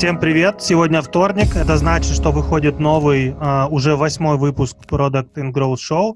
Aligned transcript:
Всем 0.00 0.18
привет! 0.18 0.62
Сегодня 0.62 1.02
вторник. 1.02 1.54
Это 1.54 1.76
значит, 1.76 2.14
что 2.14 2.32
выходит 2.32 2.78
новый, 2.78 3.32
uh, 3.32 3.68
уже 3.68 3.96
восьмой 3.96 4.38
выпуск 4.38 4.74
Product 4.88 5.34
and 5.34 5.52
Growth 5.52 5.76
Show. 5.76 6.14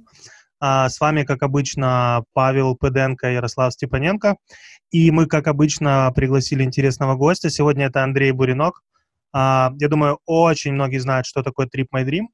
Uh, 0.62 0.88
с 0.88 0.98
вами, 0.98 1.24
как 1.24 1.42
обычно, 1.42 2.24
Павел 2.32 2.76
Пыденко 2.76 3.28
и 3.30 3.34
Ярослав 3.34 3.74
Степаненко. 3.74 4.36
И 4.90 5.10
мы, 5.10 5.26
как 5.26 5.48
обычно, 5.48 6.10
пригласили 6.16 6.62
интересного 6.62 7.14
гостя. 7.14 7.50
Сегодня 7.50 7.88
это 7.88 8.02
Андрей 8.02 8.32
Буринок. 8.32 8.80
Uh, 9.36 9.74
я 9.78 9.88
думаю, 9.90 10.18
очень 10.24 10.72
многие 10.72 10.96
знают, 10.96 11.26
что 11.26 11.42
такое 11.42 11.66
Trip 11.66 11.88
My 11.94 12.06
Dream. 12.06 12.28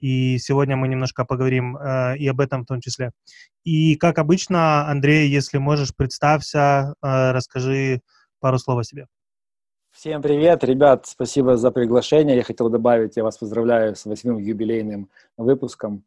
И 0.00 0.36
сегодня 0.38 0.74
мы 0.74 0.88
немножко 0.88 1.24
поговорим 1.24 1.76
э, 1.76 2.16
и 2.18 2.26
об 2.26 2.40
этом 2.40 2.62
в 2.62 2.66
том 2.66 2.80
числе. 2.80 3.12
И, 3.62 3.94
как 3.94 4.18
обычно, 4.18 4.88
Андрей, 4.88 5.28
если 5.28 5.58
можешь, 5.58 5.94
представься, 5.94 6.94
э, 7.02 7.30
расскажи 7.30 8.00
пару 8.40 8.58
слов 8.58 8.80
о 8.80 8.84
себе. 8.84 9.06
Всем 9.98 10.22
привет, 10.22 10.62
ребят, 10.62 11.06
спасибо 11.08 11.56
за 11.56 11.72
приглашение. 11.72 12.36
Я 12.36 12.44
хотел 12.44 12.68
добавить, 12.68 13.16
я 13.16 13.24
вас 13.24 13.36
поздравляю 13.36 13.96
с 13.96 14.04
восьмым 14.06 14.38
юбилейным 14.38 15.08
выпуском 15.36 16.04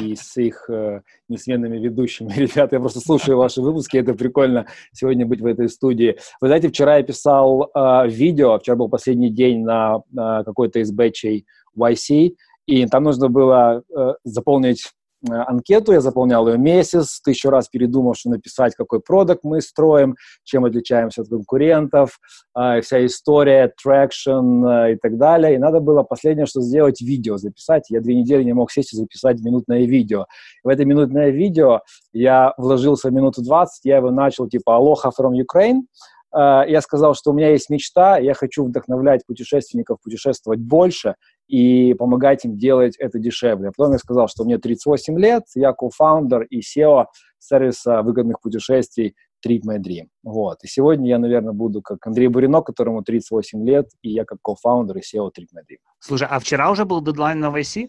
и 0.00 0.16
с 0.18 0.38
их 0.38 0.64
э, 0.70 1.02
несменными 1.28 1.76
ведущими. 1.76 2.32
Ребята, 2.36 2.76
я 2.76 2.80
просто 2.80 3.00
слушаю 3.00 3.36
ваши 3.36 3.60
выпуски, 3.60 3.98
это 3.98 4.14
прикольно 4.14 4.64
сегодня 4.92 5.26
быть 5.26 5.42
в 5.42 5.46
этой 5.46 5.68
студии. 5.68 6.16
Вы 6.40 6.48
знаете, 6.48 6.70
вчера 6.70 6.96
я 6.96 7.02
писал 7.02 7.64
э, 7.74 8.08
видео, 8.08 8.58
вчера 8.58 8.76
был 8.76 8.88
последний 8.88 9.28
день 9.28 9.62
на 9.62 9.96
э, 9.98 10.42
какой-то 10.42 10.78
из 10.78 10.90
бэтчей 10.90 11.44
YC, 11.78 12.36
и 12.64 12.86
там 12.86 13.02
нужно 13.02 13.28
было 13.28 13.82
э, 13.94 14.14
заполнить 14.24 14.94
анкету, 15.30 15.92
я 15.92 16.00
заполнял 16.00 16.46
ее 16.48 16.58
месяц, 16.58 17.20
тысячу 17.20 17.50
раз 17.50 17.68
передумал, 17.68 18.14
что 18.14 18.30
написать, 18.30 18.74
какой 18.74 19.00
продукт 19.00 19.40
мы 19.44 19.60
строим, 19.60 20.16
чем 20.44 20.64
отличаемся 20.64 21.22
от 21.22 21.28
конкурентов, 21.28 22.18
э, 22.58 22.80
вся 22.80 23.04
история, 23.06 23.72
traction 23.82 24.64
э, 24.64 24.92
и 24.92 24.96
так 24.96 25.16
далее. 25.16 25.54
И 25.54 25.58
надо 25.58 25.80
было 25.80 26.02
последнее, 26.02 26.46
что 26.46 26.60
сделать, 26.60 27.00
видео 27.00 27.36
записать. 27.36 27.90
Я 27.90 28.00
две 28.00 28.14
недели 28.14 28.42
не 28.42 28.52
мог 28.52 28.70
сесть 28.70 28.92
и 28.92 28.96
записать 28.96 29.40
минутное 29.40 29.84
видео. 29.84 30.26
в 30.62 30.68
это 30.68 30.84
минутное 30.84 31.30
видео 31.30 31.80
я 32.12 32.54
вложился 32.56 33.08
в 33.08 33.12
минуту 33.12 33.42
20, 33.42 33.84
я 33.84 33.96
его 33.96 34.10
начал 34.10 34.48
типа 34.48 34.70
«Aloha 34.70 35.10
from 35.18 35.32
Ukraine», 35.32 35.80
э, 35.80 36.13
я 36.34 36.80
сказал, 36.82 37.14
что 37.14 37.30
у 37.30 37.34
меня 37.34 37.50
есть 37.50 37.70
мечта, 37.70 38.18
я 38.18 38.34
хочу 38.34 38.64
вдохновлять 38.64 39.24
путешественников 39.26 40.00
путешествовать 40.02 40.60
больше, 40.60 41.14
и 41.48 41.94
помогать 41.94 42.44
им 42.44 42.56
делать 42.56 42.96
это 42.96 43.18
дешевле. 43.18 43.70
Потом 43.76 43.92
я 43.92 43.98
сказал, 43.98 44.28
что 44.28 44.44
мне 44.44 44.58
38 44.58 45.18
лет, 45.18 45.44
я 45.54 45.72
co-founder 45.72 46.42
и 46.44 46.60
CEO 46.60 47.06
сервиса 47.38 48.02
выгодных 48.02 48.40
путешествий 48.40 49.14
Trip 49.46 49.60
My 49.68 49.78
Dream. 49.78 50.06
Вот. 50.22 50.64
И 50.64 50.66
сегодня 50.66 51.08
я, 51.10 51.18
наверное, 51.18 51.52
буду 51.52 51.82
как 51.82 52.06
Андрей 52.06 52.28
Бурино, 52.28 52.62
которому 52.62 53.02
38 53.02 53.66
лет, 53.66 53.90
и 54.02 54.10
я 54.10 54.24
как 54.24 54.38
кофаундер 54.42 54.96
и 54.96 55.00
SEO 55.00 55.28
Trip 55.28 55.48
My 55.54 55.60
Dream. 55.60 55.78
Слушай, 55.98 56.28
а 56.30 56.38
вчера 56.38 56.70
уже 56.70 56.84
был 56.86 57.02
дедлайн 57.02 57.38
на 57.40 57.50
YC? 57.50 57.88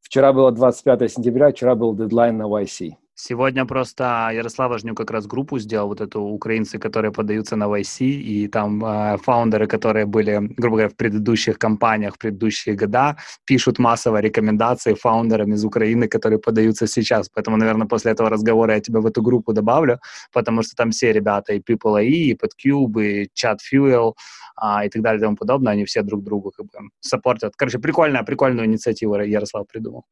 Вчера 0.00 0.32
было 0.32 0.52
25 0.52 1.10
сентября, 1.10 1.50
вчера 1.50 1.74
был 1.74 1.96
дедлайн 1.96 2.36
на 2.36 2.44
YC. 2.44 2.92
Сегодня 3.14 3.66
просто 3.66 4.30
Ярослав 4.32 4.70
Важнюк 4.70 4.96
как 4.96 5.10
раз 5.10 5.26
группу 5.26 5.58
сделал, 5.58 5.88
вот 5.88 6.00
эту 6.00 6.20
украинцы, 6.20 6.78
которые 6.78 7.12
подаются 7.12 7.56
на 7.56 7.64
YC, 7.64 8.06
и 8.06 8.48
там 8.48 8.82
э, 8.84 9.18
фаундеры, 9.18 9.66
которые 9.66 10.06
были, 10.06 10.40
грубо 10.56 10.76
говоря, 10.76 10.88
в 10.88 10.96
предыдущих 10.96 11.58
компаниях, 11.58 12.14
в 12.14 12.18
предыдущие 12.18 12.74
года, 12.74 13.16
пишут 13.44 13.78
массово 13.78 14.20
рекомендации 14.20 14.94
фаундерам 14.94 15.52
из 15.52 15.64
Украины, 15.64 16.08
которые 16.08 16.38
подаются 16.38 16.86
сейчас. 16.86 17.28
Поэтому, 17.28 17.58
наверное, 17.58 17.86
после 17.86 18.12
этого 18.12 18.30
разговора 18.30 18.74
я 18.74 18.80
тебя 18.80 19.00
в 19.00 19.06
эту 19.06 19.22
группу 19.22 19.52
добавлю, 19.52 20.00
потому 20.32 20.62
что 20.62 20.74
там 20.74 20.90
все 20.90 21.12
ребята, 21.12 21.52
и 21.52 21.60
People.ai, 21.60 22.06
и 22.06 22.34
PodCube, 22.34 23.04
и 23.04 23.30
Chat 23.34 23.58
Fuel, 23.72 24.14
а, 24.56 24.84
и 24.86 24.88
так 24.88 25.02
далее 25.02 25.18
и 25.18 25.22
тому 25.22 25.36
подобное, 25.36 25.74
они 25.74 25.84
все 25.84 26.02
друг 26.02 26.24
другу 26.24 26.50
как 26.50 26.66
бы 26.66 26.88
саппортят. 27.00 27.52
Короче, 27.56 27.78
прикольная, 27.78 28.22
прикольную 28.22 28.66
инициативу 28.66 29.16
Ярослав 29.16 29.66
придумал. 29.66 30.04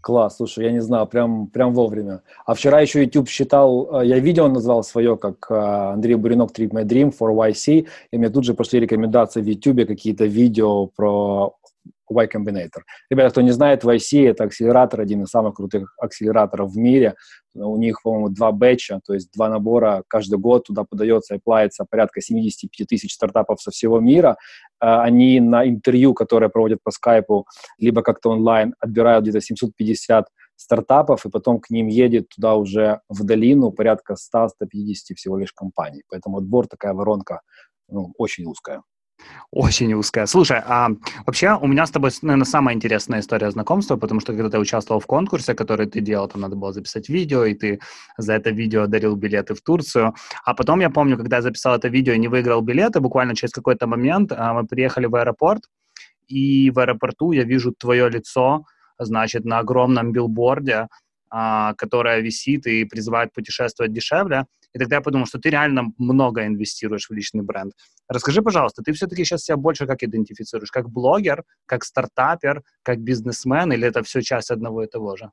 Класс, 0.00 0.36
слушай, 0.36 0.64
я 0.64 0.72
не 0.72 0.80
знал, 0.80 1.06
прям, 1.06 1.46
прям 1.46 1.74
вовремя. 1.74 2.22
А 2.46 2.54
вчера 2.54 2.80
еще 2.80 3.02
YouTube 3.02 3.28
считал, 3.28 4.00
э, 4.00 4.06
я 4.06 4.18
видео 4.18 4.48
назвал 4.48 4.82
свое, 4.82 5.16
как 5.16 5.46
э, 5.50 5.54
Андрей 5.54 6.14
Буринок 6.14 6.52
Trip 6.52 6.70
My 6.70 6.84
Dream 6.84 7.14
for 7.16 7.34
YC, 7.34 7.86
и 8.10 8.18
мне 8.18 8.30
тут 8.30 8.44
же 8.44 8.54
пошли 8.54 8.80
рекомендации 8.80 9.42
в 9.42 9.46
YouTube, 9.46 9.86
какие-то 9.86 10.24
видео 10.24 10.86
про 10.86 11.54
Y 12.10 12.26
Combinator. 12.26 12.82
Ребята, 13.08 13.30
кто 13.30 13.40
не 13.40 13.52
знает, 13.52 13.84
YC— 13.84 14.28
это 14.30 14.44
акселератор, 14.44 15.00
один 15.00 15.22
из 15.22 15.28
самых 15.28 15.54
крутых 15.54 15.94
акселераторов 15.98 16.72
в 16.72 16.76
мире. 16.76 17.14
У 17.54 17.76
них, 17.76 18.02
по-моему, 18.02 18.28
два 18.28 18.52
бэтча, 18.52 19.00
то 19.04 19.14
есть 19.14 19.30
два 19.32 19.48
набора 19.48 20.02
каждый 20.08 20.38
год 20.38 20.66
туда 20.66 20.84
подается 20.84 21.34
и 21.34 21.38
плавится 21.38 21.84
порядка 21.88 22.20
75 22.20 22.86
тысяч 22.86 23.14
стартапов 23.14 23.60
со 23.60 23.70
всего 23.70 24.00
мира. 24.00 24.36
А, 24.78 25.02
они 25.02 25.40
на 25.40 25.68
интервью, 25.68 26.14
которое 26.14 26.48
проводят 26.48 26.80
по 26.82 26.90
скайпу, 26.90 27.46
либо 27.78 28.02
как-то 28.02 28.30
онлайн, 28.30 28.74
отбирают 28.80 29.22
где-то 29.22 29.40
750 29.40 30.26
стартапов, 30.56 31.24
и 31.24 31.30
потом 31.30 31.58
к 31.58 31.70
ним 31.70 31.86
едет 31.86 32.28
туда 32.28 32.54
уже 32.54 33.00
в 33.08 33.24
долину 33.24 33.72
порядка 33.72 34.14
100-150 34.14 34.48
всего 35.16 35.38
лишь 35.38 35.52
компаний. 35.52 36.02
Поэтому 36.08 36.38
отбор 36.38 36.66
такая 36.66 36.92
воронка 36.92 37.40
ну, 37.88 38.12
очень 38.18 38.44
узкая. 38.44 38.82
Очень 39.50 39.94
узкая. 39.94 40.26
Слушай, 40.26 40.62
а 40.64 40.90
вообще 41.26 41.58
у 41.60 41.66
меня 41.66 41.84
с 41.84 41.90
тобой, 41.90 42.10
наверное, 42.22 42.44
самая 42.44 42.74
интересная 42.76 43.18
история 43.18 43.50
знакомства, 43.50 43.96
потому 43.96 44.20
что 44.20 44.32
когда 44.32 44.48
ты 44.48 44.58
участвовал 44.58 45.00
в 45.00 45.06
конкурсе, 45.06 45.54
который 45.54 45.86
ты 45.86 46.00
делал, 46.00 46.28
там 46.28 46.40
надо 46.42 46.54
было 46.54 46.72
записать 46.72 47.08
видео, 47.08 47.44
и 47.44 47.54
ты 47.54 47.80
за 48.16 48.34
это 48.34 48.50
видео 48.50 48.86
дарил 48.86 49.16
билеты 49.16 49.54
в 49.54 49.60
Турцию. 49.60 50.14
А 50.44 50.54
потом 50.54 50.80
я 50.80 50.90
помню, 50.90 51.16
когда 51.16 51.36
я 51.36 51.42
записал 51.42 51.74
это 51.74 51.88
видео 51.88 52.12
и 52.12 52.18
не 52.18 52.28
выиграл 52.28 52.60
билеты, 52.60 53.00
буквально 53.00 53.34
через 53.34 53.52
какой-то 53.52 53.88
момент 53.88 54.30
а, 54.32 54.54
мы 54.54 54.66
приехали 54.66 55.06
в 55.06 55.16
аэропорт, 55.16 55.62
и 56.28 56.70
в 56.70 56.78
аэропорту 56.78 57.32
я 57.32 57.42
вижу 57.42 57.74
твое 57.76 58.08
лицо, 58.08 58.64
значит, 59.00 59.44
на 59.44 59.58
огромном 59.58 60.12
билборде, 60.12 60.86
а, 61.28 61.74
которая 61.74 62.20
висит 62.20 62.66
и 62.66 62.84
призывает 62.84 63.32
путешествовать 63.32 63.92
дешевле. 63.92 64.46
И 64.74 64.78
тогда 64.78 64.96
я 64.96 65.02
подумал, 65.02 65.26
что 65.26 65.38
ты 65.38 65.50
реально 65.50 65.92
много 65.98 66.46
инвестируешь 66.46 67.08
в 67.08 67.12
личный 67.12 67.42
бренд. 67.42 67.72
Расскажи, 68.08 68.42
пожалуйста, 68.42 68.82
ты 68.82 68.92
все-таки 68.92 69.24
сейчас 69.24 69.44
себя 69.44 69.56
больше 69.56 69.86
как 69.86 70.02
идентифицируешь? 70.02 70.70
Как 70.70 70.90
блогер, 70.90 71.44
как 71.66 71.84
стартапер, 71.84 72.62
как 72.82 73.00
бизнесмен, 73.00 73.72
или 73.72 73.86
это 73.86 74.02
все 74.02 74.22
часть 74.22 74.50
одного 74.50 74.84
и 74.84 74.86
того 74.86 75.16
же? 75.16 75.30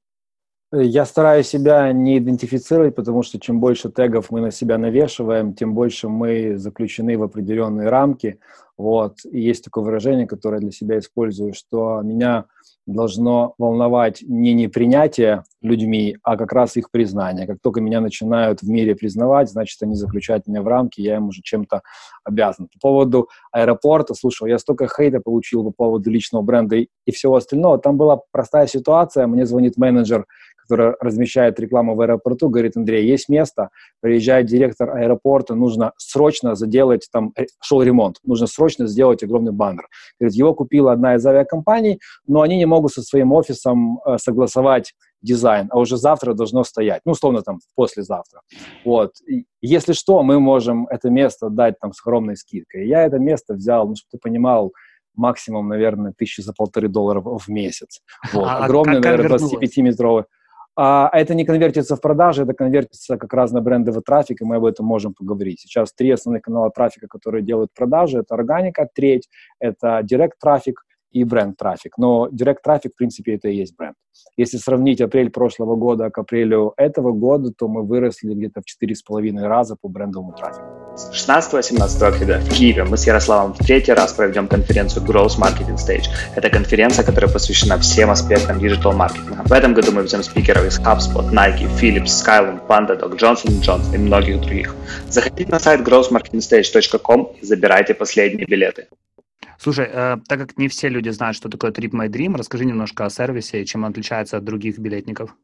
Я 0.73 1.05
стараюсь 1.05 1.47
себя 1.47 1.93
не 1.93 2.17
идентифицировать, 2.17 2.93
потому 2.93 3.23
что 3.23 3.39
чем 3.39 3.61
больше 3.61 3.89
тегов 3.89 4.31
мы 4.31 4.41
на 4.41 4.51
себя 4.51 4.77
навешиваем, 4.77 5.53
тем 5.53 5.73
больше 5.73 6.09
мы 6.09 6.57
заключены 6.57 7.17
в 7.17 7.23
определенные 7.23 7.87
рамки. 7.87 8.39
Вот. 8.77 9.17
И 9.29 9.39
есть 9.39 9.63
такое 9.63 9.83
выражение, 9.83 10.27
которое 10.27 10.57
я 10.57 10.61
для 10.61 10.71
себя 10.71 10.99
использую, 10.99 11.53
что 11.53 12.01
меня 12.01 12.45
должно 12.85 13.53
волновать 13.57 14.21
не 14.21 14.53
непринятие 14.53 15.43
людьми, 15.61 16.17
а 16.23 16.38
как 16.38 16.53
раз 16.53 16.77
их 16.77 16.89
признание. 16.89 17.47
Как 17.47 17.57
только 17.61 17.81
меня 17.81 17.99
начинают 18.01 18.61
в 18.61 18.69
мире 18.69 18.95
признавать, 18.95 19.49
значит, 19.49 19.81
они 19.81 19.95
заключают 19.95 20.47
меня 20.47 20.61
в 20.61 20.67
рамки, 20.67 21.01
я 21.01 21.17
им 21.17 21.27
уже 21.27 21.41
чем-то 21.41 21.81
обязан. 22.23 22.67
По 22.67 22.79
поводу 22.79 23.29
аэропорта, 23.51 24.13
слушай, 24.13 24.49
я 24.49 24.57
столько 24.57 24.88
хейта 24.88 25.19
получил 25.19 25.63
по 25.65 25.71
поводу 25.71 26.09
личного 26.09 26.44
бренда 26.44 26.77
и, 26.77 26.88
и 27.05 27.11
всего 27.11 27.35
остального. 27.35 27.79
Там 27.79 27.97
была 27.97 28.21
простая 28.31 28.67
ситуация, 28.67 29.27
мне 29.27 29.45
звонит 29.45 29.77
менеджер 29.77 30.25
который 30.67 30.95
размещает 30.99 31.59
рекламу 31.59 31.95
в 31.95 32.01
аэропорту, 32.01 32.49
говорит, 32.49 32.75
Андрей, 32.75 33.07
есть 33.07 33.29
место, 33.29 33.69
приезжает 34.01 34.47
директор 34.47 34.89
аэропорта, 34.97 35.55
нужно 35.55 35.94
срочно 35.97 36.55
заделать, 36.55 37.07
там 37.11 37.31
э, 37.38 37.45
шел 37.61 37.81
ремонт, 37.81 38.17
нужно 38.23 38.47
срочно 38.47 38.66
сделать 38.69 39.23
огромный 39.23 39.51
баннер. 39.51 39.88
Говорит, 40.19 40.35
его 40.35 40.53
купила 40.53 40.91
одна 40.91 41.16
из 41.16 41.25
авиакомпаний, 41.25 42.00
но 42.28 42.41
они 42.41 42.57
не 42.57 42.66
могут 42.66 42.91
со 42.91 43.01
своим 43.01 43.31
офисом 43.31 44.00
э, 44.05 44.17
согласовать 44.17 44.94
дизайн, 45.22 45.67
а 45.72 45.79
уже 45.79 45.97
завтра 45.97 46.33
должно 46.33 46.63
стоять, 46.63 47.01
ну, 47.06 47.13
условно, 47.13 47.41
там, 47.41 47.59
послезавтра. 47.75 48.41
Вот. 48.85 49.13
И 49.27 49.45
если 49.61 49.94
что, 49.94 50.22
мы 50.22 50.39
можем 50.39 50.88
это 50.88 51.09
место 51.09 51.50
дать 51.50 51.80
там 51.80 51.91
с 51.91 52.06
огромной 52.06 52.38
скидкой. 52.38 52.88
Я 52.88 53.03
это 53.03 53.18
место 53.18 53.56
взял, 53.56 53.88
ну, 53.88 53.95
чтобы 53.95 54.12
ты 54.12 54.18
понимал, 54.19 54.74
максимум, 55.15 55.68
наверное, 55.68 56.13
тысячи 56.15 56.41
за 56.41 56.53
полторы 56.53 56.88
долларов 56.88 57.44
в 57.45 57.50
месяц. 57.50 58.01
Вот. 58.31 58.45
А, 58.45 58.65
Огромный, 58.65 59.00
наверное, 59.00 59.38
25-метровый. 59.38 60.25
А 60.79 61.09
это 61.12 61.33
не 61.33 61.44
конвертится 61.44 61.95
в 61.95 62.01
продажи, 62.01 62.44
это 62.44 62.53
конвертится 62.53 63.18
как 63.18 63.33
раз 63.33 63.51
на 63.51 63.62
брендовый 63.62 64.03
трафик, 64.03 64.41
и 64.41 64.45
мы 64.45 64.57
об 64.57 64.65
этом 64.65 64.85
можем 64.85 65.15
поговорить. 65.15 65.62
Сейчас 65.62 65.91
три 65.91 66.12
основных 66.12 66.44
канала 66.44 66.69
трафика, 66.69 67.07
которые 67.07 67.44
делают 67.44 67.74
продажи, 67.74 68.19
это 68.19 68.35
органика, 68.35 68.88
треть, 68.94 69.27
это 69.59 70.01
директ 70.03 70.38
трафик, 70.39 70.83
и 71.19 71.23
бренд-трафик. 71.23 71.97
Но 71.97 72.27
директ-трафик, 72.31 72.93
в 72.93 72.97
принципе, 72.97 73.35
это 73.35 73.49
и 73.49 73.55
есть 73.55 73.75
бренд. 73.75 73.95
Если 74.35 74.57
сравнить 74.57 75.01
апрель 75.01 75.29
прошлого 75.29 75.75
года 75.75 76.09
к 76.09 76.17
апрелю 76.17 76.73
этого 76.77 77.11
года, 77.11 77.51
то 77.51 77.67
мы 77.67 77.83
выросли 77.83 78.33
где-то 78.33 78.61
в 78.61 78.83
4,5 78.83 79.39
раза 79.41 79.75
по 79.79 79.87
брендовому 79.89 80.33
трафику. 80.33 80.65
16-17 80.95 82.03
октября 82.03 82.39
в 82.39 82.49
Киеве 82.49 82.83
мы 82.83 82.97
с 82.97 83.05
Ярославом 83.05 83.53
в 83.53 83.57
третий 83.59 83.93
раз 83.93 84.13
проведем 84.13 84.47
конференцию 84.47 85.05
Growth 85.05 85.39
Marketing 85.39 85.75
Stage. 85.75 86.05
Это 86.35 86.49
конференция, 86.49 87.05
которая 87.05 87.31
посвящена 87.31 87.77
всем 87.77 88.09
аспектам 88.09 88.59
digital-маркетинга. 88.59 89.44
В 89.45 89.51
этом 89.51 89.73
году 89.73 89.91
мы 89.91 90.03
везем 90.03 90.24
спикеров 90.23 90.65
из 90.65 90.79
HubSpot, 90.79 91.31
Nike, 91.31 91.67
Philips, 91.79 92.23
Skylum, 92.23 92.59
PandaDoc, 92.67 93.17
Johnson 93.17 93.61
Johnson 93.61 93.95
и 93.95 93.97
многих 93.97 94.41
других. 94.41 94.75
Заходите 95.09 95.51
на 95.51 95.59
сайт 95.59 95.81
growthmarketingstage.com 95.81 97.33
и 97.41 97.45
забирайте 97.45 97.93
последние 97.93 98.47
билеты. 98.47 98.87
Слушай, 99.59 99.89
э, 99.92 100.18
так 100.27 100.39
как 100.39 100.57
не 100.57 100.68
все 100.68 100.89
люди 100.89 101.09
знают, 101.09 101.36
что 101.36 101.50
такое 101.50 101.71
Trip 101.71 101.92
My 101.92 102.07
Dream, 102.07 102.38
расскажи 102.38 102.65
немножко 102.65 103.06
о 103.06 103.09
сервисе 103.09 103.62
и 103.62 103.65
чем 103.65 103.83
он 103.83 103.92
отличается 103.92 104.38
от 104.38 104.44
других 104.44 104.77
билетников. 104.77 105.36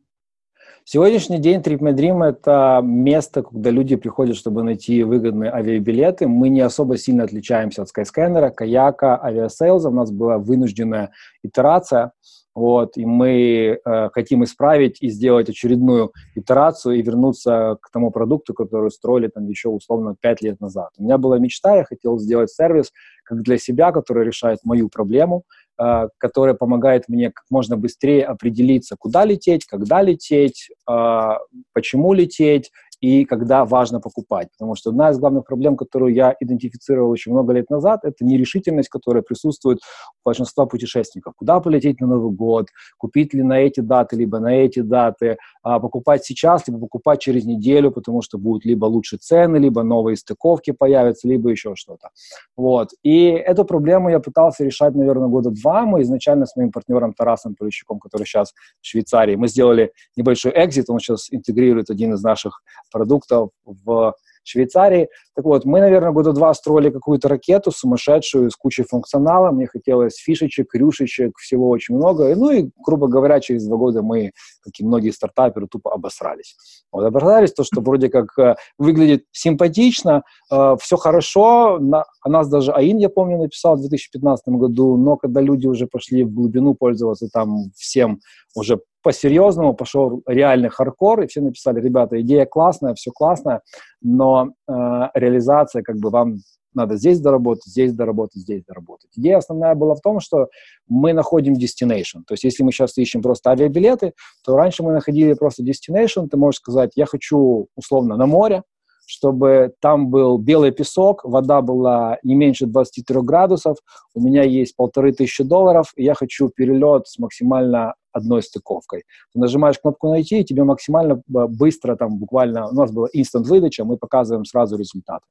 Сегодняшний 0.85 1.39
день 1.39 1.61
Trip 1.61 1.79
My 1.79 1.93
Dream– 1.93 2.23
это 2.29 2.81
место, 2.83 3.41
куда 3.41 3.69
люди 3.69 3.95
приходят, 3.95 4.35
чтобы 4.35 4.63
найти 4.63 5.03
выгодные 5.03 5.49
авиабилеты. 5.49 6.27
Мы 6.27 6.49
не 6.49 6.59
особо 6.59 6.97
сильно 6.97 7.23
отличаемся 7.23 7.83
от 7.83 7.89
Skyscanner, 7.89 8.51
Kayak 8.51 9.17
а, 9.23 9.33
Aviasales 9.33 9.77
а. 9.77 9.87
У 9.87 9.93
нас 9.93 10.11
была 10.11 10.37
вынужденная 10.37 11.11
итерация, 11.41 12.11
вот, 12.55 12.97
и 12.97 13.05
мы 13.05 13.79
э, 13.83 14.09
хотим 14.13 14.43
исправить 14.43 15.01
и 15.01 15.09
сделать 15.09 15.49
очередную 15.49 16.11
итерацию 16.35 16.95
и 16.95 17.01
вернуться 17.01 17.77
к 17.81 17.89
тому 17.91 18.11
продукту, 18.11 18.53
который 18.53 18.91
строили 18.91 19.27
там 19.27 19.47
еще 19.47 19.69
условно 19.69 20.15
5 20.19 20.41
лет 20.41 20.61
назад. 20.61 20.89
У 20.97 21.03
меня 21.03 21.17
была 21.17 21.39
мечта, 21.39 21.77
я 21.77 21.83
хотел 21.83 22.17
сделать 22.19 22.51
сервис 22.51 22.91
как 23.23 23.41
для 23.41 23.57
себя, 23.57 23.91
который 23.91 24.25
решает 24.25 24.59
мою 24.63 24.89
проблему– 24.89 25.43
Э, 25.81 26.07
которая 26.19 26.53
помогает 26.53 27.09
мне 27.09 27.31
как 27.31 27.45
можно 27.49 27.75
быстрее 27.75 28.25
определиться, 28.25 28.95
куда 28.97 29.25
лететь, 29.25 29.65
когда 29.65 30.03
лететь, 30.03 30.69
э, 30.87 31.31
почему 31.73 32.13
лететь 32.13 32.69
и 33.01 33.25
когда 33.25 33.65
важно 33.65 33.99
покупать. 33.99 34.49
Потому 34.51 34.75
что 34.75 34.91
одна 34.91 35.09
из 35.09 35.17
главных 35.17 35.45
проблем, 35.45 35.75
которую 35.75 36.13
я 36.13 36.35
идентифицировал 36.39 37.09
очень 37.09 37.31
много 37.31 37.53
лет 37.53 37.71
назад, 37.71 38.01
это 38.03 38.23
нерешительность, 38.23 38.89
которая 38.89 39.23
присутствует 39.23 39.79
большинства 40.23 40.65
путешественников. 40.65 41.33
Куда 41.35 41.59
полететь 41.59 41.99
на 42.01 42.07
Новый 42.07 42.31
год, 42.31 42.67
купить 42.97 43.33
ли 43.33 43.43
на 43.43 43.59
эти 43.59 43.79
даты, 43.79 44.15
либо 44.15 44.39
на 44.39 44.55
эти 44.55 44.79
даты, 44.79 45.37
а 45.61 45.79
покупать 45.79 46.25
сейчас, 46.25 46.67
либо 46.67 46.79
покупать 46.79 47.21
через 47.21 47.45
неделю, 47.45 47.91
потому 47.91 48.21
что 48.21 48.37
будут 48.37 48.65
либо 48.65 48.85
лучше 48.85 49.17
цены, 49.17 49.57
либо 49.57 49.83
новые 49.83 50.17
стыковки 50.17 50.71
появятся, 50.71 51.27
либо 51.27 51.49
еще 51.49 51.75
что-то. 51.75 52.09
Вот. 52.57 52.89
И 53.03 53.27
эту 53.27 53.65
проблему 53.65 54.09
я 54.09 54.19
пытался 54.19 54.63
решать, 54.63 54.95
наверное, 54.95 55.27
года 55.27 55.49
два. 55.49 55.85
Мы 55.85 56.01
изначально 56.01 56.45
с 56.45 56.55
моим 56.55 56.71
партнером 56.71 57.13
Тарасом 57.13 57.55
Полищуком, 57.55 57.99
который 57.99 58.25
сейчас 58.25 58.53
в 58.81 58.85
Швейцарии, 58.85 59.35
мы 59.35 59.47
сделали 59.47 59.91
небольшой 60.15 60.51
экзит, 60.55 60.89
он 60.89 60.99
сейчас 60.99 61.27
интегрирует 61.31 61.89
один 61.89 62.13
из 62.13 62.23
наших 62.23 62.61
продуктов 62.91 63.49
в 63.65 64.13
Швейцарии. 64.43 65.09
Так 65.35 65.45
вот, 65.45 65.65
мы, 65.65 65.79
наверное, 65.79 66.11
года 66.11 66.33
два 66.33 66.53
строили 66.53 66.89
какую-то 66.89 67.27
ракету 67.27 67.71
сумасшедшую 67.71 68.51
с 68.51 68.55
кучей 68.55 68.83
функционала. 68.83 69.51
Мне 69.51 69.67
хотелось 69.67 70.15
фишечек, 70.15 70.73
рюшечек, 70.75 71.37
всего 71.37 71.69
очень 71.69 71.95
много. 71.95 72.35
Ну 72.35 72.51
и, 72.51 72.69
грубо 72.85 73.07
говоря, 73.07 73.39
через 73.39 73.65
два 73.65 73.77
года 73.77 74.01
мы, 74.01 74.31
как 74.61 74.73
и 74.79 74.85
многие 74.85 75.11
стартаперы, 75.11 75.67
тупо 75.67 75.93
обосрались. 75.93 76.55
Вот, 76.91 77.03
обосрались, 77.03 77.53
то, 77.53 77.63
что 77.63 77.81
вроде 77.81 78.09
как 78.09 78.37
э, 78.37 78.55
выглядит 78.77 79.25
симпатично, 79.31 80.23
э, 80.51 80.75
все 80.79 80.97
хорошо. 80.97 81.79
На, 81.79 82.05
о 82.21 82.29
нас 82.29 82.49
даже 82.49 82.71
АИН, 82.71 82.97
я 82.97 83.09
помню, 83.09 83.37
написал 83.37 83.75
в 83.75 83.79
2015 83.79 84.47
году, 84.49 84.97
но 84.97 85.17
когда 85.17 85.41
люди 85.41 85.67
уже 85.67 85.87
пошли 85.87 86.23
в 86.23 86.33
глубину 86.33 86.75
пользоваться 86.75 87.27
там 87.31 87.71
всем 87.75 88.19
уже 88.55 88.79
по-серьезному 89.03 89.73
пошел 89.75 90.23
реальный 90.25 90.69
хардкор, 90.69 91.21
и 91.21 91.27
все 91.27 91.41
написали, 91.41 91.81
ребята, 91.81 92.19
идея 92.21 92.45
классная, 92.45 92.95
все 92.95 93.11
классно, 93.11 93.61
но 94.01 94.47
э, 94.67 94.71
реализация, 95.13 95.83
как 95.83 95.97
бы 95.97 96.09
вам 96.09 96.37
надо 96.73 96.95
здесь 96.95 97.19
доработать, 97.19 97.65
здесь 97.65 97.93
доработать, 97.93 98.41
здесь 98.41 98.63
доработать. 98.63 99.11
Идея 99.15 99.37
основная 99.37 99.75
была 99.75 99.95
в 99.95 100.01
том, 100.01 100.19
что 100.19 100.47
мы 100.87 101.13
находим 101.13 101.53
destination. 101.53 102.23
То 102.25 102.33
есть 102.33 102.43
если 102.43 102.63
мы 102.63 102.71
сейчас 102.71 102.97
ищем 102.97 103.21
просто 103.21 103.51
авиабилеты, 103.51 104.13
то 104.43 104.55
раньше 104.55 104.81
мы 104.81 104.91
находили 104.91 105.33
просто 105.33 105.63
destination, 105.63 106.27
ты 106.27 106.37
можешь 106.37 106.59
сказать, 106.59 106.91
я 106.95 107.05
хочу 107.05 107.67
условно 107.75 108.17
на 108.17 108.25
море, 108.25 108.63
чтобы 109.05 109.73
там 109.79 110.09
был 110.09 110.37
белый 110.37 110.71
песок, 110.71 111.23
вода 111.23 111.61
была 111.61 112.17
не 112.23 112.35
меньше 112.35 112.65
23 112.65 113.21
градусов, 113.21 113.77
у 114.13 114.21
меня 114.21 114.43
есть 114.43 114.75
полторы 114.75 115.11
тысячи 115.11 115.43
долларов, 115.43 115.93
и 115.95 116.03
я 116.03 116.13
хочу 116.13 116.49
перелет 116.49 117.07
с 117.07 117.19
максимально 117.19 117.95
одной 118.11 118.43
стыковкой. 118.43 119.03
Ты 119.33 119.39
нажимаешь 119.39 119.79
кнопку 119.79 120.09
«Найти», 120.09 120.41
и 120.41 120.45
тебе 120.45 120.63
максимально 120.63 121.21
быстро, 121.27 121.95
там 121.95 122.17
буквально, 122.17 122.67
у 122.69 122.73
нас 122.73 122.91
была 122.91 123.07
instant 123.15 123.43
выдача, 123.43 123.83
мы 123.85 123.97
показываем 123.97 124.45
сразу 124.45 124.77
результаты. 124.77 125.25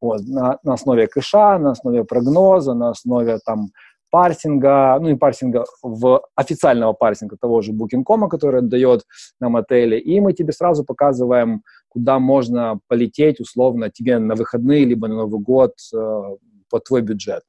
Вот, 0.00 0.20
на, 0.26 0.58
на 0.62 0.74
основе 0.74 1.06
кэша, 1.06 1.58
на 1.58 1.70
основе 1.70 2.04
прогноза, 2.04 2.74
на 2.74 2.90
основе 2.90 3.38
там 3.44 3.68
парсинга, 4.14 4.96
ну 5.00 5.08
и 5.08 5.16
парсинга 5.16 5.64
в 5.82 6.22
официального 6.36 6.92
парсинга 6.92 7.36
того 7.36 7.62
же 7.62 7.72
Booking.com, 7.72 8.28
который 8.28 8.62
дает 8.62 9.02
нам 9.40 9.56
отели, 9.56 9.98
и 9.98 10.20
мы 10.20 10.32
тебе 10.34 10.52
сразу 10.52 10.84
показываем, 10.84 11.62
куда 11.94 12.18
можно 12.18 12.80
полететь 12.88 13.38
условно 13.38 13.88
тебе 13.88 14.18
на 14.18 14.34
выходные 14.34 14.84
либо 14.84 15.06
на 15.06 15.14
Новый 15.14 15.40
год 15.40 15.74
э, 15.94 16.22
под 16.68 16.84
твой 16.84 17.02
бюджет. 17.02 17.42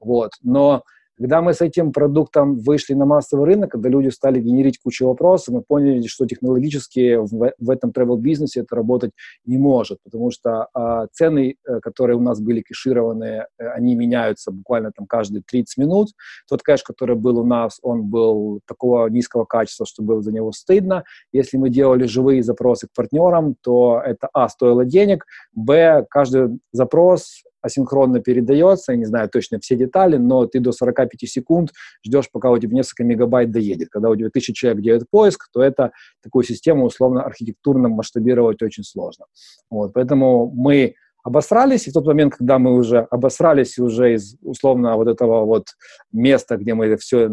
Вот. 0.00 0.32
Но 0.42 0.82
когда 1.22 1.40
мы 1.40 1.54
с 1.54 1.60
этим 1.60 1.92
продуктом 1.92 2.58
вышли 2.58 2.94
на 2.94 3.06
массовый 3.06 3.46
рынок, 3.46 3.70
когда 3.70 3.88
люди 3.88 4.08
стали 4.08 4.40
генерить 4.40 4.80
кучу 4.80 5.06
вопросов, 5.06 5.54
мы 5.54 5.62
поняли, 5.62 6.04
что 6.08 6.26
технологически 6.26 7.14
в, 7.14 7.52
в 7.56 7.70
этом 7.70 7.90
travel-бизнесе 7.90 8.62
это 8.62 8.74
работать 8.74 9.12
не 9.46 9.56
может, 9.56 9.98
потому 10.02 10.32
что 10.32 10.66
э, 10.74 11.06
цены, 11.12 11.54
которые 11.80 12.16
у 12.16 12.20
нас 12.20 12.40
были 12.40 12.60
кэшированные, 12.62 13.46
э, 13.56 13.68
они 13.68 13.94
меняются 13.94 14.50
буквально 14.50 14.90
там 14.90 15.06
каждые 15.06 15.44
30 15.46 15.78
минут. 15.78 16.08
Тот 16.48 16.62
кэш, 16.62 16.82
который 16.82 17.14
был 17.14 17.38
у 17.38 17.46
нас, 17.46 17.78
он 17.82 18.02
был 18.02 18.58
такого 18.66 19.06
низкого 19.06 19.44
качества, 19.44 19.86
что 19.86 20.02
было 20.02 20.22
за 20.22 20.32
него 20.32 20.50
стыдно. 20.50 21.04
Если 21.30 21.56
мы 21.56 21.70
делали 21.70 22.06
живые 22.06 22.42
запросы 22.42 22.88
к 22.88 22.96
партнерам, 22.96 23.54
то 23.62 24.02
это, 24.04 24.28
а, 24.32 24.48
стоило 24.48 24.84
денег, 24.84 25.24
б, 25.54 26.04
каждый 26.10 26.58
запрос 26.72 27.44
асинхронно 27.62 28.20
передается, 28.20 28.92
я 28.92 28.98
не 28.98 29.04
знаю 29.04 29.28
точно 29.30 29.58
все 29.60 29.76
детали, 29.76 30.16
но 30.16 30.46
ты 30.46 30.60
до 30.60 30.72
45 30.72 31.28
секунд 31.28 31.70
ждешь, 32.04 32.28
пока 32.30 32.50
у 32.50 32.58
тебя 32.58 32.74
несколько 32.74 33.04
мегабайт 33.04 33.50
доедет. 33.50 33.88
Когда 33.90 34.10
у 34.10 34.16
тебя 34.16 34.28
тысяча 34.30 34.52
человек 34.52 34.82
делает 34.82 35.06
поиск, 35.10 35.48
то 35.52 35.62
это 35.62 35.92
такую 36.22 36.44
систему 36.44 36.84
условно 36.84 37.22
архитектурно 37.22 37.88
масштабировать 37.88 38.62
очень 38.62 38.84
сложно. 38.84 39.26
Вот, 39.70 39.92
поэтому 39.94 40.50
мы 40.54 40.94
обосрались, 41.22 41.86
и 41.86 41.90
в 41.90 41.94
тот 41.94 42.06
момент, 42.06 42.34
когда 42.34 42.58
мы 42.58 42.74
уже 42.74 43.06
обосрались 43.10 43.78
уже 43.78 44.14
из 44.14 44.36
условно 44.42 44.96
вот 44.96 45.08
этого 45.08 45.44
вот 45.44 45.66
места, 46.12 46.56
где 46.56 46.74
мы 46.74 46.96
все 46.96 47.30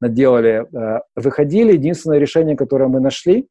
наделали, 0.00 0.66
э, 0.72 1.00
выходили, 1.16 1.72
единственное 1.72 2.18
решение, 2.18 2.56
которое 2.56 2.88
мы 2.88 3.00
нашли, 3.00 3.48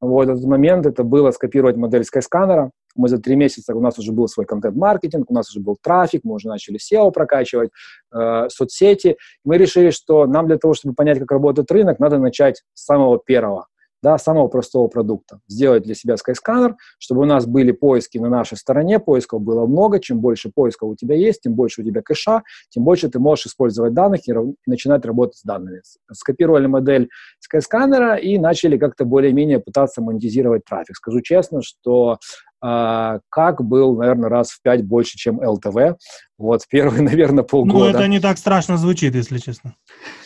вот 0.00 0.28
этот 0.28 0.44
момент, 0.44 0.86
это 0.86 1.04
было 1.04 1.30
скопировать 1.30 1.76
модель 1.76 2.02
Skyscanner, 2.02 2.70
мы 2.96 3.08
за 3.08 3.18
три 3.18 3.36
месяца, 3.36 3.74
у 3.74 3.80
нас 3.80 3.98
уже 3.98 4.12
был 4.12 4.28
свой 4.28 4.46
контент-маркетинг, 4.46 5.30
у 5.30 5.34
нас 5.34 5.50
уже 5.50 5.60
был 5.60 5.76
трафик, 5.80 6.22
мы 6.24 6.34
уже 6.34 6.48
начали 6.48 6.78
SEO 6.78 7.10
прокачивать, 7.10 7.70
э, 8.14 8.48
соцсети. 8.48 9.16
Мы 9.44 9.58
решили, 9.58 9.90
что 9.90 10.26
нам 10.26 10.46
для 10.46 10.58
того, 10.58 10.74
чтобы 10.74 10.94
понять, 10.94 11.18
как 11.18 11.30
работает 11.30 11.70
рынок, 11.70 11.98
надо 11.98 12.18
начать 12.18 12.62
с 12.74 12.84
самого 12.84 13.18
первого 13.18 13.66
да, 14.06 14.18
самого 14.18 14.48
простого 14.48 14.86
продукта. 14.86 15.40
Сделать 15.48 15.82
для 15.82 15.96
себя 15.96 16.14
Skyscanner, 16.14 16.74
чтобы 16.98 17.22
у 17.22 17.24
нас 17.24 17.44
были 17.44 17.72
поиски 17.72 18.18
на 18.18 18.28
нашей 18.28 18.56
стороне, 18.56 19.00
поисков 19.00 19.42
было 19.42 19.66
много. 19.66 19.98
Чем 19.98 20.20
больше 20.20 20.50
поисков 20.54 20.90
у 20.90 20.94
тебя 20.94 21.16
есть, 21.16 21.42
тем 21.42 21.54
больше 21.54 21.80
у 21.80 21.84
тебя 21.84 22.02
кэша, 22.02 22.42
тем 22.68 22.84
больше 22.84 23.08
ты 23.08 23.18
можешь 23.18 23.46
использовать 23.46 23.94
данных 23.94 24.28
и, 24.28 24.32
и 24.32 24.70
начинать 24.70 25.04
работать 25.04 25.38
с 25.38 25.42
данными. 25.42 25.80
Скопировали 26.12 26.66
модель 26.66 27.08
Skyscanner 27.42 28.20
и 28.20 28.38
начали 28.38 28.78
как-то 28.78 29.04
более-менее 29.04 29.58
пытаться 29.58 30.02
монетизировать 30.02 30.64
трафик. 30.64 30.94
Скажу 30.96 31.20
честно, 31.20 31.62
что 31.62 32.18
как 33.28 33.62
был, 33.62 33.96
наверное, 33.96 34.28
раз 34.28 34.50
в 34.50 34.62
пять 34.62 34.84
больше, 34.84 35.16
чем 35.16 35.40
ЛТВ. 35.40 35.98
Вот 36.38 36.62
первые, 36.68 37.02
наверное, 37.10 37.44
полгода. 37.44 37.78
Ну, 37.78 37.84
это 37.86 38.08
не 38.08 38.20
так 38.20 38.38
страшно 38.38 38.76
звучит, 38.76 39.14
если 39.14 39.38
честно. 39.38 39.74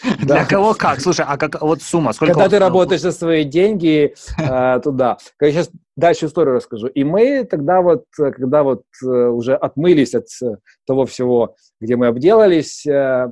Для 0.20 0.44
кого 0.44 0.75
как? 0.75 1.00
Слушай, 1.00 1.25
а 1.28 1.37
как 1.37 1.60
вот 1.60 1.82
сумма? 1.82 2.12
Сколько 2.12 2.34
Когда 2.34 2.49
ты 2.49 2.58
работаешь 2.58 3.00
за 3.00 3.12
свои 3.12 3.44
деньги, 3.44 4.14
э, 4.38 4.80
туда. 4.80 5.18
Я 5.40 5.52
сейчас 5.52 5.70
дальше 5.96 6.26
историю 6.26 6.54
расскажу. 6.54 6.87
И 6.87 7.04
мы 7.04 7.44
тогда 7.44 7.82
вот, 7.82 8.04
когда 8.16 8.62
вот 8.62 8.84
э, 9.02 9.06
уже 9.06 9.54
отмылись 9.54 10.14
от 10.14 10.26
э, 10.42 10.56
того 10.87 11.04
всего, 11.04 11.56
где 11.80 11.96
мы 11.96 12.06
обделались, 12.08 12.84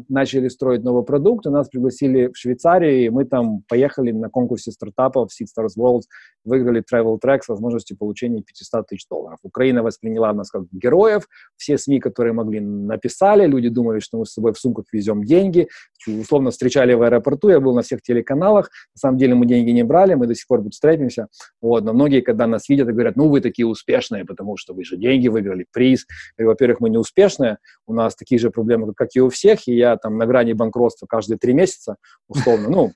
начали 0.09 0.49
строить 0.49 0.83
новый 0.83 1.05
продукт, 1.05 1.47
и 1.47 1.51
нас 1.51 1.69
пригласили 1.69 2.29
в 2.29 2.37
Швейцарию, 2.37 3.05
и 3.05 3.09
мы 3.11 3.25
там 3.25 3.63
поехали 3.69 4.11
на 4.11 4.31
конкурсе 4.31 4.71
стартапов 4.71 5.31
Seed 5.31 5.47
Stars 5.47 5.79
World, 5.79 6.03
выиграли 6.45 6.83
Travel 6.83 7.19
Track 7.23 7.41
с 7.45 7.49
возможностью 7.49 7.97
получения 7.97 8.43
500 8.43 8.87
тысяч 8.87 9.07
долларов. 9.09 9.39
Украина 9.43 9.83
восприняла 9.83 10.33
нас 10.33 10.51
как 10.51 10.65
героев, 10.73 11.29
все 11.57 11.77
СМИ, 11.77 12.01
которые 12.01 12.33
могли, 12.33 12.61
написали, 12.61 13.47
люди 13.47 13.69
думали, 13.69 14.01
что 14.01 14.19
мы 14.19 14.27
с 14.27 14.33
собой 14.33 14.53
в 14.55 14.59
сумках 14.59 14.87
везем 14.93 15.25
деньги, 15.25 15.69
условно 16.07 16.38
встречали 16.51 16.95
в 16.95 17.03
аэропорту, 17.03 17.49
я 17.49 17.61
был 17.61 17.75
на 17.75 17.83
всех 17.83 18.03
телеканалах, 18.03 18.71
на 18.95 18.99
самом 18.99 19.19
деле 19.19 19.35
мы 19.35 19.47
деньги 19.47 19.71
не 19.71 19.83
брали, 19.83 20.15
мы 20.15 20.27
до 20.27 20.35
сих 20.35 20.47
пор 20.47 20.63
бутстрепимся, 20.63 21.29
вот, 21.61 21.85
но 21.85 21.93
многие, 21.93 22.21
когда 22.21 22.47
нас 22.47 22.69
видят 22.69 22.89
говорят, 22.89 23.17
ну, 23.17 23.29
вы 23.29 23.41
такие 23.41 23.67
успешные, 23.67 24.25
потому 24.25 24.57
что 24.57 24.75
вы 24.75 24.85
же 24.85 24.97
деньги 24.97 25.29
выиграли, 25.29 25.67
приз, 25.73 26.07
и, 26.39 26.43
во-первых, 26.43 26.81
мы 26.81 26.91
не 26.91 26.99
успешные, 26.99 27.59
у 27.87 27.93
нас 27.93 28.17
такие 28.17 28.39
же 28.39 28.51
проблемы, 28.51 28.93
как 28.95 29.11
и 29.15 29.21
у 29.21 29.29
всех, 29.29 29.69
и 29.69 29.75
я 29.75 29.97
там 29.97 30.17
на 30.19 30.27
грани 30.27 30.53
банкротства 30.53 31.07
каждые 31.07 31.39
три 31.39 31.53
месяца, 31.53 31.97
условно, 32.29 32.69
ну, 32.69 32.93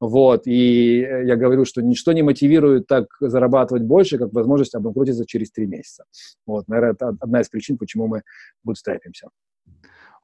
вот, 0.00 0.46
и 0.46 0.98
я 1.00 1.36
говорю, 1.36 1.64
что 1.64 1.82
ничто 1.82 2.12
не 2.12 2.22
мотивирует 2.22 2.86
так 2.86 3.06
зарабатывать 3.20 3.82
больше, 3.82 4.18
как 4.18 4.32
возможность 4.32 4.74
обанкротиться 4.74 5.26
через 5.26 5.50
три 5.50 5.66
месяца. 5.66 6.04
Вот, 6.46 6.68
наверное, 6.68 6.92
это 6.92 7.08
одна 7.20 7.40
из 7.40 7.48
причин, 7.48 7.78
почему 7.78 8.06
мы 8.06 8.22
бутстрапимся. 8.64 9.28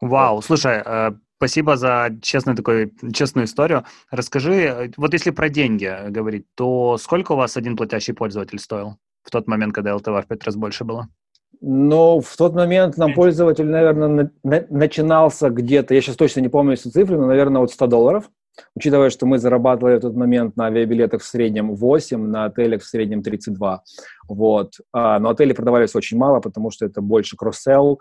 Вау, 0.00 0.42
слушай, 0.42 0.82
э, 0.84 1.12
Спасибо 1.36 1.76
за 1.76 2.10
честную 2.22 2.56
такую 2.56 2.92
честную 3.12 3.44
историю. 3.44 3.84
Расскажи, 4.10 4.92
вот 4.96 5.12
если 5.12 5.30
про 5.30 5.48
деньги 5.48 5.94
говорить, 6.08 6.46
то 6.54 6.96
сколько 6.98 7.32
у 7.32 7.36
вас 7.36 7.56
один 7.56 7.76
платящий 7.76 8.14
пользователь 8.14 8.58
стоил 8.58 8.96
в 9.22 9.30
тот 9.30 9.46
момент, 9.46 9.74
когда 9.74 9.92
LTV 9.92 10.22
в 10.22 10.26
пять 10.26 10.44
раз 10.44 10.56
больше 10.56 10.84
было? 10.84 11.08
Но 11.60 12.20
в 12.20 12.36
тот 12.36 12.54
момент 12.54 12.96
нам 12.96 13.14
пользователь, 13.14 13.66
наверное, 13.66 14.08
на, 14.08 14.30
на, 14.44 14.66
начинался 14.70 15.50
где-то, 15.50 15.94
я 15.94 16.00
сейчас 16.00 16.16
точно 16.16 16.40
не 16.40 16.48
помню 16.48 16.74
эти 16.74 16.88
цифры, 16.88 17.18
но, 17.18 17.26
наверное, 17.26 17.62
от 17.62 17.70
100 17.70 17.86
долларов. 17.86 18.30
Учитывая, 18.74 19.10
что 19.10 19.26
мы 19.26 19.38
зарабатывали 19.38 19.96
в 19.96 20.00
тот 20.00 20.14
момент 20.14 20.56
на 20.56 20.66
авиабилетах 20.66 21.20
в 21.20 21.26
среднем 21.26 21.74
8, 21.74 22.18
на 22.18 22.46
отелях 22.46 22.82
в 22.82 22.86
среднем 22.86 23.22
32. 23.22 23.82
Вот. 24.28 24.74
А, 24.92 25.18
но 25.18 25.30
отели 25.30 25.52
продавались 25.52 25.94
очень 25.94 26.16
мало, 26.16 26.40
потому 26.40 26.70
что 26.70 26.86
это 26.86 27.02
больше 27.02 27.36
кросс-селл, 27.36 28.00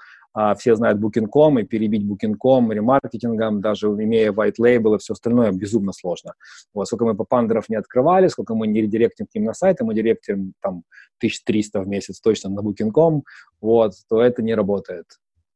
все 0.58 0.76
знают 0.76 1.00
Booking.com, 1.00 1.60
и 1.60 1.64
перебить 1.64 2.04
Booking.com 2.04 2.72
ремаркетингом, 2.72 3.62
даже 3.62 3.88
имея 3.88 4.32
white 4.32 4.56
label 4.60 4.96
и 4.96 5.00
все 5.00 5.14
остальное, 5.14 5.52
безумно 5.52 5.94
сложно. 5.94 6.34
Вот, 6.74 6.88
сколько 6.88 7.06
мы 7.06 7.16
по 7.16 7.24
пандеров 7.24 7.70
не 7.70 7.76
открывали, 7.76 8.28
сколько 8.28 8.56
мы 8.56 8.68
не 8.68 8.82
редиректим 8.82 9.28
к 9.28 9.36
ним 9.36 9.46
на 9.46 9.54
сайты, 9.54 9.86
мы 9.86 9.94
директим 9.94 10.54
там 10.62 10.84
1300 11.20 11.82
в 11.82 11.88
месяц 11.88 12.20
точно 12.20 12.50
на 12.50 12.60
Booking.com, 12.60 13.24
вот, 13.62 13.94
то 14.10 14.22
это 14.22 14.44
не 14.44 14.56
работает 14.56 15.06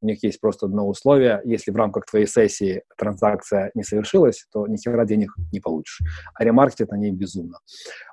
у 0.02 0.06
них 0.06 0.24
есть 0.24 0.40
просто 0.40 0.66
одно 0.66 0.88
условие. 0.88 1.42
Если 1.46 1.72
в 1.72 1.76
рамках 1.76 2.06
твоей 2.06 2.28
сессии 2.28 2.84
транзакция 2.98 3.72
не 3.74 3.84
совершилась, 3.84 4.46
то 4.52 4.68
ни 4.68 4.78
хера 4.78 5.06
денег 5.06 5.34
не 5.52 5.60
получишь. 5.60 6.00
А 6.34 6.44
ремаркетят 6.44 6.92
они 6.92 7.12
безумно. 7.12 7.60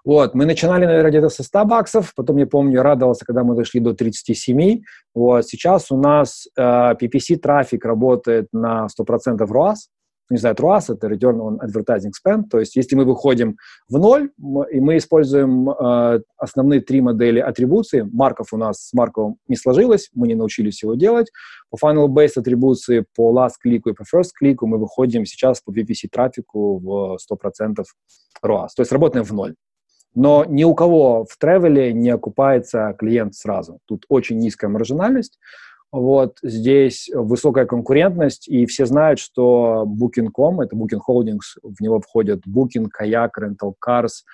Вот, 0.04 0.34
мы 0.34 0.46
начинали, 0.46 0.86
наверное, 0.86 1.10
где-то 1.10 1.28
со 1.28 1.42
100 1.42 1.64
баксов, 1.64 2.12
потом, 2.14 2.36
я 2.36 2.46
помню, 2.46 2.82
радовался, 2.82 3.24
когда 3.24 3.44
мы 3.44 3.56
дошли 3.56 3.80
до 3.80 3.94
37. 3.94 4.82
Вот, 5.14 5.46
сейчас 5.46 5.90
у 5.90 5.96
нас 5.96 6.46
э, 6.56 6.62
PPC-трафик 6.62 7.84
работает 7.84 8.48
на 8.52 8.86
100% 8.86 9.38
ROAS, 9.38 9.76
не 10.30 10.38
знаю, 10.38 10.56
ROAS— 10.56 10.84
это 10.92 11.08
Return 11.08 11.38
on 11.38 11.58
Advertising 11.60 12.10
Spend, 12.10 12.44
то 12.50 12.58
есть 12.58 12.76
если 12.76 12.96
мы 12.96 13.04
выходим 13.04 13.56
в 13.88 13.98
ноль, 13.98 14.30
и 14.72 14.80
мы 14.80 14.96
используем 14.96 15.70
э, 15.70 16.20
основные 16.36 16.80
три 16.80 17.00
модели 17.00 17.38
атрибуции, 17.38 18.08
марков 18.12 18.52
у 18.52 18.56
нас 18.56 18.88
с 18.88 18.92
марковым 18.92 19.36
не 19.48 19.56
сложилось, 19.56 20.10
мы 20.14 20.28
не 20.28 20.34
научились 20.34 20.82
его 20.82 20.94
делать, 20.94 21.30
по 21.70 21.76
Funnel-Based 21.76 22.38
атрибуции, 22.40 23.04
по 23.14 23.32
Last 23.32 23.54
Click 23.64 23.82
и 23.86 23.92
по 23.92 24.02
First 24.02 24.30
Click 24.42 24.56
мы 24.62 24.78
выходим 24.78 25.24
сейчас 25.24 25.60
по 25.60 25.70
VPC 25.70 26.08
трафику 26.10 26.78
в 26.78 27.18
100% 27.30 27.84
ROAS, 28.44 28.68
то 28.76 28.82
есть 28.82 28.92
работаем 28.92 29.24
в 29.24 29.32
ноль. 29.32 29.54
Но 30.16 30.46
ни 30.46 30.64
у 30.64 30.74
кого 30.74 31.26
в 31.28 31.36
тревеле 31.36 31.92
не 31.92 32.08
окупается 32.08 32.96
клиент 32.98 33.34
сразу. 33.34 33.80
Тут 33.84 34.06
очень 34.08 34.38
низкая 34.38 34.70
маржинальность, 34.70 35.38
вот 35.92 36.38
здесь 36.42 37.10
высокая 37.14 37.66
конкурентность, 37.66 38.48
и 38.48 38.66
все 38.66 38.86
знают, 38.86 39.18
что 39.18 39.86
Booking.com, 39.86 40.60
это 40.60 40.76
Booking 40.76 41.00
Holdings, 41.08 41.58
в 41.62 41.80
него 41.80 42.00
входят 42.00 42.42
Booking, 42.46 42.88
Kayak, 42.98 43.30
Rental 43.40 43.74
Cars, 43.84 44.24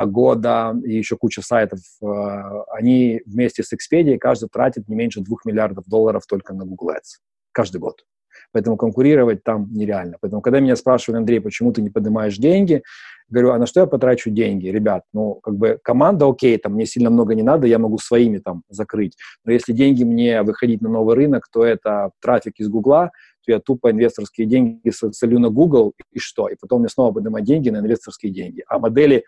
Agoda 0.00 0.80
и 0.82 0.96
еще 0.96 1.16
куча 1.16 1.42
сайтов. 1.42 1.80
Э, 2.02 2.62
они 2.72 3.20
вместе 3.26 3.62
с 3.62 3.72
Expedia 3.72 4.16
каждый 4.18 4.48
тратит 4.48 4.88
не 4.88 4.96
меньше 4.96 5.20
2 5.20 5.36
миллиардов 5.44 5.84
долларов 5.86 6.24
только 6.26 6.54
на 6.54 6.64
Google 6.64 6.92
Ads 6.92 7.20
каждый 7.52 7.78
год. 7.78 8.04
Поэтому 8.52 8.76
конкурировать 8.76 9.44
там 9.44 9.68
нереально. 9.72 10.16
Поэтому, 10.20 10.40
когда 10.42 10.60
меня 10.60 10.76
спрашивают, 10.76 11.18
Андрей, 11.18 11.40
почему 11.40 11.72
ты 11.72 11.82
не 11.82 11.90
поднимаешь 11.90 12.36
деньги, 12.36 12.82
говорю, 13.30 13.52
а 13.52 13.58
на 13.58 13.66
что 13.66 13.80
я 13.80 13.86
потрачу 13.86 14.30
деньги? 14.30 14.68
Ребят, 14.68 15.04
ну, 15.12 15.34
как 15.36 15.56
бы 15.56 15.78
команда 15.82 16.28
окей, 16.28 16.56
там 16.58 16.74
мне 16.74 16.86
сильно 16.86 17.10
много 17.10 17.34
не 17.34 17.42
надо, 17.42 17.66
я 17.66 17.78
могу 17.78 17.98
своими 17.98 18.38
там 18.38 18.62
закрыть. 18.68 19.16
Но 19.44 19.52
если 19.52 19.72
деньги 19.72 20.04
мне 20.04 20.42
выходить 20.42 20.80
на 20.82 20.88
новый 20.88 21.14
рынок, 21.14 21.48
то 21.52 21.64
это 21.64 22.10
трафик 22.20 22.54
из 22.58 22.68
Гугла, 22.68 23.10
то 23.44 23.52
я 23.52 23.60
тупо 23.60 23.90
инвесторские 23.90 24.46
деньги 24.46 24.90
солю 24.90 25.38
на 25.38 25.48
Google, 25.48 25.94
и 26.12 26.18
что? 26.18 26.48
И 26.48 26.56
потом 26.60 26.80
мне 26.80 26.88
снова 26.88 27.12
поднимать 27.12 27.44
деньги 27.44 27.70
на 27.70 27.78
инвесторские 27.78 28.32
деньги. 28.32 28.64
А 28.68 28.78
модели, 28.78 29.24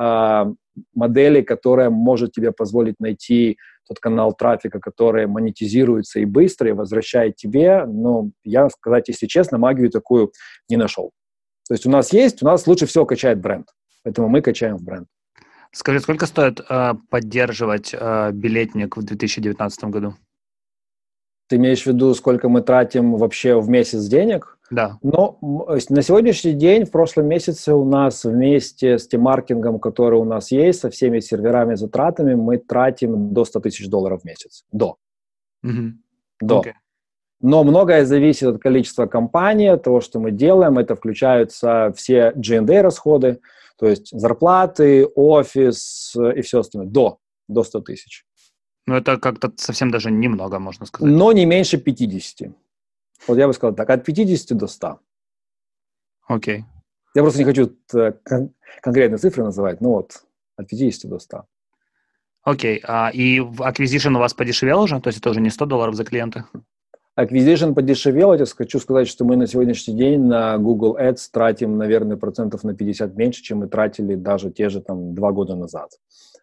э, 0.00 0.44
модели, 0.94 1.42
которая 1.42 1.90
может 1.90 2.32
тебе 2.32 2.52
позволить 2.52 3.00
найти 3.00 3.56
тот 3.88 3.98
канал 4.00 4.34
трафика, 4.34 4.80
который 4.80 5.26
монетизируется 5.26 6.20
и 6.20 6.24
быстро, 6.24 6.68
и 6.68 6.72
возвращает 6.72 7.36
тебе, 7.36 7.84
но 7.86 8.30
я, 8.44 8.68
сказать, 8.68 9.08
если 9.08 9.26
честно, 9.26 9.58
магию 9.58 9.90
такую 9.90 10.32
не 10.68 10.76
нашел. 10.76 11.12
То 11.68 11.74
есть 11.74 11.86
у 11.86 11.90
нас 11.90 12.12
есть, 12.12 12.42
у 12.42 12.46
нас 12.46 12.66
лучше 12.66 12.86
всего 12.86 13.06
качает 13.06 13.40
бренд. 13.40 13.68
Поэтому 14.02 14.28
мы 14.28 14.40
качаем 14.40 14.76
в 14.76 14.82
бренд. 14.82 15.08
Скажи, 15.72 16.00
сколько 16.00 16.26
стоит 16.26 16.60
э, 16.60 16.94
поддерживать 17.10 17.92
э, 17.92 18.30
билетник 18.32 18.96
в 18.96 19.02
2019 19.02 19.84
году? 19.84 20.14
Ты 21.48 21.56
имеешь 21.56 21.82
в 21.82 21.86
виду, 21.86 22.14
сколько 22.14 22.48
мы 22.48 22.60
тратим 22.60 23.16
вообще 23.16 23.60
в 23.60 23.68
месяц 23.68 24.06
денег? 24.06 24.58
Да. 24.70 24.98
Но 25.02 25.38
на 25.42 26.02
сегодняшний 26.02 26.54
день, 26.54 26.84
в 26.84 26.90
прошлом 26.90 27.26
месяце 27.28 27.72
у 27.72 27.84
нас 27.84 28.24
вместе 28.24 28.98
с 28.98 29.06
тем 29.06 29.22
маркетингом, 29.22 29.78
который 29.78 30.18
у 30.18 30.24
нас 30.24 30.50
есть, 30.50 30.80
со 30.80 30.90
всеми 30.90 31.20
серверами, 31.20 31.74
затратами, 31.74 32.34
мы 32.34 32.58
тратим 32.58 33.32
до 33.32 33.44
100 33.44 33.60
тысяч 33.60 33.88
долларов 33.88 34.22
в 34.22 34.24
месяц. 34.24 34.64
До. 34.72 34.96
Угу. 35.62 35.92
До. 36.40 36.60
Okay. 36.60 36.72
Но 37.40 37.64
многое 37.64 38.04
зависит 38.04 38.48
от 38.48 38.62
количества 38.62 39.06
компаний, 39.06 39.68
от 39.68 39.82
того, 39.82 40.00
что 40.00 40.18
мы 40.18 40.30
делаем. 40.30 40.78
Это 40.78 40.96
включаются 40.96 41.92
все 41.94 42.32
G&A 42.34 42.82
расходы, 42.82 43.40
то 43.78 43.86
есть 43.86 44.08
зарплаты, 44.10 45.06
офис 45.06 46.16
и 46.16 46.40
все 46.40 46.60
остальное. 46.60 46.88
До, 46.88 47.18
до 47.48 47.62
100 47.62 47.80
тысяч. 47.82 48.24
Ну, 48.86 48.94
это 48.94 49.18
как-то 49.18 49.52
совсем 49.56 49.90
даже 49.90 50.10
немного, 50.10 50.58
можно 50.58 50.86
сказать. 50.86 51.12
Но 51.12 51.32
не 51.32 51.44
меньше 51.44 51.76
50. 51.76 52.50
Вот 53.26 53.38
я 53.38 53.46
бы 53.46 53.52
сказал 53.52 53.74
так, 53.74 53.90
от 53.90 54.04
50 54.04 54.56
до 54.56 54.66
100. 54.66 55.00
Окей. 56.28 56.58
Okay. 56.60 56.64
Я 57.14 57.22
просто 57.22 57.38
не 57.38 57.44
хочу 57.44 57.74
э, 57.94 58.12
кон- 58.24 58.54
конкретные 58.82 59.18
цифры 59.18 59.42
называть, 59.42 59.80
но 59.80 59.90
вот 59.90 60.22
от 60.56 60.68
50 60.68 61.10
до 61.10 61.18
100. 61.18 61.44
Окей, 62.42 62.78
okay. 62.78 62.80
а, 62.84 63.10
и 63.10 63.40
acquisition 63.40 64.14
у 64.14 64.18
вас 64.18 64.34
подешевел 64.34 64.82
уже? 64.82 65.00
То 65.00 65.08
есть 65.08 65.18
это 65.18 65.30
уже 65.30 65.40
не 65.40 65.50
100 65.50 65.66
долларов 65.66 65.94
за 65.94 66.04
клиента? 66.04 66.46
Acquisition 67.18 67.74
подешевел, 67.74 68.34
я 68.34 68.44
хочу 68.44 68.78
сказать, 68.78 69.08
что 69.08 69.24
мы 69.24 69.36
на 69.36 69.46
сегодняшний 69.46 69.94
день 69.94 70.22
на 70.26 70.58
Google 70.58 70.98
Ads 71.00 71.30
тратим, 71.32 71.78
наверное, 71.78 72.18
процентов 72.18 72.62
на 72.62 72.74
50 72.74 73.16
меньше, 73.16 73.42
чем 73.42 73.58
мы 73.58 73.68
тратили 73.68 74.16
даже 74.16 74.50
те 74.50 74.68
же 74.68 74.82
там 74.82 75.14
два 75.14 75.32
года 75.32 75.54
назад. 75.56 75.92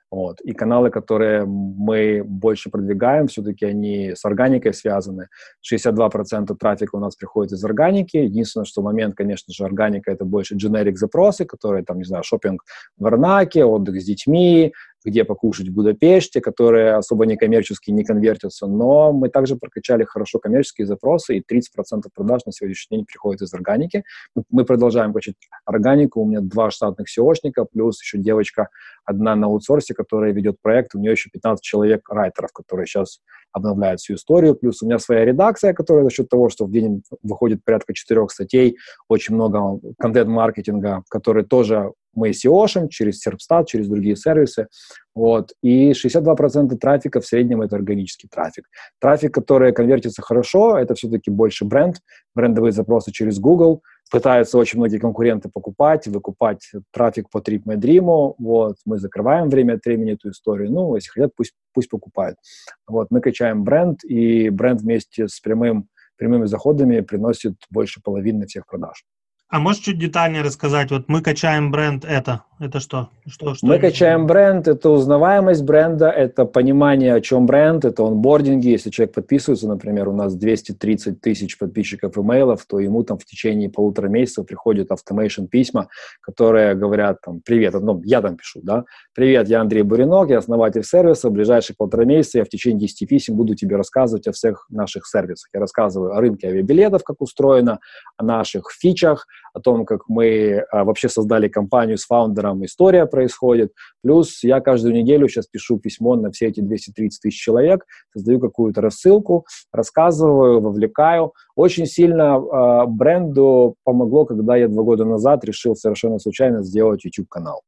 Вот. 0.10 0.42
И 0.42 0.53
каналы, 0.53 0.92
которые 0.92 1.44
мы 1.46 2.24
больше 2.24 2.70
продвигаем, 2.70 3.27
все-таки 3.27 3.65
они 3.65 4.13
с 4.15 4.24
органикой 4.25 4.74
связаны. 4.74 5.27
62% 5.68 6.56
трафика 6.56 6.96
у 6.96 7.00
нас 7.00 7.15
приходит 7.15 7.53
из 7.53 7.63
органики. 7.63 8.18
Единственное, 8.18 8.65
что 8.65 8.84
момент, 8.84 9.15
конечно 9.15 9.51
же, 9.51 9.65
органика— 9.65 10.12
это 10.13 10.24
больше 10.24 10.56
generic 10.56 10.96
запросы, 10.98 11.46
которые, 11.46 11.84
там, 11.84 11.98
не 11.98 12.03
знаю, 12.03 12.24
шопинг 12.24 12.63
в 12.98 13.03
Варнаке, 13.03 13.65
отдых 13.65 14.00
с 14.00 14.06
детьми, 14.06 14.74
где 15.06 15.24
покушать 15.24 15.70
в 15.70 15.74
Будапеште, 15.74 16.42
которые 16.42 16.96
особо 16.96 17.26
не 17.26 17.36
коммерческие, 17.36 17.94
не 17.94 18.04
конвертятся, 18.04 18.68
но 18.68 19.12
мы 19.12 19.30
также 19.30 19.56
прокачали 19.56 20.04
хорошо 20.04 20.40
коммерческие 20.40 20.88
запросы, 20.88 21.38
и 21.38 21.42
30% 21.42 22.04
продаж 22.14 22.46
на 22.46 22.52
сегодняшний 22.52 22.98
день 22.98 23.06
приходит 23.06 23.42
из 23.42 23.54
органики. 23.54 24.04
Мы 24.50 24.66
продолжаем 24.66 25.14
качать 25.14 25.36
органику, 25.66 26.22
у 26.22 26.26
меня 26.26 26.42
два 26.42 26.72
штатных 26.72 27.08
SEOшника, 27.08 27.66
плюс 27.72 28.02
еще 28.02 28.18
девочка 28.18 28.70
одна 29.06 29.36
на 29.36 29.48
аутсорсе, 29.48 29.94
которая 29.94 30.32
ведет 30.32 30.58
проект, 30.62 30.96
у 30.96 31.00
нее 31.00 31.12
еще 31.12 31.30
15 31.30 31.64
человек 31.64 32.08
райтеров, 32.10 32.52
которые 32.52 32.86
сейчас 32.86 33.20
обновляют 33.54 34.02
всю 34.02 34.16
историю, 34.16 34.56
плюс 34.56 34.82
у 34.82 34.86
меня 34.86 35.00
своя 35.00 35.24
редакция, 35.24 35.74
которая 35.74 36.04
за 36.04 36.10
счет 36.10 36.28
того, 36.28 36.50
что 36.50 36.66
в 36.66 36.72
день 36.72 37.04
выходит 37.22 37.64
порядка 37.64 37.94
четырех 37.94 38.32
статей, 38.32 38.78
очень 39.08 39.36
много 39.36 39.80
контент-маркетинга, 40.00 41.04
который 41.10 41.46
тоже 41.46 41.92
мы 42.16 42.30
SEO 42.30 42.68
через 42.90 43.20
Серпстат, 43.20 43.68
через 43.68 43.88
другие 43.88 44.16
сервисы. 44.16 44.68
Вот. 45.16 45.54
И 45.62 45.92
62% 45.92 46.76
трафика 46.78 47.22
в 47.22 47.26
среднем 47.26 47.62
это 47.62 47.76
органический 47.76 48.30
трафик. 48.32 48.66
Трафик, 49.00 49.34
который 49.34 49.74
конвертится 49.74 50.22
хорошо, 50.22 50.78
это 50.78 50.96
все-таки 50.96 51.32
больше 51.32 51.66
бренд, 51.66 51.98
брендовые 52.36 52.72
запросы 52.72 53.12
через 53.12 53.40
Google. 53.40 53.82
Пытаются 54.13 54.60
очень 54.60 54.77
многие 54.77 55.00
конкуренты 55.00 55.50
покупать, 55.50 56.05
выкупать 56.05 56.70
трафик 56.91 57.32
по 57.32 57.39
TripMyDream. 57.39 58.36
Вот. 58.38 58.75
Мы 58.86 59.00
закрываем 59.00 59.50
время 59.50 59.74
от 59.74 59.86
времени 59.86 60.13
эту 60.13 60.29
историю. 60.29 60.72
Ну, 60.72 60.93
если 60.93 61.10
хотят, 61.10 61.32
пусть, 61.36 61.53
пусть 61.74 61.89
покупают. 61.89 62.38
Вот. 62.86 63.08
Мы 63.10 63.22
качаем 63.22 63.63
бренд, 63.63 64.03
и 64.03 64.51
бренд 64.51 64.82
вместе 64.82 65.27
с 65.27 65.39
прямым, 65.39 65.88
прямыми 66.15 66.46
заходами 66.46 67.00
приносит 67.00 67.55
больше 67.72 68.01
половины 68.03 68.46
всех 68.46 68.67
продаж. 68.67 69.03
А 69.50 69.58
можешь 69.58 69.82
чуть 69.82 69.98
детальнее 69.98 70.43
рассказать? 70.43 70.91
Вот 70.91 71.10
мы 71.10 71.24
качаем 71.24 71.72
бренд 71.72 72.05
это. 72.05 72.43
Это 72.63 72.79
что? 72.79 73.10
что, 73.27 73.55
что 73.55 73.67
Мы 73.67 73.77
качаем 73.77 74.25
бренд, 74.25 74.70
это 74.70 74.89
узнаваемость 74.89 75.63
бренда, 75.63 76.10
это 76.10 76.46
понимание, 76.46 77.13
о 77.13 77.20
чем 77.20 77.46
бренд, 77.46 77.84
это 77.84 78.08
онбординги. 78.08 78.70
Если 78.70 78.89
человек 78.89 79.13
подписывается, 79.13 79.67
например, 79.67 80.08
у 80.08 80.13
нас 80.13 80.34
230 80.34 81.20
тысяч 81.20 81.58
подписчиков 81.58 82.17
имейлов, 82.17 82.65
то 82.65 82.79
ему 82.79 83.03
там 83.03 83.17
в 83.17 83.25
течение 83.25 83.70
полутора 83.70 84.08
месяцев 84.08 84.46
приходят 84.46 84.91
автомейшн 84.91 85.43
письма, 85.48 85.89
которые 86.22 86.74
говорят 86.74 87.20
там, 87.22 87.41
привет, 87.41 87.74
ну, 87.74 88.01
я 88.05 88.22
там 88.22 88.38
пишу, 88.38 88.62
да, 88.63 88.86
привет, 89.13 89.50
я 89.50 89.60
Андрей 89.60 89.84
Буринок, 89.84 90.29
я 90.29 90.38
основатель 90.38 90.86
сервиса, 90.86 91.27
в 91.27 91.34
ближайшие 91.34 91.75
полтора 91.75 92.05
месяца 92.05 92.38
я 92.38 92.46
в 92.46 92.50
течение 92.50 92.79
10 92.79 93.10
писем 93.10 93.36
буду 93.36 93.55
тебе 93.55 93.75
рассказывать 93.75 94.25
о 94.27 94.32
всех 94.32 94.67
наших 94.70 95.05
сервисах. 95.05 95.50
Я 95.53 95.60
рассказываю 95.60 96.15
о 96.15 96.22
рынке 96.22 96.48
авиабилетов, 96.48 97.03
как 97.03 97.22
устроено, 97.22 97.79
о 98.15 98.24
наших 98.24 98.72
фичах, 98.72 99.27
о 99.53 99.60
том, 99.60 99.86
как 99.86 100.08
мы 100.08 100.63
а, 100.72 100.84
вообще 100.84 101.10
создали 101.10 101.48
компанию 101.48 101.98
с 101.98 102.05
фаундером, 102.05 102.53
история 102.64 103.06
происходит. 103.06 103.72
Плюс 104.02 104.44
я 104.44 104.60
каждую 104.62 104.94
неделю 104.94 105.28
сейчас 105.28 105.48
пишу 105.48 105.80
письмо 105.80 106.16
на 106.16 106.32
все 106.32 106.48
эти 106.48 106.62
230 106.62 107.22
тысяч 107.22 107.42
человек, 107.42 107.86
создаю 108.14 108.40
какую-то 108.40 108.82
рассылку, 108.82 109.46
рассказываю, 109.72 110.62
вовлекаю. 110.62 111.34
Очень 111.56 111.86
сильно 111.86 112.38
э, 112.38 112.86
бренду 112.88 113.76
помогло, 113.84 114.26
когда 114.26 114.56
я 114.56 114.68
два 114.68 114.84
года 114.84 115.06
назад 115.06 115.44
решил 115.46 115.76
совершенно 115.76 116.20
случайно 116.20 116.64
сделать 116.64 117.06
YouTube-канал. 117.06 117.62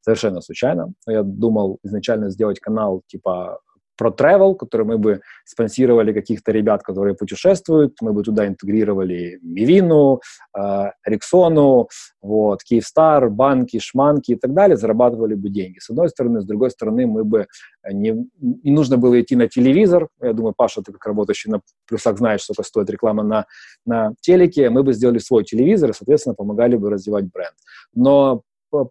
Совершенно 0.00 0.40
случайно. 0.40 0.92
Я 1.08 1.22
думал 1.22 1.78
изначально 1.82 2.30
сделать 2.30 2.60
канал 2.60 3.02
типа 3.08 3.60
про 3.96 4.10
travel, 4.10 4.54
который 4.54 4.86
мы 4.86 4.98
бы 4.98 5.20
спонсировали 5.44 6.12
каких-то 6.12 6.52
ребят, 6.52 6.82
которые 6.82 7.14
путешествуют, 7.14 7.96
мы 8.00 8.12
бы 8.12 8.22
туда 8.22 8.46
интегрировали 8.46 9.38
Мивину, 9.42 10.20
э, 10.56 10.90
Рексону, 11.04 11.88
вот, 12.22 12.62
Киевстар, 12.62 13.30
банки, 13.30 13.78
шманки 13.78 14.32
и 14.32 14.36
так 14.36 14.52
далее, 14.52 14.76
зарабатывали 14.76 15.34
бы 15.34 15.48
деньги. 15.48 15.78
С 15.78 15.90
одной 15.90 16.08
стороны, 16.08 16.40
с 16.40 16.44
другой 16.44 16.70
стороны, 16.70 17.06
мы 17.06 17.24
бы 17.24 17.46
не, 17.90 18.26
не 18.40 18.72
нужно 18.72 18.96
было 18.96 19.20
идти 19.20 19.36
на 19.36 19.48
телевизор. 19.48 20.08
Я 20.20 20.32
думаю, 20.32 20.54
Паша, 20.56 20.82
ты 20.82 20.92
как 20.92 21.06
работающий 21.06 21.50
на 21.50 21.60
плюсах 21.86 22.18
знаешь, 22.18 22.42
сколько 22.42 22.62
стоит 22.62 22.90
реклама 22.90 23.22
на, 23.22 23.46
на 23.84 24.12
телеке. 24.20 24.70
Мы 24.70 24.82
бы 24.82 24.92
сделали 24.92 25.18
свой 25.18 25.44
телевизор 25.44 25.90
и, 25.90 25.94
соответственно, 25.94 26.34
помогали 26.34 26.76
бы 26.76 26.90
развивать 26.90 27.24
бренд. 27.32 27.54
Но 27.94 28.42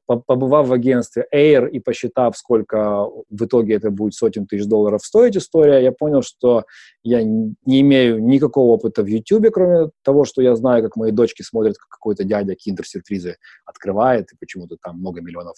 побывав 0.05 0.67
в 0.67 0.73
агентстве 0.73 1.25
Air 1.33 1.69
и 1.69 1.79
посчитав, 1.79 2.37
сколько 2.37 3.05
в 3.29 3.45
итоге 3.45 3.75
это 3.75 3.91
будет 3.91 4.13
сотен 4.13 4.45
тысяч 4.45 4.65
долларов 4.65 5.03
стоить 5.03 5.37
история, 5.37 5.83
я 5.83 5.91
понял, 5.91 6.21
что 6.21 6.63
я 7.03 7.23
не 7.23 7.81
имею 7.81 8.23
никакого 8.23 8.73
опыта 8.73 9.03
в 9.03 9.07
YouTube, 9.07 9.51
кроме 9.53 9.89
того, 10.03 10.25
что 10.25 10.41
я 10.41 10.55
знаю, 10.55 10.83
как 10.83 10.95
мои 10.95 11.11
дочки 11.11 11.41
смотрят, 11.41 11.77
как 11.77 11.89
какой-то 11.89 12.23
дядя 12.23 12.55
киндер-сюрпризы 12.55 13.35
открывает, 13.65 14.31
и 14.33 14.37
почему-то 14.39 14.77
там 14.81 14.99
много 14.99 15.21
миллионов 15.21 15.55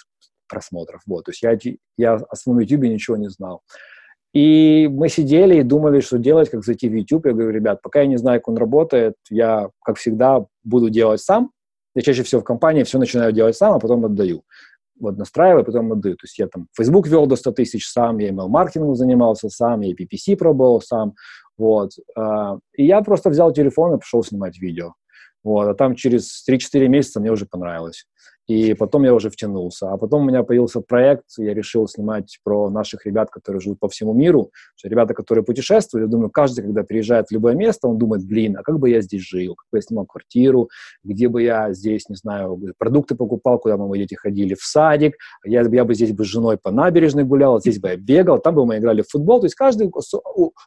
просмотров. 0.48 1.02
Вот. 1.06 1.26
То 1.26 1.32
есть 1.32 1.44
я, 1.44 1.58
я 1.98 2.14
о 2.16 2.36
своем 2.36 2.60
YouTube 2.60 2.84
ничего 2.84 3.18
не 3.18 3.30
знал. 3.30 3.62
И 4.34 4.88
мы 4.92 5.10
сидели 5.10 5.60
и 5.60 5.64
думали, 5.64 6.00
что 6.00 6.18
делать, 6.18 6.50
как 6.50 6.64
зайти 6.64 6.90
в 6.90 6.94
YouTube. 6.94 7.26
Я 7.26 7.34
говорю, 7.34 7.52
ребят, 7.52 7.82
пока 7.82 8.02
я 8.02 8.08
не 8.08 8.18
знаю, 8.18 8.40
как 8.40 8.50
он 8.50 8.58
работает, 8.58 9.16
я, 9.30 9.70
как 9.84 9.98
всегда, 9.98 10.46
буду 10.64 10.90
делать 10.90 11.22
сам, 11.22 11.52
я 11.98 12.04
чаще 12.04 12.22
всего 12.22 12.42
в 12.42 12.44
компании 12.44 12.84
все 12.84 13.00
начинаю 13.00 13.32
делать 13.32 13.56
сам, 13.56 13.74
а 13.74 13.80
потом 13.80 14.06
отдаю. 14.06 14.44
Вот 15.00 15.18
настраиваю, 15.18 15.66
потом 15.66 15.92
отдаю. 15.92 16.16
То 16.16 16.26
есть 16.26 16.38
я 16.38 16.48
там 16.48 16.68
Facebook 16.78 17.08
вел 17.08 17.26
до 17.26 17.36
100 17.36 17.52
тысяч 17.54 17.88
сам, 17.88 18.20
я 18.20 18.30
email-маркетингом 18.30 18.94
занимался 18.94 19.50
сам, 19.50 19.82
я 19.82 19.94
PPC 19.94 20.38
пробовал 20.38 20.80
сам. 20.80 21.16
Вот. 21.58 21.94
А, 22.16 22.60
и 22.74 22.86
я 22.86 23.02
просто 23.02 23.32
взял 23.32 23.52
телефон 23.52 23.96
и 23.96 23.98
пошел 23.98 24.24
снимать 24.24 24.60
видео. 24.60 24.94
Вот. 25.44 25.68
А 25.68 25.74
там 25.74 25.96
через 25.96 26.48
3-4 26.48 26.88
месяца 26.88 27.20
мне 27.20 27.32
уже 27.32 27.48
понравилось. 27.48 28.06
И 28.48 28.74
потом 28.74 29.04
я 29.04 29.14
уже 29.14 29.30
втянулся. 29.30 29.92
А 29.92 29.98
потом 29.98 30.24
у 30.24 30.26
меня 30.26 30.44
появился 30.44 30.80
проект, 30.80 31.26
я 31.38 31.54
решил 31.54 31.88
снимать 31.88 32.40
про 32.44 32.70
наших 32.70 33.06
ребят, 33.06 33.30
которые 33.30 33.60
живут 33.60 33.80
по 33.80 33.90
всему 33.90 34.14
миру. 34.14 34.52
Ребята, 34.84 35.14
которые 35.14 35.44
путешествуют, 35.44 36.08
я 36.08 36.12
думаю, 36.12 36.30
каждый, 36.30 36.62
когда 36.64 36.84
приезжает 36.84 37.28
в 37.28 37.32
любое 37.32 37.56
место, 37.56 37.88
он 37.88 37.98
думает, 37.98 38.26
блин, 38.26 38.58
а 38.58 38.64
как 38.64 38.80
бы 38.80 38.90
я 38.90 39.02
здесь 39.02 39.22
жил, 39.22 39.56
как 39.56 39.66
бы 39.72 39.78
я 39.80 39.82
снимал 39.82 40.06
квартиру, 40.06 40.70
где 41.04 41.28
бы 41.28 41.44
я 41.44 41.74
здесь, 41.74 42.08
не 42.08 42.16
знаю, 42.16 42.60
продукты 42.78 43.16
покупал, 43.16 43.60
куда 43.60 43.76
бы 43.76 43.88
мои 43.88 44.00
дети 44.00 44.16
ходили, 44.16 44.54
в 44.54 44.64
садик, 44.64 45.16
я, 45.44 45.62
я 45.62 45.86
бы 45.86 45.94
здесь 45.94 46.14
бы 46.14 46.24
с 46.24 46.28
женой 46.28 46.58
по 46.58 46.72
набережной 46.72 47.26
гулял, 47.26 47.60
здесь 47.60 47.80
бы 47.80 47.90
я 47.90 47.98
бегал, 47.98 48.40
там 48.40 48.56
бы 48.56 48.66
мы 48.66 48.78
играли 48.78 49.02
в 49.02 49.10
футбол. 49.10 49.42
То 49.42 49.46
есть 49.46 49.56
каждый 49.56 49.92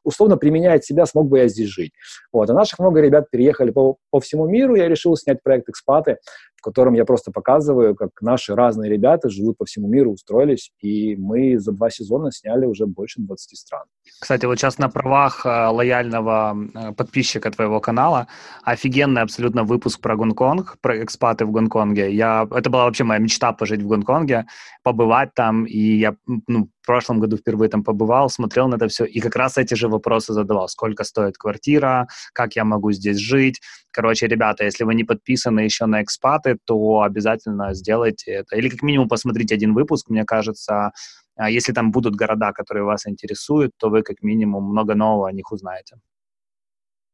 условно 0.04 0.36
применяет 0.36 0.84
себя, 0.84 1.06
смог 1.06 1.28
бы 1.28 1.38
я 1.38 1.48
здесь 1.48 1.68
жить. 1.68 1.92
Вот. 2.30 2.50
А 2.50 2.52
наших 2.52 2.78
много 2.78 3.00
ребят 3.00 3.30
переехали 3.30 3.70
по, 3.70 3.96
по 4.10 4.20
всему 4.20 4.46
миру, 4.46 4.74
я 4.74 4.88
решил 4.88 5.16
снять 5.16 5.42
проект 5.42 5.68
«Экспаты», 5.68 6.18
в 6.60 6.62
котором 6.62 6.92
я 6.94 7.04
просто 7.06 7.32
показываю, 7.32 7.94
как 7.94 8.10
наши 8.20 8.54
разные 8.54 8.90
ребята 8.90 9.30
живут 9.30 9.56
по 9.56 9.64
всему 9.64 9.88
миру, 9.88 10.12
устроились, 10.12 10.72
и 10.80 11.16
мы 11.16 11.58
за 11.58 11.72
два 11.72 11.88
сезона 11.88 12.30
сняли 12.30 12.66
уже 12.66 12.86
больше 12.86 13.20
20 13.22 13.58
стран. 13.58 13.84
Кстати, 14.20 14.44
вот 14.44 14.58
сейчас 14.58 14.78
на 14.78 14.90
правах 14.90 15.46
э, 15.46 15.48
лояльного 15.48 16.54
э, 16.74 16.92
подписчика 16.92 17.50
твоего 17.50 17.80
канала 17.80 18.26
офигенный 18.62 19.22
абсолютно 19.22 19.64
выпуск 19.64 20.00
про 20.00 20.16
Гонконг, 20.16 20.76
про 20.82 21.02
экспаты 21.02 21.46
в 21.46 21.50
Гонконге. 21.50 22.14
Я, 22.14 22.46
это 22.50 22.68
была 22.68 22.84
вообще 22.84 23.04
моя 23.04 23.20
мечта 23.20 23.52
пожить 23.52 23.80
в 23.80 23.88
Гонконге, 23.88 24.44
побывать 24.82 25.32
там, 25.34 25.64
и 25.64 25.78
я 25.78 26.16
ну, 26.46 26.68
в 26.82 26.86
прошлом 26.86 27.20
году 27.20 27.36
впервые 27.36 27.68
там 27.68 27.84
побывал, 27.84 28.30
смотрел 28.30 28.68
на 28.68 28.76
это 28.76 28.88
все, 28.88 29.04
и 29.04 29.20
как 29.20 29.36
раз 29.36 29.58
эти 29.58 29.74
же 29.74 29.88
вопросы 29.88 30.32
задавал. 30.32 30.68
Сколько 30.68 31.04
стоит 31.04 31.36
квартира, 31.36 32.08
как 32.32 32.56
я 32.56 32.64
могу 32.64 32.92
здесь 32.92 33.18
жить. 33.18 33.60
Короче, 33.90 34.26
ребята, 34.26 34.64
если 34.64 34.84
вы 34.84 34.94
не 34.94 35.04
подписаны 35.04 35.60
еще 35.60 35.86
на 35.86 36.02
экспаты, 36.02 36.56
то 36.64 37.00
обязательно 37.02 37.74
сделайте 37.74 38.30
это. 38.32 38.56
Или 38.56 38.68
как 38.68 38.82
минимум 38.82 39.08
посмотрите 39.08 39.54
один 39.54 39.74
выпуск, 39.74 40.08
мне 40.08 40.24
кажется, 40.24 40.92
а 41.36 41.50
если 41.50 41.72
там 41.72 41.90
будут 41.90 42.16
города, 42.16 42.52
которые 42.52 42.84
вас 42.84 43.06
интересуют, 43.06 43.72
то 43.78 43.88
вы 43.88 44.02
как 44.02 44.22
минимум 44.22 44.64
много 44.64 44.94
нового 44.94 45.28
о 45.28 45.32
них 45.32 45.52
узнаете. 45.52 45.96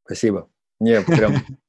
Спасибо. 0.05 0.49
Мне 0.81 1.01
прям, 1.01 1.35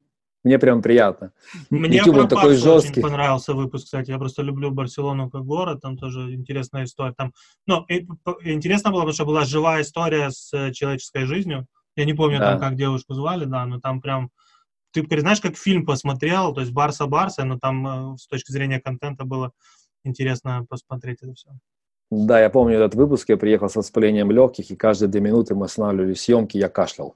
мне 0.47 0.59
прям 0.59 0.81
приятно. 0.81 1.31
Мне 1.69 1.97
YouTube 1.97 2.17
он 2.17 2.27
такой 2.27 2.55
жесткий. 2.55 2.99
очень 2.99 3.01
понравился 3.01 3.53
выпуск, 3.53 3.85
кстати. 3.85 4.11
Я 4.11 4.17
просто 4.17 4.41
люблю 4.41 4.71
Барселону 4.71 5.29
как 5.29 5.43
город, 5.43 5.81
там 5.81 5.97
тоже 5.97 6.33
интересная 6.33 6.85
история. 6.85 7.13
Там, 7.13 7.33
ну, 7.67 7.85
и, 7.89 8.07
интересно 8.43 8.91
было, 8.91 9.01
потому 9.01 9.13
что 9.13 9.25
была 9.25 9.45
живая 9.45 9.81
история 9.81 10.31
с 10.31 10.53
э, 10.53 10.71
человеческой 10.71 11.25
жизнью. 11.25 11.67
Я 11.95 12.05
не 12.05 12.13
помню, 12.13 12.39
да. 12.39 12.51
там, 12.51 12.59
как 12.59 12.75
девушку 12.75 13.13
звали, 13.13 13.45
да, 13.45 13.65
но 13.65 13.79
там 13.79 14.01
прям 14.01 14.29
ты 14.93 15.19
знаешь, 15.19 15.41
как 15.41 15.57
фильм 15.57 15.85
посмотрел, 15.85 16.53
то 16.53 16.61
есть 16.61 16.71
Барса-Барса, 16.71 17.43
но 17.43 17.59
там 17.59 18.13
э, 18.13 18.17
с 18.17 18.27
точки 18.27 18.51
зрения 18.51 18.79
контента 18.79 19.25
было 19.25 19.51
интересно 20.03 20.65
посмотреть 20.69 21.19
это 21.21 21.33
все. 21.33 21.49
Да, 22.09 22.39
я 22.39 22.49
помню 22.49 22.77
этот 22.77 22.95
выпуск, 22.95 23.29
я 23.29 23.37
приехал 23.37 23.69
с 23.69 23.75
воспалением 23.75 24.31
легких, 24.31 24.71
и 24.71 24.75
каждые 24.75 25.09
две 25.09 25.19
минуты 25.19 25.55
мы 25.55 25.65
останавливали 25.65 26.13
съемки, 26.13 26.57
я 26.57 26.69
кашлял, 26.69 27.15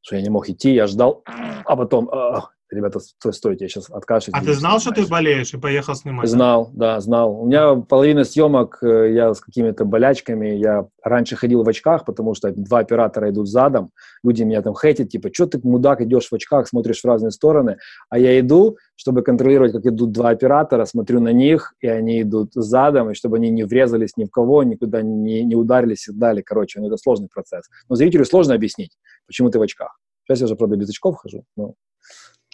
что 0.00 0.16
я 0.16 0.22
не 0.22 0.30
мог 0.30 0.48
идти, 0.48 0.74
я 0.74 0.86
ждал, 0.86 1.22
а 1.64 1.76
потом 1.76 2.08
а, 2.10 2.48
ребята, 2.74 3.00
стой, 3.00 3.32
стойте, 3.32 3.64
я 3.64 3.68
сейчас 3.68 3.90
откашляюсь. 3.90 4.42
А 4.42 4.44
ты 4.44 4.54
знал, 4.54 4.80
что 4.80 4.92
ты 4.92 5.06
болеешь 5.06 5.52
и 5.54 5.58
поехал 5.58 5.94
снимать? 5.94 6.28
Знал, 6.28 6.70
да, 6.72 7.00
знал. 7.00 7.42
У 7.42 7.46
меня 7.46 7.76
половина 7.76 8.24
съемок, 8.24 8.78
э, 8.82 9.12
я 9.12 9.34
с 9.34 9.40
какими-то 9.40 9.84
болячками, 9.84 10.48
я 10.48 10.86
раньше 11.02 11.36
ходил 11.36 11.62
в 11.62 11.68
очках, 11.68 12.04
потому 12.04 12.34
что 12.34 12.52
два 12.52 12.80
оператора 12.80 13.30
идут 13.30 13.48
задом, 13.48 13.90
люди 14.24 14.42
меня 14.42 14.62
там 14.62 14.74
хейтят, 14.74 15.10
типа, 15.10 15.30
что 15.32 15.46
ты, 15.46 15.60
мудак, 15.62 16.00
идешь 16.00 16.28
в 16.28 16.34
очках, 16.34 16.68
смотришь 16.68 17.00
в 17.02 17.04
разные 17.04 17.30
стороны, 17.30 17.78
а 18.08 18.18
я 18.18 18.38
иду, 18.40 18.76
чтобы 18.96 19.22
контролировать, 19.22 19.72
как 19.72 19.84
идут 19.86 20.12
два 20.12 20.30
оператора, 20.30 20.84
смотрю 20.84 21.20
на 21.20 21.32
них, 21.32 21.74
и 21.80 21.88
они 21.88 22.22
идут 22.22 22.52
задом, 22.54 23.10
и 23.10 23.14
чтобы 23.14 23.36
они 23.36 23.50
не 23.50 23.64
врезались 23.64 24.16
ни 24.16 24.24
в 24.24 24.30
кого, 24.30 24.62
никуда 24.62 25.02
не, 25.02 25.44
не 25.44 25.56
ударились 25.56 26.08
и 26.08 26.12
так 26.12 26.18
далее. 26.18 26.42
Короче, 26.44 26.80
ну, 26.80 26.86
это 26.86 26.96
сложный 26.96 27.28
процесс. 27.32 27.64
Но 27.88 27.96
зрителю 27.96 28.24
сложно 28.24 28.54
объяснить, 28.54 28.92
почему 29.26 29.50
ты 29.50 29.58
в 29.58 29.62
очках. 29.62 29.98
Сейчас 30.24 30.40
я 30.40 30.46
уже, 30.46 30.56
правда, 30.56 30.76
без 30.76 30.88
очков 30.88 31.16
хожу, 31.16 31.44
но 31.56 31.74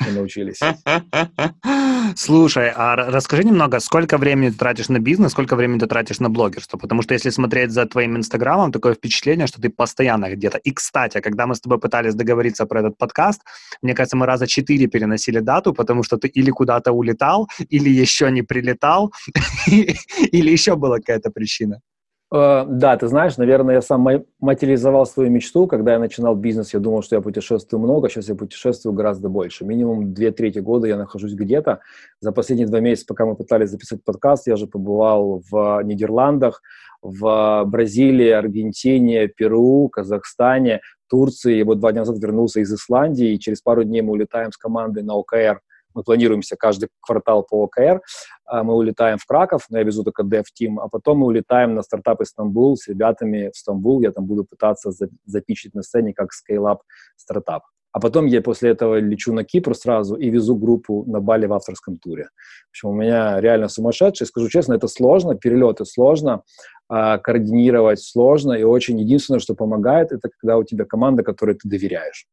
мы 0.00 0.12
научились. 0.12 0.60
Слушай, 2.16 2.72
а 2.74 2.96
расскажи 2.96 3.44
немного, 3.44 3.80
сколько 3.80 4.18
времени 4.18 4.50
ты 4.50 4.56
тратишь 4.56 4.88
на 4.88 4.98
бизнес, 4.98 5.32
сколько 5.32 5.56
времени 5.56 5.78
ты 5.78 5.86
тратишь 5.86 6.20
на 6.20 6.30
блогерство? 6.30 6.78
Потому 6.78 7.02
что 7.02 7.14
если 7.14 7.30
смотреть 7.30 7.70
за 7.70 7.86
твоим 7.86 8.16
инстаграмом, 8.16 8.72
такое 8.72 8.94
впечатление, 8.94 9.46
что 9.46 9.60
ты 9.60 9.68
постоянно 9.68 10.30
где-то. 10.30 10.58
И, 10.58 10.70
кстати, 10.70 11.20
когда 11.20 11.46
мы 11.46 11.54
с 11.54 11.60
тобой 11.60 11.78
пытались 11.78 12.14
договориться 12.14 12.66
про 12.66 12.80
этот 12.80 12.96
подкаст, 12.96 13.42
мне 13.82 13.94
кажется, 13.94 14.16
мы 14.16 14.26
раза 14.26 14.46
четыре 14.46 14.86
переносили 14.86 15.40
дату, 15.40 15.74
потому 15.74 16.02
что 16.02 16.16
ты 16.16 16.28
или 16.28 16.50
куда-то 16.50 16.92
улетал, 16.92 17.48
или 17.68 17.90
еще 17.90 18.30
не 18.30 18.42
прилетал, 18.42 19.12
или 19.66 20.50
еще 20.50 20.76
была 20.76 20.96
какая-то 20.96 21.30
причина. 21.30 21.80
Uh, 22.30 22.66
да, 22.68 22.94
ты 22.98 23.08
знаешь, 23.08 23.38
наверное, 23.38 23.76
я 23.76 23.80
сам 23.80 24.06
материализовал 24.38 25.06
свою 25.06 25.30
мечту. 25.30 25.66
Когда 25.66 25.94
я 25.94 25.98
начинал 25.98 26.34
бизнес, 26.34 26.74
я 26.74 26.80
думал, 26.80 27.00
что 27.02 27.16
я 27.16 27.22
путешествую 27.22 27.80
много, 27.80 28.10
сейчас 28.10 28.28
я 28.28 28.34
путешествую 28.34 28.92
гораздо 28.92 29.30
больше. 29.30 29.64
Минимум 29.64 30.12
две 30.12 30.30
трети 30.30 30.58
года 30.58 30.86
я 30.86 30.98
нахожусь 30.98 31.32
где-то. 31.32 31.80
За 32.20 32.32
последние 32.32 32.68
два 32.68 32.80
месяца, 32.80 33.06
пока 33.06 33.24
мы 33.24 33.34
пытались 33.34 33.70
записать 33.70 34.04
подкаст, 34.04 34.46
я 34.46 34.54
уже 34.54 34.66
побывал 34.66 35.42
в 35.50 35.80
Нидерландах, 35.84 36.60
в 37.00 37.64
Бразилии, 37.64 38.28
Аргентине, 38.28 39.28
Перу, 39.28 39.88
Казахстане, 39.88 40.82
Турции. 41.08 41.60
И 41.60 41.62
вот 41.62 41.80
два 41.80 41.92
дня 41.92 42.02
назад 42.02 42.18
вернулся 42.18 42.60
из 42.60 42.70
Исландии, 42.70 43.32
и 43.32 43.38
через 43.38 43.62
пару 43.62 43.84
дней 43.84 44.02
мы 44.02 44.12
улетаем 44.12 44.52
с 44.52 44.58
командой 44.58 45.02
на 45.02 45.14
ОКР 45.14 45.62
мы 45.98 46.04
планируемся 46.04 46.56
каждый 46.56 46.88
квартал 47.00 47.42
по 47.42 47.64
ОКР, 47.64 48.00
а, 48.46 48.62
мы 48.62 48.74
улетаем 48.74 49.18
в 49.18 49.26
Краков, 49.26 49.66
но 49.68 49.78
я 49.78 49.84
везу 49.84 50.04
только 50.04 50.22
Dev 50.22 50.44
Team, 50.60 50.76
а 50.80 50.88
потом 50.88 51.18
мы 51.18 51.26
улетаем 51.26 51.74
на 51.74 51.82
стартап 51.82 52.22
Стамбул 52.24 52.76
с 52.76 52.88
ребятами 52.88 53.50
в 53.52 53.56
Стамбул, 53.56 54.00
я 54.00 54.12
там 54.12 54.26
буду 54.26 54.44
пытаться 54.44 54.90
запичить 55.24 55.74
на 55.74 55.82
сцене 55.82 56.14
как 56.14 56.28
scale-up 56.30 56.78
стартап. 57.16 57.62
А 57.92 58.00
потом 58.00 58.26
я 58.26 58.42
после 58.42 58.70
этого 58.70 59.00
лечу 59.00 59.32
на 59.32 59.44
Кипр 59.44 59.74
сразу 59.74 60.14
и 60.14 60.30
везу 60.30 60.56
группу 60.56 61.04
на 61.06 61.20
Бали 61.20 61.46
в 61.46 61.52
авторском 61.52 61.98
туре. 61.98 62.28
В 62.66 62.70
общем, 62.70 62.88
у 62.90 62.92
меня 62.92 63.40
реально 63.40 63.68
сумасшедший. 63.68 64.26
Скажу 64.26 64.48
честно, 64.48 64.74
это 64.74 64.88
сложно, 64.88 65.34
перелеты 65.34 65.84
сложно, 65.84 66.42
а, 66.88 67.18
координировать 67.18 68.00
сложно, 68.00 68.52
и 68.52 68.62
очень 68.62 68.98
единственное, 68.98 69.40
что 69.40 69.54
помогает, 69.54 70.12
это 70.12 70.30
когда 70.40 70.56
у 70.56 70.64
тебя 70.64 70.84
команда, 70.84 71.22
которой 71.22 71.54
ты 71.54 71.68
доверяешь. 71.68 72.26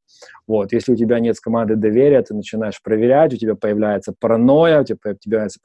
Вот, 0.47 0.71
если 0.71 0.93
у 0.93 0.95
тебя 0.95 1.19
нет 1.19 1.39
команды 1.39 1.75
доверия, 1.75 2.21
ты 2.21 2.33
начинаешь 2.33 2.81
проверять, 2.81 3.33
у 3.33 3.37
тебя 3.37 3.55
появляется 3.55 4.13
паранойя, 4.17 4.81
у 4.81 4.83
тебя 4.85 4.97
появляется 5.03 5.59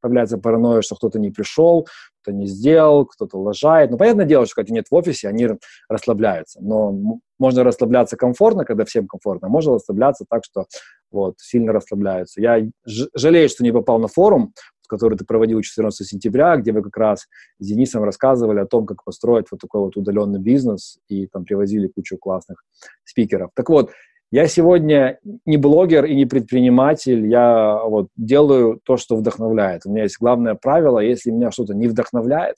появляется 0.00 0.38
паранойя, 0.38 0.80
что 0.82 0.96
кто-то 0.96 1.18
не 1.18 1.30
пришел, 1.30 1.86
кто-то 2.22 2.36
не 2.36 2.46
сделал, 2.46 3.04
кто-то 3.04 3.38
лажает. 3.38 3.90
Ну, 3.90 3.98
понятное 3.98 4.24
дело, 4.24 4.46
что 4.46 4.56
когда 4.56 4.74
нет 4.74 4.86
в 4.90 4.94
офисе, 4.94 5.28
они 5.28 5.48
расслабляются. 5.88 6.60
Но 6.62 7.20
можно 7.38 7.62
расслабляться 7.62 8.16
комфортно, 8.16 8.64
когда 8.64 8.84
всем 8.84 9.06
комфортно, 9.06 9.48
можно 9.48 9.74
расслабляться 9.74 10.24
так, 10.28 10.44
что 10.44 10.64
вот, 11.10 11.34
сильно 11.38 11.72
расслабляются. 11.72 12.40
Я 12.40 12.66
жалею, 12.84 13.48
что 13.48 13.62
не 13.62 13.72
попал 13.72 13.98
на 13.98 14.08
форум, 14.08 14.52
который 14.86 15.18
ты 15.18 15.24
проводил 15.24 15.60
14 15.60 16.06
сентября, 16.06 16.56
где 16.56 16.72
вы 16.72 16.82
как 16.82 16.96
раз 16.96 17.26
с 17.58 17.66
Денисом 17.66 18.04
рассказывали 18.04 18.60
о 18.60 18.66
том, 18.66 18.86
как 18.86 19.04
построить 19.04 19.46
вот 19.50 19.60
такой 19.60 19.80
вот 19.82 19.96
удаленный 19.96 20.40
бизнес, 20.40 20.98
и 21.08 21.26
там 21.26 21.44
привозили 21.44 21.88
кучу 21.88 22.16
классных 22.18 22.64
спикеров. 23.04 23.50
Так 23.54 23.68
вот, 23.68 23.90
я 24.32 24.48
сегодня 24.48 25.20
не 25.44 25.56
блогер 25.56 26.04
и 26.04 26.14
не 26.14 26.26
предприниматель, 26.26 27.26
я 27.26 27.80
вот 27.84 28.08
делаю 28.16 28.80
то, 28.84 28.96
что 28.96 29.16
вдохновляет. 29.16 29.82
У 29.86 29.90
меня 29.90 30.02
есть 30.02 30.18
главное 30.18 30.54
правило, 30.54 30.98
если 30.98 31.30
меня 31.30 31.52
что-то 31.52 31.74
не 31.74 31.86
вдохновляет, 31.86 32.56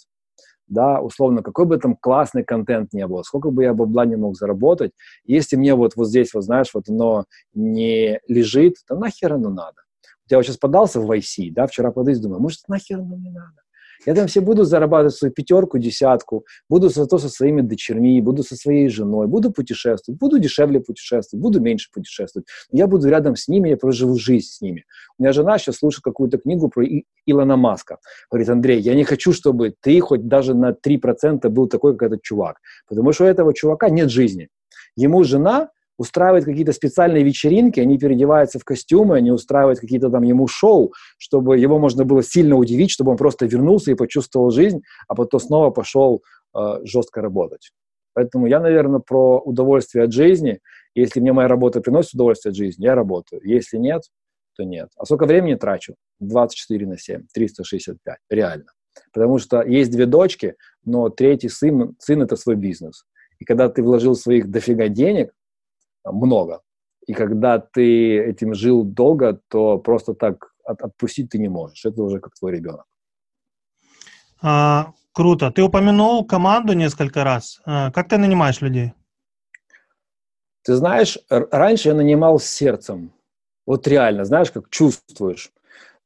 да, 0.69 1.01
условно, 1.01 1.43
какой 1.43 1.67
бы 1.67 1.79
там 1.79 1.97
классный 1.97 2.45
контент 2.45 2.93
не 2.93 3.07
был, 3.07 3.23
сколько 3.25 3.51
бы 3.51 3.65
я 3.65 3.75
бабла 3.75 4.07
не 4.07 4.17
мог 4.17 4.37
заработать, 4.37 4.93
если 5.25 5.57
мне 5.57 5.75
вот, 5.75 5.97
вот 5.97 6.09
здесь, 6.09 6.33
вот 6.35 6.45
знаешь, 6.45 6.71
вот 6.75 6.89
оно 6.89 7.25
не 7.55 8.21
лежит, 8.29 8.77
то 8.87 8.97
нахер 8.97 9.35
оно 9.35 9.51
надо. 9.51 9.83
Я 10.31 10.37
вот 10.37 10.45
сейчас 10.45 10.57
подался 10.57 11.01
в 11.01 11.11
YC, 11.11 11.53
да, 11.53 11.67
вчера 11.67 11.91
подаюсь, 11.91 12.21
думаю, 12.21 12.41
может, 12.41 12.61
нахер 12.69 12.99
оно 12.99 13.17
не 13.17 13.31
надо? 13.31 13.63
Я 14.07 14.15
там 14.15 14.27
все 14.29 14.41
буду 14.41 14.65
зарабатывать 14.65 15.15
свою 15.15 15.35
пятерку, 15.35 15.79
десятку, 15.79 16.47
буду 16.69 16.89
зато 16.89 17.19
со 17.19 17.29
своими 17.29 17.63
дочерьми, 17.63 18.21
буду 18.21 18.43
со 18.43 18.55
своей 18.55 18.89
женой, 18.89 19.27
буду 19.27 19.51
путешествовать, 19.51 20.21
буду 20.21 20.39
дешевле 20.39 20.81
путешествовать, 20.81 21.43
буду 21.43 21.61
меньше 21.61 21.89
путешествовать. 21.93 22.47
Я 22.71 22.87
буду 22.87 23.09
рядом 23.09 23.35
с 23.35 23.49
ними, 23.49 23.71
я 23.71 23.77
проживу 23.77 24.17
жизнь 24.17 24.47
с 24.47 24.61
ними. 24.61 24.85
У 25.19 25.23
меня 25.23 25.33
жена 25.33 25.59
сейчас 25.59 25.77
слушает 25.77 26.05
какую-то 26.05 26.39
книгу 26.39 26.69
про 26.69 26.85
Илона 27.27 27.57
Маска. 27.57 27.99
Говорит, 28.31 28.49
Андрей, 28.49 28.81
я 28.81 28.95
не 28.95 29.05
хочу, 29.05 29.33
чтобы 29.33 29.75
ты 29.81 29.99
хоть 30.01 30.29
даже 30.29 30.55
на 30.55 30.71
3% 30.71 31.49
был 31.49 31.67
такой, 31.67 31.97
как 31.97 32.09
этот 32.09 32.23
чувак. 32.23 32.59
Потому 32.89 33.13
что 33.13 33.25
у 33.25 33.27
этого 33.27 33.53
чувака 33.53 33.89
нет 33.89 34.11
жизни. 34.11 34.49
Ему 34.97 35.25
жена 35.25 35.71
устраивает 35.99 36.45
какие-то 36.45 36.73
специальные 36.73 37.25
вечеринки, 37.25 37.81
они 37.81 37.99
переодеваются 37.99 38.59
в 38.59 38.65
костюмы, 38.65 39.17
они 39.17 39.33
устраивают 39.33 39.81
какие-то 39.81 40.09
там 40.09 40.23
ему 40.23 40.47
шоу, 40.47 40.95
чтобы 41.19 41.59
его 41.59 41.79
можно 41.79 42.05
было 42.05 42.23
сильно 42.23 42.57
удивить, 42.57 42.91
чтобы 42.91 43.11
он 43.11 43.17
просто 43.17 43.47
вернулся 43.47 43.91
и 43.91 43.95
почувствовал 43.95 44.51
жизнь, 44.51 44.81
а 45.09 45.15
потом 45.15 45.41
снова 45.41 45.71
пошел 45.71 46.23
э, 46.57 46.61
жестко 46.85 47.21
работать. 47.21 47.73
Поэтому 48.15 48.47
я, 48.47 48.61
наверное, 48.61 49.01
про 49.01 49.39
удовольствие 49.39 50.05
от 50.05 50.13
жизни. 50.13 50.61
Если 50.95 51.21
мне 51.21 51.33
моя 51.33 51.49
работа 51.49 51.81
приносит 51.81 52.15
удовольствие 52.15 52.51
от 52.51 52.57
жизни, 52.57 52.85
я 52.85 52.95
работаю. 52.95 53.43
Если 53.45 53.77
нет, 53.77 54.03
то 54.57 54.65
нет. 54.65 54.89
А 54.97 55.05
сколько 55.05 55.27
времени 55.27 55.55
трачу? 55.55 55.95
24 56.21 56.87
на 56.87 56.99
7, 56.99 57.27
365. 57.33 58.17
Реально. 58.31 58.67
Потому 59.13 59.39
что 59.39 59.63
есть 59.63 59.91
две 59.93 60.07
дочки, 60.07 60.55
но 60.85 61.09
третий 61.09 61.49
сын, 61.49 61.95
сын– 61.99 62.23
это 62.23 62.37
свой 62.37 62.57
бизнес. 62.57 63.05
И 63.39 63.45
когда 63.45 63.69
ты 63.69 63.83
вложил 63.83 64.17
своих 64.17 64.51
дофига 64.51 64.89
денег, 64.89 65.33
много. 66.13 66.61
И 67.07 67.15
когда 67.15 67.59
ты 67.59 68.19
этим 68.19 68.55
жил 68.55 68.85
долго, 68.85 69.41
то 69.49 69.79
просто 69.79 70.15
так 70.15 70.53
от, 70.65 70.83
отпустить 70.83 71.31
ты 71.31 71.39
не 71.39 71.49
можешь. 71.49 71.85
Это 71.85 72.03
уже 72.03 72.21
как 72.21 72.35
твой 72.35 72.53
ребенок. 72.53 72.85
А, 74.43 74.93
круто. 75.13 75.51
Ты 75.51 75.63
упомянул 75.63 76.27
команду 76.27 76.75
несколько 76.75 77.25
раз. 77.25 77.61
А, 77.65 77.91
как 77.91 78.09
ты 78.09 78.19
нанимаешь 78.19 78.61
людей? 78.61 78.93
Ты 80.63 80.77
знаешь, 80.77 81.19
раньше 81.31 81.89
я 81.89 81.95
нанимал 81.95 82.39
сердцем. 82.39 83.11
Вот 83.67 83.87
реально, 83.87 84.25
знаешь, 84.25 84.51
как 84.51 84.69
чувствуешь. 84.71 85.51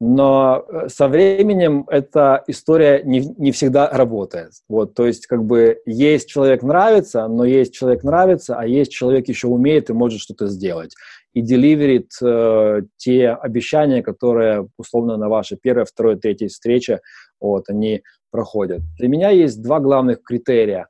Но 0.04 0.64
э, 0.68 0.88
со 0.88 1.06
временем 1.06 1.86
эта 1.88 2.42
история 2.48 3.02
не, 3.04 3.20
не 3.38 3.52
всегда 3.52 3.88
работает. 3.88 4.50
Вот, 4.68 4.94
то 4.94 5.06
есть, 5.06 5.28
как 5.28 5.44
бы, 5.44 5.80
есть 5.86 6.28
человек 6.28 6.64
нравится, 6.64 7.28
но 7.28 7.44
есть 7.44 7.72
человек 7.72 8.02
нравится, 8.02 8.56
а 8.58 8.66
есть 8.66 8.90
человек 8.90 9.28
еще 9.28 9.46
умеет 9.46 9.90
и 9.90 9.92
может 9.92 10.18
что-то 10.18 10.48
сделать. 10.48 10.92
И 11.34 11.40
деливерит 11.40 12.10
э, 12.20 12.80
те 12.96 13.28
обещания, 13.30 14.02
которые, 14.02 14.68
условно, 14.76 15.16
на 15.16 15.28
вашей 15.28 15.56
первой, 15.56 15.84
второй, 15.84 16.16
третьей 16.16 16.48
встрече, 16.48 16.98
вот, 17.40 17.68
они 17.68 18.02
проходят. 18.32 18.82
Для 18.98 19.06
меня 19.06 19.30
есть 19.30 19.62
два 19.62 19.78
главных 19.78 20.24
критерия. 20.24 20.88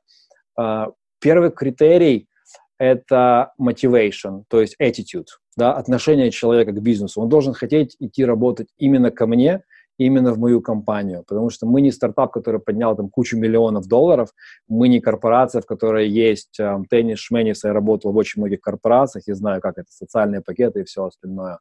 Э, 0.59 0.87
первый 1.21 1.51
критерий– 1.51 2.27
это 2.79 3.51
motivation, 3.61 4.41
то 4.49 4.59
есть 4.59 4.75
attitude– 4.81 5.27
да, 5.57 5.73
отношение 5.73 6.31
человека 6.31 6.71
к 6.71 6.81
бизнесу. 6.81 7.21
Он 7.21 7.29
должен 7.29 7.53
хотеть 7.53 7.95
идти 7.99 8.25
работать 8.25 8.67
именно 8.77 9.11
ко 9.11 9.27
мне, 9.27 9.63
именно 9.97 10.33
в 10.33 10.39
мою 10.39 10.61
компанию, 10.61 11.23
потому 11.27 11.49
что 11.49 11.67
мы 11.67 11.81
не 11.81 11.91
стартап, 11.91 12.31
который 12.31 12.59
поднял 12.59 12.95
там 12.95 13.09
кучу 13.09 13.37
миллионов 13.37 13.87
долларов, 13.87 14.29
мы 14.67 14.87
не 14.87 14.99
корпорация, 14.99 15.61
в 15.61 15.65
которой 15.65 16.09
есть 16.09 16.59
э, 16.59 16.79
теннис, 16.89 17.19
шменис, 17.19 17.63
я 17.63 17.73
работал 17.73 18.11
в 18.11 18.17
очень 18.17 18.41
многих 18.41 18.61
корпорациях 18.61 19.27
и 19.27 19.33
знаю, 19.33 19.61
как 19.61 19.77
это, 19.77 19.91
социальные 19.91 20.41
пакеты 20.41 20.81
и 20.81 20.83
все 20.83 21.05
остальное. 21.05 21.59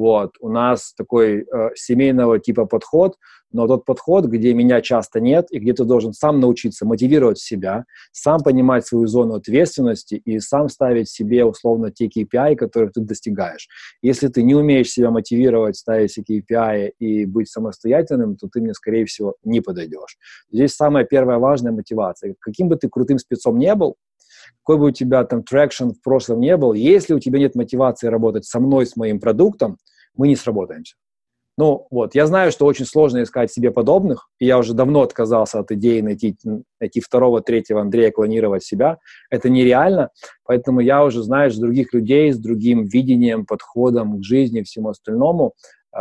Вот, 0.00 0.36
у 0.40 0.48
нас 0.48 0.94
такой 0.96 1.40
э, 1.42 1.68
семейного 1.74 2.38
типа 2.38 2.64
подход, 2.64 3.16
но 3.52 3.66
тот 3.66 3.84
подход, 3.84 4.24
где 4.24 4.54
меня 4.54 4.80
часто 4.80 5.20
нет, 5.20 5.48
и 5.50 5.58
где 5.58 5.74
ты 5.74 5.84
должен 5.84 6.14
сам 6.14 6.40
научиться 6.40 6.86
мотивировать 6.86 7.38
себя, 7.38 7.84
сам 8.10 8.40
понимать 8.40 8.86
свою 8.86 9.06
зону 9.06 9.34
ответственности 9.34 10.14
и 10.14 10.40
сам 10.40 10.70
ставить 10.70 11.10
себе 11.10 11.44
условно 11.44 11.90
те 11.90 12.06
KPI, 12.06 12.56
которые 12.56 12.90
ты 12.92 13.02
достигаешь. 13.02 13.68
Если 14.00 14.28
ты 14.28 14.42
не 14.42 14.54
умеешь 14.54 14.88
себя 14.88 15.10
мотивировать, 15.10 15.76
ставить 15.76 16.12
себе 16.12 16.40
KPI 16.40 16.92
и 16.98 17.26
быть 17.26 17.50
самостоятельным, 17.50 18.36
то 18.36 18.48
ты 18.50 18.62
мне, 18.62 18.72
скорее 18.72 19.04
всего, 19.04 19.34
не 19.44 19.60
подойдешь. 19.60 20.16
Здесь 20.50 20.72
самая 20.72 21.04
первая 21.04 21.36
важная 21.36 21.72
мотивация. 21.72 22.36
Каким 22.40 22.70
бы 22.70 22.76
ты 22.76 22.88
крутым 22.88 23.18
спецом 23.18 23.58
не 23.58 23.74
был, 23.74 23.96
какой 24.62 24.78
бы 24.78 24.86
у 24.86 24.90
тебя 24.90 25.24
там 25.24 25.42
traction 25.42 25.90
в 25.90 26.00
прошлом 26.02 26.40
не 26.40 26.56
был, 26.56 26.72
если 26.72 27.14
у 27.14 27.20
тебя 27.20 27.38
нет 27.38 27.54
мотивации 27.54 28.08
работать 28.08 28.44
со 28.44 28.60
мной, 28.60 28.86
с 28.86 28.96
моим 28.96 29.20
продуктом, 29.20 29.78
мы 30.16 30.28
не 30.28 30.36
сработаемся. 30.36 30.94
Ну, 31.58 31.86
вот, 31.90 32.14
я 32.14 32.26
знаю, 32.26 32.52
что 32.52 32.64
очень 32.64 32.86
сложно 32.86 33.22
искать 33.22 33.52
себе 33.52 33.70
подобных, 33.70 34.30
и 34.38 34.46
я 34.46 34.56
уже 34.56 34.72
давно 34.72 35.02
отказался 35.02 35.58
от 35.58 35.70
идеи 35.72 36.00
найти, 36.00 36.34
найти 36.80 37.00
второго, 37.00 37.42
третьего 37.42 37.82
Андрея, 37.82 38.10
клонировать 38.10 38.64
себя. 38.64 38.96
Это 39.28 39.50
нереально, 39.50 40.08
поэтому 40.44 40.80
я 40.80 41.04
уже, 41.04 41.22
знаешь, 41.22 41.54
других 41.56 41.92
людей 41.92 42.32
с 42.32 42.38
другим 42.38 42.84
видением, 42.84 43.44
подходом 43.44 44.20
к 44.20 44.24
жизни, 44.24 44.62
всему 44.62 44.88
остальному, 44.88 45.52
э, 45.94 45.98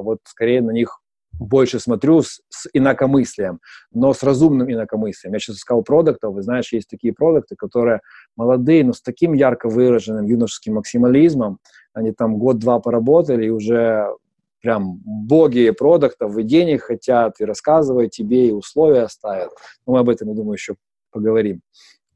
вот 0.00 0.18
скорее 0.26 0.62
на 0.62 0.70
них 0.70 1.00
больше 1.38 1.80
смотрю 1.80 2.22
с, 2.22 2.40
с 2.48 2.68
инакомыслием, 2.72 3.60
но 3.92 4.12
с 4.12 4.22
разумным 4.22 4.70
инакомыслием. 4.70 5.34
Я 5.34 5.40
сейчас 5.40 5.56
искал 5.56 5.82
продуктов, 5.82 6.34
вы 6.34 6.42
знаешь, 6.42 6.72
есть 6.72 6.88
такие 6.88 7.12
продукты, 7.12 7.56
которые 7.56 8.00
молодые, 8.36 8.84
но 8.84 8.92
с 8.92 9.02
таким 9.02 9.32
ярко 9.32 9.68
выраженным 9.68 10.26
юношеским 10.26 10.74
максимализмом, 10.74 11.58
они 11.92 12.12
там 12.12 12.38
год-два 12.38 12.80
поработали 12.80 13.46
и 13.46 13.50
уже 13.50 14.08
прям 14.60 15.00
боги 15.04 15.70
продуктов, 15.70 16.36
и 16.38 16.42
денег 16.42 16.82
хотят, 16.82 17.40
и 17.40 17.44
рассказывают 17.44 18.12
тебе, 18.12 18.48
и 18.48 18.52
условия 18.52 19.08
ставят. 19.08 19.50
Но 19.86 19.92
мы 19.92 19.98
об 20.00 20.08
этом, 20.08 20.28
я 20.28 20.34
думаю, 20.34 20.54
еще 20.54 20.76
поговорим. 21.10 21.60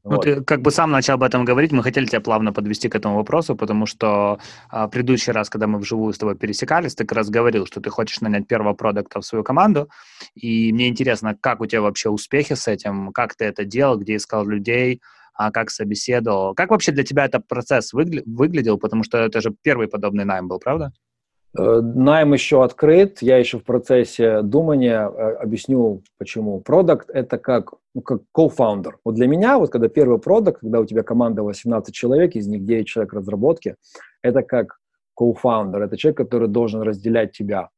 Ну, 0.03 0.11
вот. 0.11 0.21
ты 0.21 0.41
как 0.43 0.61
бы 0.61 0.71
сам 0.71 0.91
начал 0.91 1.15
об 1.15 1.23
этом 1.23 1.43
говорить, 1.43 1.71
мы 1.71 1.83
хотели 1.83 2.05
тебя 2.05 2.21
плавно 2.21 2.53
подвести 2.53 2.87
к 2.87 2.95
этому 2.95 3.15
вопросу, 3.15 3.55
потому 3.55 3.85
что 3.85 4.39
а, 4.69 4.87
предыдущий 4.87 5.33
раз, 5.33 5.49
когда 5.49 5.67
мы 5.67 5.79
вживую 5.79 6.13
с 6.13 6.17
тобой 6.17 6.35
пересекались, 6.35 6.95
ты 6.95 7.05
как 7.05 7.17
раз 7.17 7.29
говорил, 7.29 7.65
что 7.65 7.81
ты 7.81 7.89
хочешь 7.89 8.21
нанять 8.21 8.47
первого 8.47 8.73
продукта 8.73 9.19
в 9.19 9.25
свою 9.25 9.43
команду, 9.43 9.89
и 10.35 10.71
мне 10.71 10.87
интересно, 10.87 11.35
как 11.39 11.59
у 11.59 11.65
тебя 11.65 11.81
вообще 11.81 12.09
успехи 12.09 12.53
с 12.53 12.67
этим, 12.67 13.11
как 13.11 13.35
ты 13.35 13.45
это 13.45 13.65
делал, 13.65 13.97
где 13.97 14.15
искал 14.15 14.45
людей, 14.45 15.01
а 15.33 15.51
как 15.51 15.69
собеседовал, 15.69 16.55
как 16.55 16.71
вообще 16.71 16.91
для 16.91 17.03
тебя 17.03 17.25
этот 17.25 17.47
процесс 17.47 17.93
выгля- 17.93 18.23
выглядел, 18.25 18.77
потому 18.77 19.03
что 19.03 19.17
это 19.17 19.41
же 19.41 19.53
первый 19.61 19.87
подобный 19.87 20.25
найм 20.25 20.47
был, 20.47 20.59
правда? 20.59 20.87
Э, 20.87 21.08
найм 21.53 22.33
еще 22.33 22.63
открыт, 22.63 23.21
я 23.21 23.37
еще 23.37 23.57
в 23.57 23.63
процессе 23.63 24.41
думания, 24.41 25.09
э, 25.09 25.35
объясню 25.35 26.03
почему. 26.17 26.61
Продукт– 26.61 27.09
это 27.13 27.37
как, 27.37 27.73
ну, 27.95 28.01
как 28.01 28.21
co-founder. 28.37 28.93
Вот 29.03 29.15
для 29.15 29.27
меня, 29.27 29.57
вот 29.57 29.71
когда 29.71 29.87
первый 29.87 30.19
продукт, 30.19 30.59
когда 30.59 30.79
у 30.79 30.85
тебя 30.85 31.01
команда 31.01 31.41
18 31.41 31.93
человек, 31.93 32.35
из 32.35 32.47
них 32.47 32.65
9 32.65 32.87
человек 32.87 33.13
разработки, 33.13 33.75
это 34.21 34.43
как 34.43 34.77
co-founder, 35.19 35.83
это 35.83 35.97
человек, 35.97 36.17
который 36.17 36.47
должен 36.47 36.81
разделять 36.81 37.31
тебя. 37.31 37.69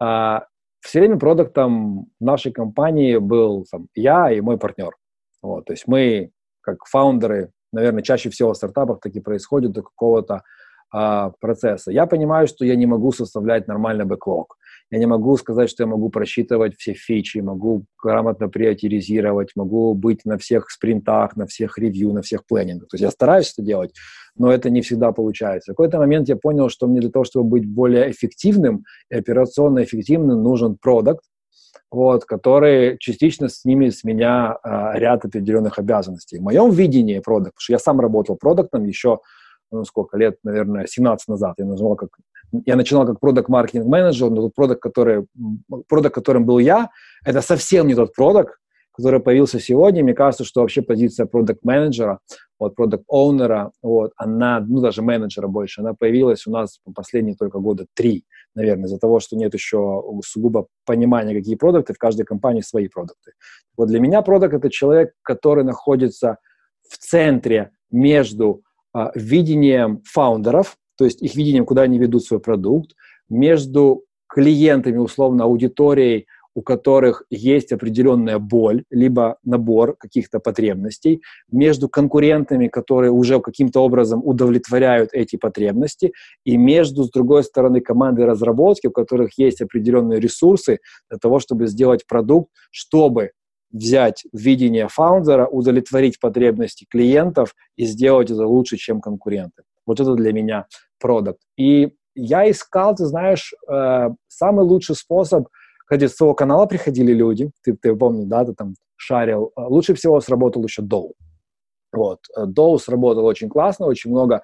А, 0.00 0.46
все 0.80 1.00
время 1.00 1.18
продуктом 1.18 2.06
нашей 2.20 2.52
компании 2.52 3.18
был 3.18 3.66
там, 3.70 3.88
я 3.94 4.32
и 4.32 4.40
мой 4.40 4.56
партнер. 4.56 4.96
Вот, 5.42 5.66
то 5.66 5.72
есть 5.74 5.86
мы, 5.86 6.30
как 6.62 6.86
фаундеры, 6.86 7.52
наверное, 7.72 8.02
чаще 8.02 8.30
всего 8.30 8.52
в 8.52 8.56
стартапах 8.56 9.00
таки 9.00 9.20
происходит 9.20 9.72
до 9.72 9.82
какого-то 9.82 10.42
а, 10.92 11.32
процесса. 11.40 11.92
Я 11.92 12.06
понимаю, 12.06 12.46
что 12.46 12.64
я 12.64 12.76
не 12.76 12.86
могу 12.86 13.12
составлять 13.12 13.68
нормальный 13.68 14.04
бэклог. 14.04 14.56
Я 14.90 14.98
не 14.98 15.06
могу 15.06 15.36
сказать, 15.36 15.70
что 15.70 15.84
я 15.84 15.86
могу 15.86 16.10
просчитывать 16.10 16.74
все 16.76 16.94
фичи, 16.94 17.38
могу 17.38 17.84
грамотно 18.02 18.48
приоритизировать, 18.48 19.50
могу 19.54 19.94
быть 19.94 20.24
на 20.24 20.36
всех 20.36 20.68
спринтах, 20.68 21.36
на 21.36 21.46
всех 21.46 21.78
ревью, 21.78 22.12
на 22.12 22.22
всех 22.22 22.44
планингах. 22.44 22.88
То 22.88 22.96
есть 22.96 23.04
я 23.04 23.10
стараюсь 23.12 23.52
это 23.52 23.62
делать, 23.62 23.94
но 24.36 24.52
это 24.52 24.68
не 24.68 24.82
всегда 24.82 25.12
получается. 25.12 25.72
В 25.72 25.76
какой-то 25.76 25.98
момент 25.98 26.28
я 26.28 26.34
понял, 26.34 26.68
что 26.68 26.88
мне 26.88 27.00
для 27.00 27.10
того, 27.10 27.24
чтобы 27.24 27.50
быть 27.50 27.68
более 27.68 28.10
эффективным 28.10 28.84
и 29.10 29.14
операционно 29.14 29.84
эффективным, 29.84 30.42
нужен 30.42 30.76
продукт, 30.76 31.24
вот, 31.92 32.24
который 32.24 32.98
частично 32.98 33.48
снимет 33.48 33.94
с 33.94 34.02
меня 34.02 34.58
а, 34.62 34.98
ряд 34.98 35.24
определенных 35.24 35.78
обязанностей. 35.78 36.38
В 36.38 36.42
моем 36.42 36.70
видении 36.70 37.20
продукт, 37.20 37.54
потому 37.54 37.60
что 37.60 37.72
я 37.74 37.78
сам 37.78 38.00
работал 38.00 38.36
продуктом 38.36 38.84
еще 38.84 39.20
ну, 39.70 39.84
сколько 39.84 40.16
лет, 40.16 40.38
наверное, 40.44 40.86
17 40.86 41.28
назад. 41.28 41.54
Я 41.58 41.64
назвал 41.64 41.96
как 41.96 42.10
я 42.66 42.76
начинал 42.76 43.06
как 43.06 43.20
продукт 43.20 43.48
маркетинг 43.48 43.86
менеджер, 43.86 44.30
но 44.30 44.42
тот 44.42 44.54
продукт, 44.54 44.82
который, 44.82 45.26
продукт, 45.88 46.14
которым 46.14 46.44
был 46.44 46.58
я, 46.58 46.90
это 47.24 47.42
совсем 47.42 47.86
не 47.86 47.94
тот 47.94 48.12
продукт, 48.14 48.58
который 48.92 49.20
появился 49.20 49.60
сегодня. 49.60 50.02
Мне 50.02 50.14
кажется, 50.14 50.44
что 50.44 50.60
вообще 50.60 50.82
позиция 50.82 51.26
продукт 51.26 51.64
менеджера, 51.64 52.18
вот 52.58 52.74
продукт 52.74 53.04
оунера, 53.08 53.70
вот, 53.82 54.12
она, 54.16 54.60
ну 54.60 54.80
даже 54.80 55.02
менеджера 55.02 55.46
больше, 55.46 55.80
она 55.80 55.94
появилась 55.94 56.46
у 56.46 56.50
нас 56.50 56.80
последние 56.94 57.36
только 57.36 57.60
года 57.60 57.86
три, 57.94 58.24
наверное, 58.54 58.86
из-за 58.86 58.98
того, 58.98 59.20
что 59.20 59.36
нет 59.36 59.54
еще 59.54 60.02
сугубо 60.24 60.66
понимания, 60.84 61.34
какие 61.34 61.54
продукты, 61.54 61.94
в 61.94 61.98
каждой 61.98 62.24
компании 62.24 62.62
свои 62.62 62.88
продукты. 62.88 63.32
Вот 63.76 63.88
для 63.88 64.00
меня 64.00 64.22
продукт 64.22 64.54
это 64.54 64.70
человек, 64.70 65.12
который 65.22 65.64
находится 65.64 66.38
в 66.88 66.98
центре 66.98 67.70
между 67.90 68.62
видением 69.14 70.02
фаундеров, 70.04 70.76
то 70.96 71.04
есть 71.04 71.22
их 71.22 71.34
видением, 71.34 71.64
куда 71.64 71.82
они 71.82 71.98
ведут 71.98 72.24
свой 72.24 72.40
продукт, 72.40 72.92
между 73.28 74.04
клиентами, 74.28 74.98
условно, 74.98 75.44
аудиторией, 75.44 76.26
у 76.54 76.62
которых 76.62 77.24
есть 77.30 77.72
определенная 77.72 78.38
боль, 78.38 78.84
либо 78.90 79.38
набор 79.44 79.96
каких-то 79.96 80.40
потребностей, 80.40 81.22
между 81.50 81.88
конкурентами, 81.88 82.68
которые 82.68 83.12
уже 83.12 83.40
каким-то 83.40 83.80
образом 83.80 84.20
удовлетворяют 84.24 85.10
эти 85.12 85.36
потребности, 85.36 86.12
и 86.44 86.56
между, 86.56 87.04
с 87.04 87.10
другой 87.10 87.44
стороны, 87.44 87.80
командой 87.80 88.24
разработки, 88.24 88.88
у 88.88 88.92
которых 88.92 89.38
есть 89.38 89.62
определенные 89.62 90.20
ресурсы 90.20 90.80
для 91.08 91.18
того, 91.18 91.38
чтобы 91.38 91.66
сделать 91.66 92.06
продукт, 92.06 92.50
чтобы 92.70 93.30
взять 93.72 94.24
видение 94.32 94.88
фаундера, 94.88 95.46
удовлетворить 95.46 96.18
потребности 96.20 96.86
клиентов 96.88 97.54
и 97.76 97.84
сделать 97.84 98.30
это 98.30 98.46
лучше, 98.46 98.76
чем 98.76 99.00
конкуренты. 99.00 99.62
Вот 99.86 100.00
это 100.00 100.14
для 100.14 100.32
меня 100.32 100.66
продукт. 100.98 101.40
И 101.56 101.92
я 102.14 102.50
искал, 102.50 102.94
ты 102.94 103.06
знаешь, 103.06 103.52
э, 103.68 104.10
самый 104.28 104.64
лучший 104.64 104.96
способ, 104.96 105.48
когда 105.86 106.08
с 106.08 106.14
своего 106.14 106.34
канала 106.34 106.66
приходили 106.66 107.12
люди, 107.12 107.50
ты, 107.62 107.76
ты 107.76 107.94
помнишь, 107.94 108.26
да, 108.26 108.44
ты 108.44 108.54
там 108.54 108.74
шарил, 108.96 109.52
э, 109.56 109.60
лучше 109.62 109.94
всего 109.94 110.20
сработал 110.20 110.64
еще 110.64 110.82
Доу. 110.82 111.14
Вот, 111.92 112.20
э, 112.36 112.46
Доу 112.46 112.78
сработал 112.78 113.24
очень 113.24 113.48
классно, 113.48 113.86
очень 113.86 114.10
много, 114.10 114.42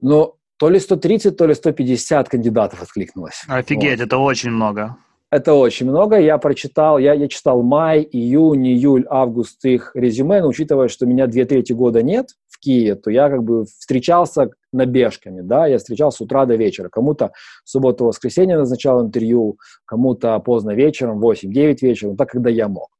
но 0.00 0.36
то 0.56 0.68
ли 0.68 0.78
130, 0.78 1.36
то 1.36 1.46
ли 1.46 1.54
150 1.54 2.28
кандидатов 2.28 2.82
откликнулось. 2.82 3.42
Офигеть, 3.48 3.98
вот. 3.98 4.06
это 4.06 4.18
очень 4.18 4.50
много. 4.50 4.96
Это 5.34 5.54
очень 5.54 5.90
много. 5.90 6.16
Я 6.20 6.38
прочитал, 6.38 6.96
я, 6.96 7.12
я 7.12 7.26
читал 7.26 7.60
май, 7.60 8.08
июнь, 8.08 8.68
июль, 8.68 9.04
август 9.10 9.64
их 9.64 9.90
резюме, 9.96 10.40
но 10.40 10.46
учитывая, 10.46 10.86
что 10.86 11.06
меня 11.06 11.26
две 11.26 11.44
трети 11.44 11.72
года 11.72 12.04
нет 12.04 12.28
в 12.46 12.60
Киеве, 12.60 12.94
то 12.94 13.10
я 13.10 13.28
как 13.28 13.42
бы 13.42 13.64
встречался 13.64 14.50
набежками, 14.72 15.40
да, 15.40 15.66
я 15.66 15.78
встречался 15.78 16.18
с 16.18 16.20
утра 16.20 16.46
до 16.46 16.54
вечера. 16.54 16.88
Кому-то 16.88 17.32
субботу-воскресенье 17.64 18.56
назначал 18.56 19.04
интервью, 19.04 19.58
кому-то 19.86 20.38
поздно 20.38 20.70
вечером, 20.70 21.20
8-9 21.20 21.78
вечера, 21.80 22.10
ну, 22.10 22.16
так, 22.16 22.28
когда 22.28 22.48
я 22.48 22.68
мог. 22.68 22.90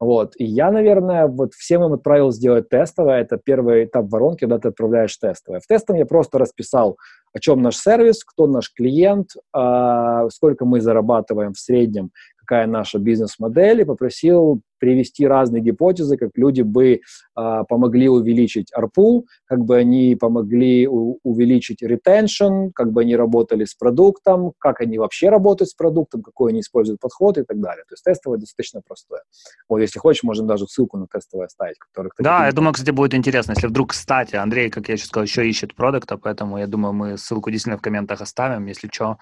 Вот. 0.00 0.34
И 0.36 0.44
я, 0.44 0.70
наверное, 0.70 1.26
вот 1.26 1.54
всем 1.54 1.84
им 1.84 1.92
отправил 1.92 2.30
сделать 2.30 2.68
тестовое. 2.68 3.20
Это 3.20 3.36
первый 3.36 3.84
этап 3.84 4.08
воронки, 4.10 4.40
когда 4.40 4.58
ты 4.58 4.68
отправляешь 4.68 5.16
тестовое. 5.16 5.60
В 5.60 5.66
тестовом 5.66 5.98
я 5.98 6.06
просто 6.06 6.38
расписал 6.38 6.98
о 7.32 7.40
чем 7.40 7.62
наш 7.62 7.76
сервис, 7.76 8.24
кто 8.24 8.46
наш 8.46 8.72
клиент, 8.72 9.30
а, 9.52 10.28
сколько 10.30 10.64
мы 10.64 10.80
зарабатываем 10.80 11.52
в 11.52 11.58
среднем, 11.58 12.10
какая 12.48 12.66
наша 12.66 12.98
бизнес-модель, 12.98 13.82
и 13.82 13.84
попросил 13.84 14.62
привести 14.78 15.26
разные 15.26 15.62
гипотезы, 15.62 16.16
как 16.16 16.30
люди 16.36 16.62
бы 16.62 17.00
а, 17.34 17.64
помогли 17.64 18.08
увеличить 18.08 18.72
ARPU, 18.72 19.24
как 19.44 19.64
бы 19.64 19.76
они 19.76 20.16
помогли 20.16 20.86
у, 20.88 21.18
увеличить 21.24 21.82
retention, 21.82 22.70
как 22.74 22.92
бы 22.92 23.02
они 23.02 23.16
работали 23.16 23.64
с 23.64 23.74
продуктом, 23.74 24.52
как 24.58 24.80
они 24.80 24.98
вообще 24.98 25.28
работают 25.28 25.70
с 25.70 25.74
продуктом, 25.74 26.22
какой 26.22 26.52
они 26.52 26.60
используют 26.60 27.00
подход 27.00 27.38
и 27.38 27.42
так 27.42 27.60
далее. 27.60 27.84
То 27.88 27.94
есть 27.94 28.04
тестовое 28.04 28.38
достаточно 28.38 28.80
простое. 28.86 29.22
Вот, 29.68 29.80
если 29.80 29.98
хочешь, 29.98 30.22
можно 30.22 30.46
даже 30.46 30.66
ссылку 30.66 30.96
на 30.96 31.06
тестовое 31.06 31.46
оставить. 31.46 31.78
Которых 31.78 32.12
да, 32.18 32.46
я 32.46 32.52
думаю, 32.52 32.72
кстати, 32.72 32.90
будет 32.90 33.14
интересно, 33.14 33.52
если 33.52 33.66
вдруг, 33.66 33.90
кстати, 33.90 34.36
Андрей, 34.36 34.70
как 34.70 34.88
я 34.88 34.96
сейчас 34.96 35.08
сказал, 35.08 35.24
еще 35.24 35.46
ищет 35.46 35.74
продукта, 35.74 36.16
поэтому 36.16 36.58
я 36.58 36.66
думаю, 36.66 36.94
мы 36.94 37.18
ссылку 37.18 37.50
действительно 37.50 37.78
в 37.78 37.82
комментах 37.82 38.20
оставим, 38.20 38.66
если 38.66 38.88
что, 38.90 39.18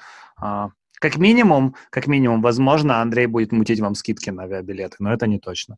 как 1.01 1.17
минимум, 1.17 1.75
как 1.91 2.07
минимум, 2.07 2.43
возможно, 2.43 3.01
Андрей 3.01 3.27
будет 3.27 3.53
мутить 3.53 3.81
вам 3.81 3.95
скидки 3.95 4.31
на 4.31 4.45
авиабилеты, 4.45 4.97
но 4.99 5.13
это 5.13 5.27
не 5.27 5.39
точно. 5.39 5.77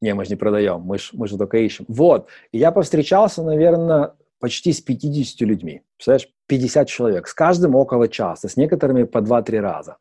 Не, 0.00 0.14
мы 0.14 0.24
же 0.24 0.30
не 0.30 0.36
продаем, 0.36 0.80
мы 0.80 0.98
же, 0.98 1.08
мы 1.12 1.26
же 1.26 1.38
только 1.38 1.58
ищем. 1.58 1.86
Вот, 1.88 2.28
и 2.52 2.58
я 2.58 2.70
повстречался, 2.70 3.42
наверное, 3.42 4.12
почти 4.38 4.72
с 4.72 4.80
50 4.80 5.40
людьми. 5.48 5.82
Представляешь, 5.96 6.28
50 6.48 6.88
человек, 6.88 7.28
с 7.28 7.34
каждым 7.34 7.74
около 7.74 8.08
часа, 8.08 8.48
с 8.48 8.56
некоторыми 8.56 9.04
по 9.04 9.18
2-3 9.18 9.60
раза. 9.60 9.96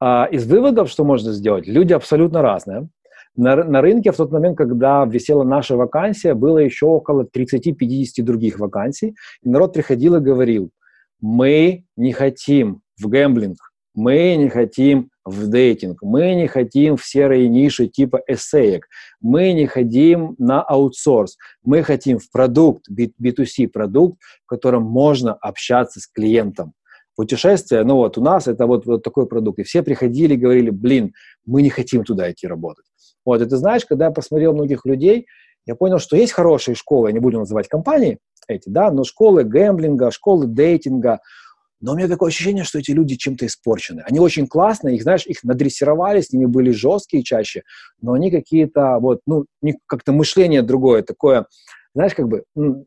А, 0.00 0.28
из 0.30 0.46
выводов, 0.46 0.90
что 0.90 1.04
можно 1.04 1.32
сделать, 1.32 1.66
люди 1.66 1.92
абсолютно 1.92 2.42
разные. 2.42 2.88
На, 3.36 3.56
на 3.56 3.82
рынке 3.82 4.12
в 4.12 4.16
тот 4.16 4.32
момент, 4.32 4.56
когда 4.56 5.04
висела 5.04 5.44
наша 5.44 5.76
вакансия, 5.76 6.34
было 6.34 6.58
еще 6.58 6.86
около 6.86 7.22
30-50 7.22 8.22
других 8.22 8.58
вакансий. 8.58 9.14
И 9.42 9.48
народ 9.48 9.74
приходил 9.74 10.16
и 10.16 10.20
говорил, 10.20 10.70
мы 11.20 11.84
не 11.96 12.12
хотим 12.12 12.82
в 12.98 13.08
гэмблинг, 13.08 13.58
мы 13.96 14.36
не 14.36 14.50
хотим 14.50 15.10
в 15.24 15.48
дейтинг, 15.48 16.02
мы 16.02 16.34
не 16.34 16.46
хотим 16.46 16.96
в 16.96 17.04
серые 17.04 17.48
ниши 17.48 17.88
типа 17.88 18.20
эссеек, 18.28 18.86
мы 19.20 19.52
не 19.52 19.66
хотим 19.66 20.36
на 20.38 20.62
аутсорс, 20.62 21.38
мы 21.64 21.82
хотим 21.82 22.18
в 22.18 22.30
продукт, 22.30 22.84
B2C 22.90 23.68
продукт, 23.68 24.20
в 24.44 24.46
котором 24.46 24.82
можно 24.84 25.32
общаться 25.32 25.98
с 25.98 26.06
клиентом. 26.06 26.74
Путешествие, 27.16 27.82
ну 27.84 27.96
вот 27.96 28.18
у 28.18 28.22
нас 28.22 28.46
это 28.46 28.66
вот, 28.66 28.84
вот 28.84 29.02
такой 29.02 29.26
продукт. 29.26 29.58
И 29.58 29.62
все 29.62 29.82
приходили 29.82 30.34
и 30.34 30.36
говорили, 30.36 30.68
блин, 30.68 31.14
мы 31.46 31.62
не 31.62 31.70
хотим 31.70 32.04
туда 32.04 32.30
идти 32.30 32.46
работать. 32.46 32.84
Вот, 33.24 33.40
и 33.40 33.46
ты 33.46 33.56
знаешь, 33.56 33.86
когда 33.86 34.04
я 34.04 34.10
посмотрел 34.10 34.52
многих 34.52 34.84
людей, 34.84 35.26
я 35.64 35.74
понял, 35.74 35.98
что 35.98 36.16
есть 36.16 36.32
хорошие 36.32 36.74
школы, 36.74 37.08
я 37.08 37.12
не 37.14 37.18
буду 37.18 37.38
называть 37.38 37.68
компании 37.68 38.18
эти, 38.46 38.68
да, 38.68 38.90
но 38.90 39.02
школы 39.04 39.42
гэмблинга, 39.44 40.10
школы 40.10 40.46
дейтинга, 40.46 41.20
но 41.80 41.92
у 41.92 41.96
меня 41.96 42.08
такое 42.08 42.28
ощущение, 42.28 42.64
что 42.64 42.78
эти 42.78 42.90
люди 42.92 43.16
чем-то 43.16 43.46
испорчены. 43.46 44.02
Они 44.06 44.18
очень 44.18 44.46
классные, 44.46 44.96
их, 44.96 45.02
знаешь, 45.02 45.26
их 45.26 45.44
надрессировали, 45.44 46.20
с 46.20 46.32
ними 46.32 46.46
были 46.46 46.70
жесткие 46.70 47.22
чаще, 47.22 47.62
но 48.00 48.12
они 48.12 48.30
какие-то, 48.30 48.98
вот, 48.98 49.20
ну, 49.26 49.44
как-то 49.86 50.12
мышление 50.12 50.62
другое, 50.62 51.02
такое, 51.02 51.46
знаешь, 51.94 52.14
как 52.14 52.28
бы 52.28 52.44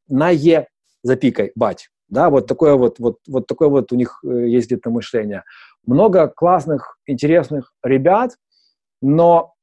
на 0.07 0.29
«е» 0.29 0.67
запикай, 1.03 1.51
бать. 1.55 1.89
Да, 2.09 2.29
вот 2.29 2.47
такое 2.47 2.73
вот, 2.73 2.97
вот, 2.99 3.17
вот 3.27 3.45
такое 3.45 3.69
вот 3.69 3.91
у 3.91 3.95
них 3.95 4.19
э, 4.25 4.47
есть 4.47 4.67
где-то 4.67 4.89
мышление. 4.89 5.43
Много 5.85 6.27
классных, 6.27 6.97
интересных 7.05 7.73
ребят, 7.83 8.35
но 9.01 9.53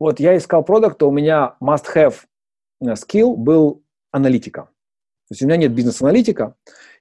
вот 0.00 0.18
я 0.18 0.36
искал 0.36 0.64
продукт, 0.64 1.00
у 1.02 1.12
меня 1.12 1.54
must-have 1.62 2.16
э, 2.80 2.84
skill 2.94 3.36
был 3.36 3.84
аналитика. 4.10 4.62
То 5.28 5.32
есть 5.32 5.42
у 5.42 5.46
меня 5.46 5.56
нет 5.56 5.72
бизнес-аналитика, 5.72 6.56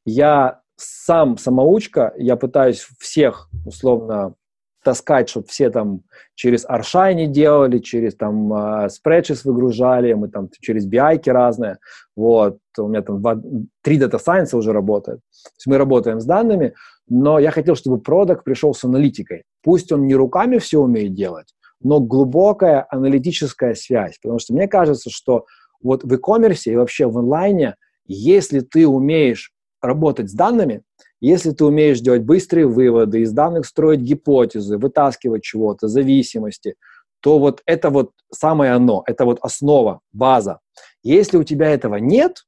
я 0.06 0.62
сам 0.80 1.38
самоучка, 1.38 2.14
я 2.18 2.36
пытаюсь 2.36 2.88
всех 3.00 3.50
условно 3.66 4.36
таскать, 4.84 5.30
чтобы 5.30 5.48
все 5.48 5.70
там 5.70 6.04
через 6.36 6.66
Аршайни 6.66 7.26
делали, 7.26 7.80
через 7.80 8.16
там 8.16 8.54
э, 8.54 8.88
Spreadsheet 8.88 9.42
выгружали, 9.44 10.14
мы 10.14 10.30
там 10.30 10.50
через 10.62 10.90
BI 10.90 11.22
разные, 11.32 11.80
вот, 12.16 12.60
у 12.78 12.88
меня 12.88 13.02
там 13.02 13.22
два, 13.22 13.38
три 13.82 13.98
дата 13.98 14.18
сайенса 14.20 14.56
уже 14.58 14.72
работает. 14.72 15.20
То 15.44 15.50
есть 15.58 15.68
мы 15.68 15.78
работаем 15.78 16.22
с 16.22 16.26
данными, 16.26 16.74
но 17.10 17.40
я 17.40 17.52
хотел, 17.52 17.76
чтобы 17.76 18.00
продукт 18.00 18.46
пришел 18.46 18.74
с 18.74 18.84
аналитикой. 18.86 19.44
Пусть 19.64 19.92
он 19.92 20.08
не 20.08 20.16
руками 20.16 20.60
все 20.60 20.80
умеет 20.80 21.14
делать, 21.14 21.54
но 21.82 22.00
глубокая 22.00 22.88
аналитическая 22.90 23.76
связь, 23.76 24.18
потому 24.22 24.40
что 24.40 24.54
мне 24.54 24.70
кажется, 24.70 25.10
что 25.10 25.46
вот 25.82 26.04
в 26.04 26.12
e-commerce 26.12 26.72
и 26.72 26.76
вообще 26.76 27.06
в 27.08 27.18
онлайне, 27.18 27.76
если 28.06 28.62
ты 28.62 28.88
умеешь 28.88 29.52
работать 29.82 30.30
с 30.30 30.34
данными, 30.34 30.84
Если 31.22 31.52
ты 31.52 31.66
умеешь 31.66 32.00
делать 32.00 32.22
быстрые 32.22 32.66
выводы, 32.66 33.22
из 33.22 33.32
данных 33.34 33.66
строить 33.66 34.00
гипотезы, 34.00 34.78
вытаскивать 34.78 35.44
чего-то, 35.44 35.88
зависимости, 35.88 36.76
то 37.22 37.40
вот 37.40 37.62
это 37.66 37.90
вот 37.90 38.12
самое 38.32 38.72
оно, 38.72 39.04
это 39.06 39.26
вот 39.26 39.40
основа, 39.42 40.00
база. 40.14 40.60
Если 41.04 41.38
у 41.38 41.44
тебя 41.44 41.70
этого 41.70 41.96
нет, 41.96 42.46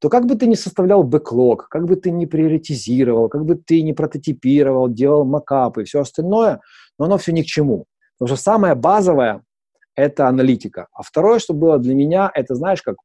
то 0.00 0.08
как 0.08 0.26
бы 0.26 0.36
ты 0.36 0.46
ни 0.46 0.54
составлял 0.54 1.02
бэклог, 1.02 1.68
как 1.68 1.86
бы 1.86 1.96
ты 1.96 2.10
ни 2.10 2.24
приоритизировал, 2.24 3.28
как 3.28 3.44
бы 3.44 3.56
ты 3.56 3.82
ни 3.82 3.92
прототипировал, 3.92 4.88
делал 4.88 5.24
макапы 5.24 5.82
и 5.82 5.84
все 5.84 6.00
остальное, 6.00 6.60
но 6.98 7.06
оно 7.06 7.18
все 7.18 7.32
ни 7.32 7.42
к 7.42 7.46
чему. 7.46 7.86
Потому 8.18 8.36
что 8.36 8.42
самое 8.42 8.74
базовое– 8.74 9.42
это 9.96 10.28
аналитика. 10.28 10.86
А 10.92 11.02
второе, 11.02 11.40
что 11.40 11.52
было 11.52 11.78
для 11.78 11.94
меня, 11.94 12.30
это, 12.32 12.54
знаешь, 12.54 12.82
как 12.82 12.96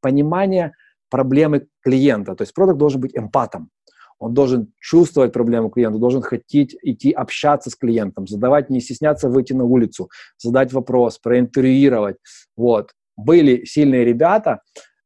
понимание 0.00 0.72
проблемы 1.10 1.66
клиента. 1.82 2.34
То 2.34 2.42
есть 2.42 2.54
продукт 2.54 2.78
должен 2.78 3.00
быть 3.00 3.16
эмпатом. 3.16 3.70
Он 4.18 4.32
должен 4.32 4.72
чувствовать 4.80 5.32
проблему 5.32 5.68
клиента, 5.68 5.98
должен 5.98 6.22
хотеть 6.22 6.76
идти 6.82 7.12
общаться 7.12 7.70
с 7.70 7.76
клиентом, 7.76 8.26
задавать, 8.26 8.70
не 8.70 8.80
стесняться 8.80 9.28
выйти 9.28 9.52
на 9.52 9.64
улицу, 9.64 10.08
задать 10.38 10.72
вопрос, 10.72 11.18
проинтервьюировать. 11.18 12.16
Вот. 12.56 12.92
Были 13.16 13.64
сильные 13.64 14.04
ребята, 14.04 14.62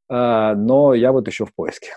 э, 0.08 0.54
но 0.56 0.94
я 0.94 1.12
вот 1.12 1.26
еще 1.26 1.44
в 1.44 1.54
поиске. 1.54 1.90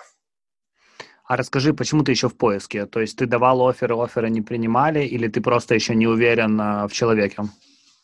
А 1.26 1.38
расскажи, 1.38 1.74
почему 1.74 2.04
ты 2.04 2.12
еще 2.12 2.30
в 2.30 2.36
поиске? 2.36 2.86
То 2.86 3.00
есть 3.00 3.18
ты 3.18 3.28
давал 3.28 3.68
оферы, 3.68 3.96
оферы 3.96 4.30
не 4.30 4.42
принимали, 4.42 5.06
или 5.06 5.28
ты 5.28 5.42
просто 5.42 5.76
еще 5.76 5.96
не 5.96 6.08
уверен 6.08 6.60
э, 6.60 6.88
в 6.88 6.94
человеке? 6.94 7.44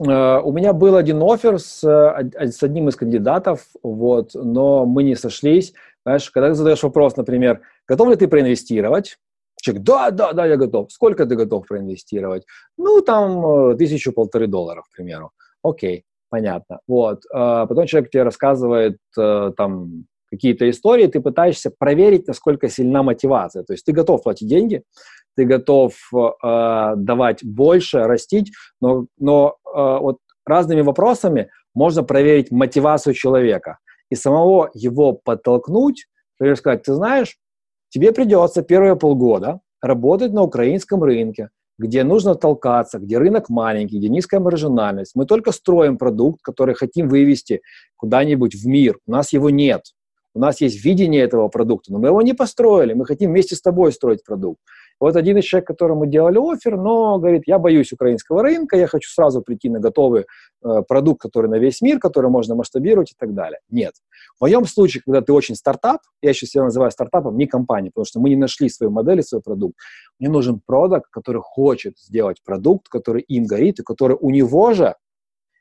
Uh, 0.01 0.39
у 0.41 0.53
меня 0.53 0.71
был 0.71 0.95
один 0.95 1.21
офер 1.21 1.59
с, 1.59 1.83
с 1.83 2.63
одним 2.63 2.87
из 2.87 2.95
кандидатов, 2.95 3.67
вот, 3.83 4.31
но 4.33 4.85
мы 4.85 5.03
не 5.03 5.15
сошлись. 5.15 5.73
Знаешь, 6.09 6.31
когда 6.31 6.49
ты 6.49 6.55
задаешь 6.55 6.81
вопрос, 6.81 7.17
например, 7.17 7.61
готов 7.87 8.09
ли 8.09 8.15
ты 8.15 8.27
проинвестировать? 8.27 9.17
Человек, 9.61 9.83
да, 9.83 10.09
да, 10.09 10.33
да, 10.33 10.47
я 10.47 10.57
готов. 10.57 10.91
Сколько 10.91 11.27
ты 11.27 11.35
готов 11.35 11.67
проинвестировать? 11.67 12.45
Ну, 12.77 13.01
там, 13.01 13.45
э, 13.45 13.75
тысячу-полторы 13.75 14.47
долларов, 14.47 14.85
к 14.89 14.95
примеру. 14.97 15.29
Окей, 15.61 16.05
понятно. 16.31 16.79
Вот. 16.87 17.19
А 17.31 17.67
потом 17.67 17.85
человек 17.85 18.09
тебе 18.09 18.23
рассказывает 18.23 18.97
э, 19.19 19.51
там 19.55 20.05
какие-то 20.31 20.67
истории, 20.67 21.05
ты 21.05 21.21
пытаешься 21.21 21.71
проверить, 21.77 22.27
насколько 22.27 22.69
сильна 22.69 23.03
мотивация. 23.03 23.63
То 23.63 23.73
есть 23.73 23.85
ты 23.85 23.91
готов 23.91 24.23
платить 24.23 24.49
деньги, 24.49 24.81
ты 25.35 25.45
готов 25.45 25.93
э, 26.11 26.93
давать 26.95 27.43
больше, 27.43 27.99
растить, 27.99 28.51
но, 28.81 29.05
но 29.19 29.57
э, 29.63 29.97
вот 30.01 30.17
разными 30.43 30.81
вопросами 30.81 31.51
можно 31.75 32.01
проверить 32.01 32.49
мотивацию 32.49 33.13
человека 33.13 33.77
и 34.09 34.15
самого 34.15 34.69
его 34.73 35.13
подтолкнуть, 35.13 36.07
например, 36.39 36.57
сказать, 36.57 36.83
ты 36.83 36.93
знаешь, 36.93 37.37
тебе 37.89 38.11
придется 38.11 38.61
первые 38.61 38.95
полгода 38.95 39.61
работать 39.81 40.33
на 40.33 40.43
украинском 40.43 41.03
рынке, 41.03 41.49
где 41.77 42.03
нужно 42.03 42.35
толкаться, 42.35 42.99
где 42.99 43.17
рынок 43.17 43.49
маленький, 43.49 43.97
где 43.97 44.09
низкая 44.09 44.39
маржинальность. 44.39 45.15
Мы 45.15 45.25
только 45.25 45.51
строим 45.51 45.97
продукт, 45.97 46.41
который 46.41 46.75
хотим 46.75 47.07
вывести 47.07 47.61
куда-нибудь 47.95 48.55
в 48.55 48.67
мир. 48.67 48.97
У 49.07 49.11
нас 49.11 49.31
его 49.31 49.49
нет. 49.49 49.83
У 50.35 50.39
нас 50.39 50.61
есть 50.61 50.83
видение 50.83 51.23
этого 51.23 51.47
продукта, 51.47 51.91
но 51.91 51.99
мы 51.99 52.09
его 52.09 52.21
не 52.21 52.33
построили. 52.33 52.93
Мы 52.93 53.05
хотим 53.05 53.31
вместе 53.31 53.55
с 53.55 53.61
тобой 53.61 53.91
строить 53.91 54.23
продукт. 54.23 54.59
Вот 54.99 55.15
один 55.15 55.37
из 55.37 55.45
человек, 55.45 55.67
которому 55.67 56.05
делали 56.05 56.37
офер, 56.37 56.77
но 56.77 57.17
говорит, 57.19 57.43
я 57.45 57.57
боюсь 57.57 57.91
украинского 57.93 58.43
рынка, 58.43 58.77
я 58.77 58.87
хочу 58.87 59.09
сразу 59.09 59.41
прийти 59.41 59.69
на 59.69 59.79
готовый 59.79 60.25
э, 60.63 60.81
продукт, 60.87 61.21
который 61.21 61.49
на 61.49 61.57
весь 61.57 61.81
мир, 61.81 61.99
который 61.99 62.29
можно 62.29 62.55
масштабировать 62.55 63.11
и 63.11 63.15
так 63.17 63.33
далее. 63.33 63.59
Нет. 63.69 63.93
В 64.37 64.41
моем 64.41 64.65
случае, 64.65 65.01
когда 65.05 65.21
ты 65.21 65.31
очень 65.31 65.55
стартап, 65.55 66.01
я 66.21 66.33
сейчас 66.33 66.49
себя 66.51 66.63
называю 66.63 66.91
стартапом, 66.91 67.37
не 67.37 67.47
компанией, 67.47 67.91
потому 67.91 68.05
что 68.05 68.19
мы 68.19 68.29
не 68.29 68.35
нашли 68.35 68.69
свою 68.69 68.91
модель 68.91 69.19
и 69.19 69.23
свой 69.23 69.41
продукт. 69.41 69.75
Мне 70.19 70.29
нужен 70.29 70.61
продукт, 70.65 71.09
который 71.09 71.41
хочет 71.41 71.97
сделать 71.97 72.37
продукт, 72.43 72.89
который 72.89 73.21
им 73.21 73.45
горит 73.45 73.79
и 73.79 73.83
который 73.83 74.17
у 74.19 74.29
него 74.31 74.73
же 74.73 74.95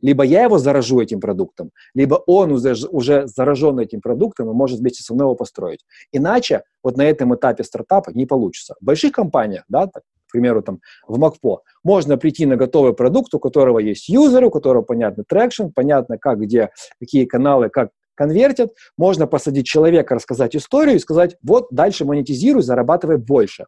либо 0.01 0.25
я 0.25 0.45
его 0.45 0.59
заражу 0.59 1.01
этим 1.01 1.21
продуктом, 1.21 1.71
либо 1.95 2.15
он 2.27 2.53
уже, 2.53 2.75
уже 2.89 3.27
заражен 3.27 3.79
этим 3.79 4.01
продуктом 4.01 4.51
и 4.51 4.55
может 4.55 4.81
вместе 4.81 5.03
со 5.03 5.15
мной 5.15 5.27
его 5.27 5.35
построить. 5.35 5.85
Иначе 6.13 6.63
вот 6.83 6.97
на 6.97 7.03
этом 7.03 7.35
этапе 7.35 7.65
стартапа 7.65 8.11
не 8.11 8.27
получится. 8.27 8.75
В 8.81 8.85
больших 8.85 9.13
компаниях, 9.13 9.65
да, 9.69 9.87
так, 9.87 10.03
к 10.29 10.33
примеру, 10.33 10.63
там, 10.63 10.81
в 11.07 11.19
MacPaw, 11.19 11.63
можно 11.83 12.19
прийти 12.19 12.47
на 12.47 12.57
готовый 12.57 12.93
продукт, 12.95 13.35
у 13.35 13.39
которого 13.39 13.79
есть 13.79 14.09
юзеры, 14.09 14.47
у 14.47 14.51
которого 14.51 14.83
понятно 14.83 15.25
traction, 15.27 15.69
понятно, 15.75 16.19
как, 16.19 16.41
где, 16.41 16.71
какие 17.01 17.25
каналы, 17.25 17.71
как 17.71 17.91
конвертят. 18.15 18.73
Можно 18.97 19.27
посадить 19.27 19.67
человека, 19.67 20.15
рассказать 20.15 20.55
историю 20.55 20.97
и 20.97 20.99
сказать, 20.99 21.37
вот, 21.43 21.69
дальше 21.71 22.05
монетизируй, 22.05 22.63
зарабатывай 22.63 23.17
больше 23.17 23.67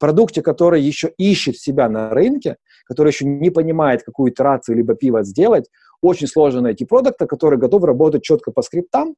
продукте, 0.00 0.42
который 0.42 0.82
еще 0.82 1.12
ищет 1.16 1.58
себя 1.58 1.88
на 1.88 2.10
рынке, 2.10 2.56
который 2.90 3.10
еще 3.10 3.24
не 3.24 3.50
понимает, 3.50 4.02
какую 4.02 4.32
итерацию 4.32 4.76
либо 4.76 4.96
пиво 4.96 5.22
сделать, 5.22 5.70
очень 6.02 6.26
сложно 6.26 6.60
найти 6.60 6.84
продукта, 6.84 7.26
который 7.26 7.56
готов 7.56 7.84
работать 7.84 8.24
четко 8.24 8.50
по 8.50 8.62
скриптам, 8.62 9.14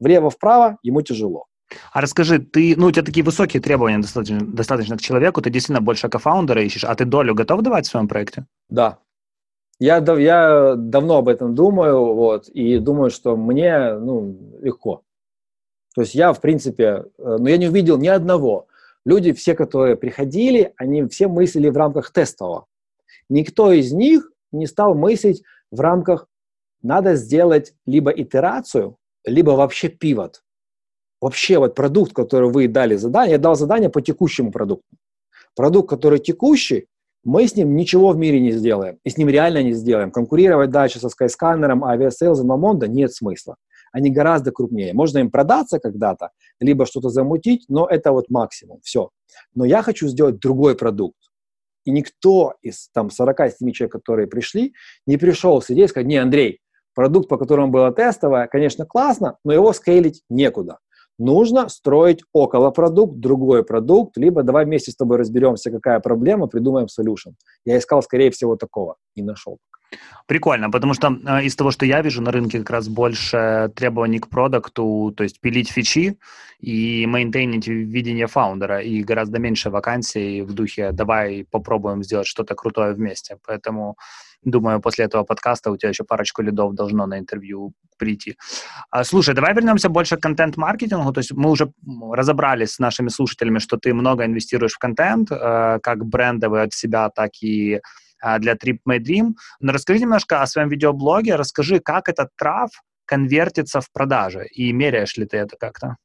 влево-вправо, 0.00 0.78
ему 0.82 1.02
тяжело. 1.02 1.44
А 1.92 2.00
расскажи, 2.00 2.40
ты, 2.40 2.74
ну, 2.76 2.86
у 2.86 2.90
тебя 2.90 3.04
такие 3.04 3.22
высокие 3.22 3.62
требования 3.62 3.98
достаточно, 3.98 4.40
достаточно 4.40 4.96
к 4.96 5.00
человеку, 5.00 5.40
ты 5.40 5.50
действительно 5.50 5.80
больше 5.80 6.08
кофаундера 6.08 6.64
ищешь, 6.64 6.82
а 6.82 6.96
ты 6.96 7.04
долю 7.04 7.32
готов 7.36 7.62
давать 7.62 7.86
в 7.86 7.90
своем 7.90 8.08
проекте? 8.08 8.46
Да. 8.68 8.98
Я, 9.78 9.98
я 9.98 10.74
давно 10.76 11.18
об 11.18 11.28
этом 11.28 11.54
думаю, 11.54 12.12
вот, 12.12 12.48
и 12.48 12.78
думаю, 12.78 13.10
что 13.10 13.36
мне, 13.36 13.94
ну, 13.94 14.36
легко. 14.60 15.02
То 15.94 16.00
есть 16.00 16.16
я, 16.16 16.32
в 16.32 16.40
принципе, 16.40 17.04
ну, 17.18 17.46
я 17.46 17.56
не 17.56 17.68
увидел 17.68 17.98
ни 17.98 18.08
одного 18.08 18.66
люди, 19.04 19.32
все, 19.32 19.54
которые 19.54 19.94
приходили, 19.96 20.72
они 20.76 21.06
все 21.06 21.28
мыслили 21.28 21.68
в 21.68 21.76
рамках 21.76 22.10
тестового. 22.10 22.66
Никто 23.28 23.72
из 23.72 23.92
них 23.92 24.30
не 24.52 24.66
стал 24.66 24.94
мыслить 24.94 25.42
в 25.70 25.80
рамках 25.80 26.28
надо 26.82 27.16
сделать 27.16 27.74
либо 27.86 28.10
итерацию, 28.10 28.96
либо 29.24 29.50
вообще 29.50 29.88
пивот. 29.88 30.42
Вообще 31.20 31.58
вот 31.58 31.74
продукт, 31.74 32.12
который 32.12 32.50
вы 32.50 32.68
дали 32.68 32.96
задание, 32.96 33.32
я 33.32 33.38
дал 33.38 33.56
задание 33.56 33.90
по 33.90 34.00
текущему 34.00 34.52
продукту. 34.52 34.86
Продукт, 35.56 35.88
который 35.88 36.18
текущий, 36.18 36.86
мы 37.24 37.48
с 37.48 37.56
ним 37.56 37.74
ничего 37.74 38.10
в 38.10 38.16
мире 38.16 38.38
не 38.40 38.52
сделаем. 38.52 38.98
И 39.02 39.10
с 39.10 39.16
ним 39.16 39.28
реально 39.28 39.62
не 39.62 39.72
сделаем. 39.72 40.12
Конкурировать 40.12 40.70
дальше 40.70 41.00
со 41.00 41.08
Skyscanner, 41.08 41.72
и 41.72 42.46
Mamonda 42.46 42.86
нет 42.86 43.12
смысла 43.12 43.56
они 43.96 44.10
гораздо 44.10 44.52
крупнее. 44.52 44.92
Можно 44.92 45.18
им 45.18 45.30
продаться 45.30 45.78
когда-то, 45.78 46.30
либо 46.60 46.84
что-то 46.84 47.08
замутить, 47.08 47.64
но 47.68 47.86
это 47.86 48.12
вот 48.12 48.28
максимум, 48.28 48.80
все. 48.82 49.08
Но 49.54 49.64
я 49.64 49.80
хочу 49.82 50.06
сделать 50.08 50.38
другой 50.38 50.76
продукт. 50.76 51.16
И 51.86 51.90
никто 51.92 52.54
из 52.62 52.90
там 52.92 53.10
47 53.10 53.70
человек, 53.70 53.92
которые 53.92 54.26
пришли, 54.26 54.74
не 55.06 55.16
пришел 55.16 55.62
с 55.62 55.70
идеей 55.70 55.88
сказать, 55.88 56.06
не, 56.06 56.16
Андрей, 56.16 56.60
продукт, 56.94 57.28
по 57.28 57.38
которому 57.38 57.72
было 57.72 57.92
тестовое, 57.92 58.48
конечно, 58.48 58.84
классно, 58.84 59.38
но 59.44 59.52
его 59.52 59.72
скейлить 59.72 60.22
некуда. 60.28 60.78
Нужно 61.18 61.68
строить 61.68 62.22
около 62.32 62.70
продукт, 62.70 63.20
другой 63.20 63.64
продукт, 63.64 64.18
либо 64.18 64.42
давай 64.42 64.66
вместе 64.66 64.90
с 64.90 64.96
тобой 64.96 65.16
разберемся, 65.16 65.70
какая 65.70 66.00
проблема, 66.00 66.48
придумаем 66.48 66.86
solution. 66.86 67.34
Я 67.64 67.78
искал, 67.78 68.02
скорее 68.02 68.30
всего, 68.30 68.56
такого 68.56 68.96
и 69.14 69.22
нашел. 69.22 69.58
Прикольно, 70.26 70.70
потому 70.70 70.94
что 70.94 71.16
э, 71.24 71.44
из 71.44 71.54
того, 71.54 71.70
что 71.70 71.86
я 71.86 72.02
вижу 72.02 72.20
на 72.20 72.32
рынке, 72.32 72.58
как 72.58 72.70
раз 72.70 72.88
больше 72.88 73.70
требований 73.76 74.18
к 74.18 74.28
продукту, 74.28 75.14
то 75.16 75.22
есть 75.22 75.40
пилить 75.40 75.70
фичи 75.70 76.18
и 76.58 77.06
мейнтейнить 77.06 77.68
видение 77.68 78.26
фаундера, 78.26 78.80
и 78.80 79.04
гораздо 79.04 79.38
меньше 79.38 79.70
вакансий 79.70 80.42
в 80.42 80.52
духе 80.52 80.90
«давай 80.90 81.46
попробуем 81.48 82.02
сделать 82.02 82.26
что-то 82.26 82.56
крутое 82.56 82.94
вместе». 82.94 83.38
Поэтому, 83.46 83.96
думаю, 84.42 84.80
после 84.80 85.04
этого 85.04 85.22
подкаста 85.22 85.70
у 85.70 85.76
тебя 85.76 85.90
еще 85.90 86.02
парочку 86.02 86.42
лидов 86.42 86.74
должно 86.74 87.06
на 87.06 87.20
интервью 87.20 87.72
прийти. 87.96 88.36
А, 88.90 89.04
слушай, 89.04 89.32
давай 89.32 89.54
вернемся 89.54 89.88
больше 89.88 90.16
к 90.16 90.22
контент-маркетингу. 90.22 91.12
То 91.12 91.20
есть 91.20 91.32
мы 91.32 91.50
уже 91.50 91.72
разобрались 92.12 92.72
с 92.72 92.78
нашими 92.80 93.10
слушателями, 93.10 93.60
что 93.60 93.76
ты 93.76 93.94
много 93.94 94.24
инвестируешь 94.24 94.72
в 94.72 94.78
контент, 94.78 95.30
э, 95.30 95.78
как 95.80 96.04
брендовый 96.04 96.62
от 96.62 96.72
себя, 96.72 97.10
так 97.10 97.30
и 97.42 97.80
для 98.38 98.54
Trip 98.54 98.78
My 98.88 98.98
Dream. 98.98 99.34
Но 99.60 99.72
расскажи 99.72 100.00
немножко 100.00 100.42
о 100.42 100.46
своем 100.46 100.68
видеоблоге, 100.68 101.36
расскажи, 101.36 101.80
как 101.80 102.08
этот 102.08 102.30
трав 102.36 102.70
конвертится 103.06 103.80
в 103.80 103.90
продажи, 103.92 104.46
и 104.46 104.72
меряешь 104.72 105.16
ли 105.16 105.26
ты 105.26 105.38
это 105.38 105.56
как-то? 105.56 105.96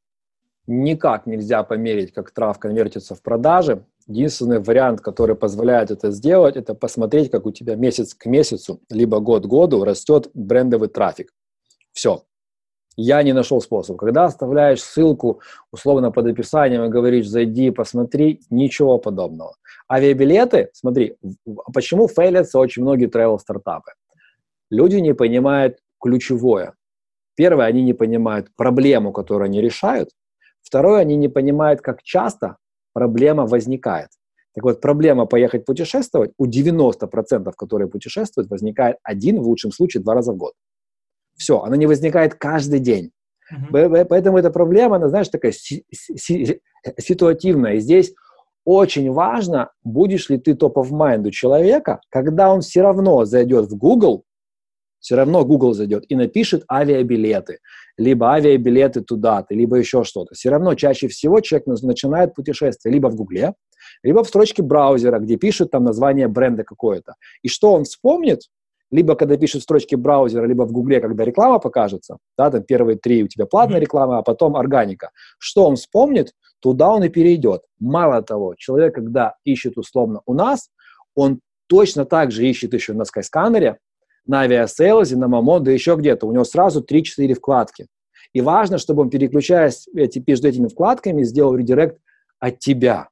Никак 0.67 1.25
нельзя 1.25 1.63
померить, 1.63 2.13
как 2.13 2.31
трав 2.31 2.59
конвертится 2.59 3.15
в 3.15 3.21
продажи. 3.21 3.83
Единственный 4.07 4.59
вариант, 4.59 5.01
который 5.01 5.35
позволяет 5.35 5.91
это 5.91 6.11
сделать, 6.11 6.55
это 6.55 6.73
посмотреть, 6.75 7.31
как 7.31 7.45
у 7.45 7.51
тебя 7.51 7.75
месяц 7.75 8.13
к 8.13 8.25
месяцу, 8.25 8.81
либо 8.89 9.19
год 9.19 9.43
к 9.43 9.47
году 9.47 9.83
растет 9.83 10.29
брендовый 10.33 10.89
трафик. 10.89 11.33
Все. 11.93 12.23
Я 13.03 13.23
не 13.23 13.33
нашел 13.33 13.61
способ. 13.61 13.97
Когда 13.97 14.25
оставляешь 14.25 14.83
ссылку 14.83 15.41
условно 15.71 16.11
под 16.11 16.27
описанием 16.27 16.83
и 16.83 16.89
говоришь, 16.89 17.27
зайди, 17.27 17.71
посмотри, 17.71 18.41
ничего 18.51 18.99
подобного. 18.99 19.55
Авиабилеты, 19.91 20.69
смотри, 20.73 21.15
почему 21.73 22.07
фейлятся 22.07 22.59
очень 22.59 22.83
многие 22.83 23.07
travel-стартапы? 23.07 23.93
Люди 24.69 24.97
не 24.97 25.15
понимают 25.15 25.79
ключевое. 25.99 26.75
Первое, 27.35 27.65
они 27.65 27.81
не 27.81 27.93
понимают 27.93 28.49
проблему, 28.55 29.11
которую 29.11 29.45
они 29.45 29.61
решают. 29.61 30.09
Второе, 30.61 31.01
они 31.01 31.15
не 31.15 31.27
понимают, 31.27 31.81
как 31.81 32.03
часто 32.03 32.57
проблема 32.93 33.47
возникает. 33.47 34.09
Так 34.53 34.63
вот, 34.63 34.79
проблема 34.79 35.25
поехать 35.25 35.65
путешествовать 35.65 36.33
у 36.37 36.45
90%, 36.45 37.51
которые 37.57 37.87
путешествуют, 37.87 38.51
возникает 38.51 38.97
один, 39.01 39.41
в 39.41 39.47
лучшем 39.47 39.71
случае, 39.71 40.03
два 40.03 40.13
раза 40.13 40.33
в 40.33 40.37
год. 40.37 40.53
Все, 41.41 41.59
она 41.59 41.75
не 41.75 41.87
возникает 41.87 42.35
каждый 42.35 42.79
день. 42.79 43.09
Mm-hmm. 43.51 44.05
Поэтому 44.05 44.37
эта 44.37 44.51
проблема, 44.51 44.97
она, 44.97 45.09
знаешь, 45.09 45.27
такая 45.27 45.51
си- 45.51 45.83
си- 45.91 46.61
ситуативная. 46.99 47.73
И 47.73 47.79
здесь 47.79 48.13
очень 48.63 49.11
важно, 49.11 49.71
будешь 49.83 50.29
ли 50.29 50.37
ты 50.37 50.53
топ 50.53 50.77
of 50.77 50.91
mind 50.91 51.27
у 51.27 51.31
человека, 51.31 51.99
когда 52.09 52.53
он 52.53 52.61
все 52.61 52.83
равно 52.83 53.25
зайдет 53.25 53.71
в 53.71 53.75
Google, 53.75 54.23
все 54.99 55.15
равно 55.15 55.43
Google 55.43 55.73
зайдет 55.73 56.03
и 56.09 56.15
напишет 56.15 56.63
авиабилеты, 56.71 57.57
либо 57.97 58.33
авиабилеты 58.33 59.01
туда-то, 59.01 59.55
либо 59.55 59.77
еще 59.77 60.03
что-то. 60.03 60.35
Все 60.35 60.51
равно 60.51 60.75
чаще 60.75 61.07
всего 61.07 61.39
человек 61.39 61.65
начинает 61.65 62.35
путешествие 62.35 62.93
либо 62.93 63.07
в 63.07 63.15
Гугле, 63.15 63.55
либо 64.03 64.23
в 64.23 64.27
строчке 64.27 64.61
браузера, 64.61 65.17
где 65.17 65.37
пишет 65.37 65.71
там 65.71 65.85
название 65.85 66.27
бренда 66.27 66.63
какое-то. 66.63 67.15
И 67.41 67.47
что 67.47 67.73
он 67.73 67.85
вспомнит, 67.85 68.41
либо 68.91 69.15
когда 69.15 69.37
пишет 69.37 69.61
в 69.61 69.63
строчке 69.63 69.95
браузера, 69.95 70.45
либо 70.45 70.63
в 70.63 70.71
Гугле, 70.71 70.99
когда 70.99 71.23
реклама 71.23 71.59
покажется, 71.59 72.17
да, 72.37 72.51
там 72.51 72.63
первые 72.63 72.97
три 72.97 73.23
у 73.23 73.27
тебя 73.27 73.45
платная 73.45 73.79
реклама, 73.79 74.17
а 74.17 74.21
потом 74.21 74.55
органика. 74.55 75.11
Что 75.39 75.65
он 75.65 75.77
вспомнит, 75.77 76.33
туда 76.59 76.89
он 76.89 77.03
и 77.03 77.09
перейдет. 77.09 77.61
Мало 77.79 78.21
того, 78.21 78.55
человек, 78.57 78.95
когда 78.95 79.35
ищет 79.45 79.77
условно 79.77 80.21
у 80.25 80.33
нас, 80.33 80.69
он 81.15 81.39
точно 81.67 82.05
так 82.05 82.31
же 82.31 82.45
ищет 82.45 82.73
еще 82.73 82.93
на 82.93 83.03
Skyscanner, 83.03 83.77
на 84.25 84.41
Aviasales 84.41 85.02
е, 85.02 85.15
на 85.15 85.27
Momondo, 85.27 85.71
еще 85.71 85.95
где-то. 85.95 86.27
У 86.27 86.31
него 86.33 86.43
сразу 86.43 86.83
3-4 86.83 87.33
вкладки. 87.33 87.87
И 88.33 88.41
важно, 88.41 88.77
чтобы 88.77 89.03
он, 89.03 89.09
переключаясь 89.09 89.87
эти, 89.95 90.23
между 90.25 90.47
этими 90.47 90.67
вкладками, 90.67 91.23
сделал 91.23 91.55
редирект 91.55 91.97
от 92.39 92.59
тебя. 92.59 93.09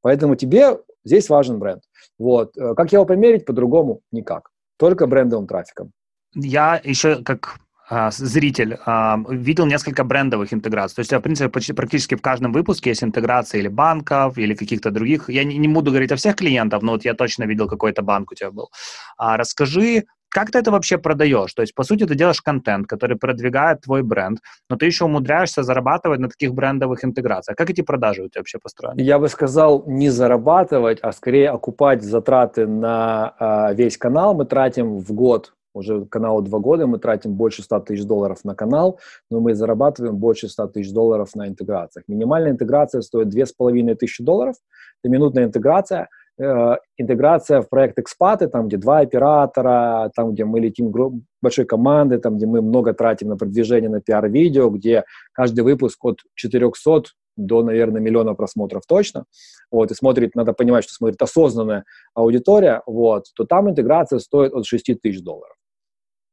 Поэтому 0.00 0.36
тебе 0.36 0.78
здесь 1.04 1.28
важен 1.28 1.58
бренд. 1.58 1.82
Вот. 2.18 2.56
Э, 2.56 2.74
как 2.74 2.92
его 2.92 3.04
померить? 3.04 3.44
По-другому 3.44 4.00
никак. 4.10 4.50
Только 4.78 5.06
брендовым 5.06 5.46
трафиком. 5.46 5.92
Я 6.34 6.80
еще 6.84 7.22
как 7.22 7.58
а, 7.88 8.10
зритель 8.10 8.78
а, 8.84 9.16
видел 9.28 9.64
несколько 9.64 10.02
брендовых 10.02 10.52
интеграций. 10.52 10.96
То 10.96 11.00
есть, 11.00 11.12
в 11.12 11.20
принципе, 11.20 11.48
почти, 11.48 11.72
практически 11.72 12.16
в 12.16 12.22
каждом 12.22 12.52
выпуске 12.52 12.90
есть 12.90 13.04
интеграция 13.04 13.60
или 13.60 13.68
банков, 13.68 14.36
или 14.38 14.54
каких-то 14.54 14.90
других. 14.90 15.30
Я 15.30 15.44
не, 15.44 15.56
не 15.56 15.68
буду 15.68 15.92
говорить 15.92 16.10
о 16.10 16.16
всех 16.16 16.34
клиентах, 16.34 16.82
но 16.82 16.92
вот 16.92 17.04
я 17.04 17.14
точно 17.14 17.44
видел 17.44 17.68
какой-то 17.68 18.02
банк 18.02 18.32
у 18.32 18.34
тебя 18.34 18.50
был. 18.50 18.70
А, 19.16 19.36
расскажи, 19.36 20.04
как 20.28 20.50
ты 20.50 20.58
это 20.58 20.70
вообще 20.70 20.98
продаешь? 20.98 21.52
То 21.54 21.62
есть, 21.62 21.74
по 21.74 21.82
сути, 21.82 22.04
ты 22.04 22.14
делаешь 22.14 22.42
контент, 22.42 22.86
который 22.86 23.16
продвигает 23.16 23.80
твой 23.80 24.02
бренд, 24.02 24.40
но 24.70 24.76
ты 24.76 24.86
еще 24.86 25.04
умудряешься 25.04 25.62
зарабатывать 25.62 26.20
на 26.20 26.28
таких 26.28 26.52
брендовых 26.52 27.04
интеграциях. 27.04 27.56
Как 27.56 27.70
эти 27.70 27.82
продажи 27.82 28.22
у 28.22 28.28
тебя 28.28 28.40
вообще 28.40 28.58
построены? 28.58 29.00
Я 29.00 29.18
бы 29.18 29.28
сказал, 29.28 29.84
не 29.86 30.10
зарабатывать, 30.10 30.98
а 31.02 31.12
скорее 31.12 31.50
окупать 31.50 32.02
затраты 32.02 32.66
на 32.66 33.34
э, 33.38 33.74
весь 33.74 33.96
канал. 33.96 34.34
Мы 34.34 34.44
тратим 34.44 34.98
в 34.98 35.12
год 35.12 35.52
уже 35.76 36.06
каналу 36.06 36.42
два 36.42 36.58
года, 36.58 36.86
мы 36.86 36.98
тратим 36.98 37.34
больше 37.34 37.62
100 37.62 37.80
тысяч 37.80 38.04
долларов 38.04 38.38
на 38.44 38.54
канал, 38.54 38.98
но 39.30 39.40
мы 39.40 39.54
зарабатываем 39.54 40.16
больше 40.16 40.48
100 40.48 40.68
тысяч 40.68 40.92
долларов 40.92 41.34
на 41.34 41.48
интеграциях. 41.48 42.04
Минимальная 42.08 42.52
интеграция 42.52 43.02
стоит 43.02 43.28
2500 43.28 44.24
долларов, 44.24 44.56
это 45.02 45.12
минутная 45.12 45.44
интеграция– 45.44 46.08
интеграция 46.38 47.62
в 47.62 47.68
проект 47.68 47.98
экспаты, 47.98 48.48
там, 48.48 48.68
где 48.68 48.76
два 48.76 49.00
оператора, 49.00 50.10
там, 50.14 50.32
где 50.32 50.44
мы 50.44 50.60
летим 50.60 50.92
большой 51.40 51.64
команды, 51.64 52.18
там, 52.18 52.36
где 52.36 52.46
мы 52.46 52.60
много 52.60 52.92
тратим 52.92 53.28
на 53.28 53.36
продвижение, 53.36 53.88
на 53.88 54.00
пиар-видео, 54.00 54.68
где 54.70 55.04
каждый 55.32 55.62
выпуск 55.62 56.04
от 56.04 56.18
400 56.34 57.02
до, 57.36 57.62
наверное, 57.62 58.00
миллиона 58.00 58.34
просмотров 58.34 58.84
точно, 58.86 59.24
вот, 59.70 59.90
и 59.90 59.94
смотрит, 59.94 60.34
надо 60.34 60.52
понимать, 60.52 60.84
что 60.84 60.94
смотрит 60.94 61.20
осознанная 61.20 61.84
аудитория, 62.14 62.82
вот, 62.86 63.24
то 63.34 63.44
там 63.44 63.70
интеграция 63.70 64.18
стоит 64.18 64.52
от 64.52 64.66
6 64.66 65.00
тысяч 65.02 65.22
долларов. 65.22 65.54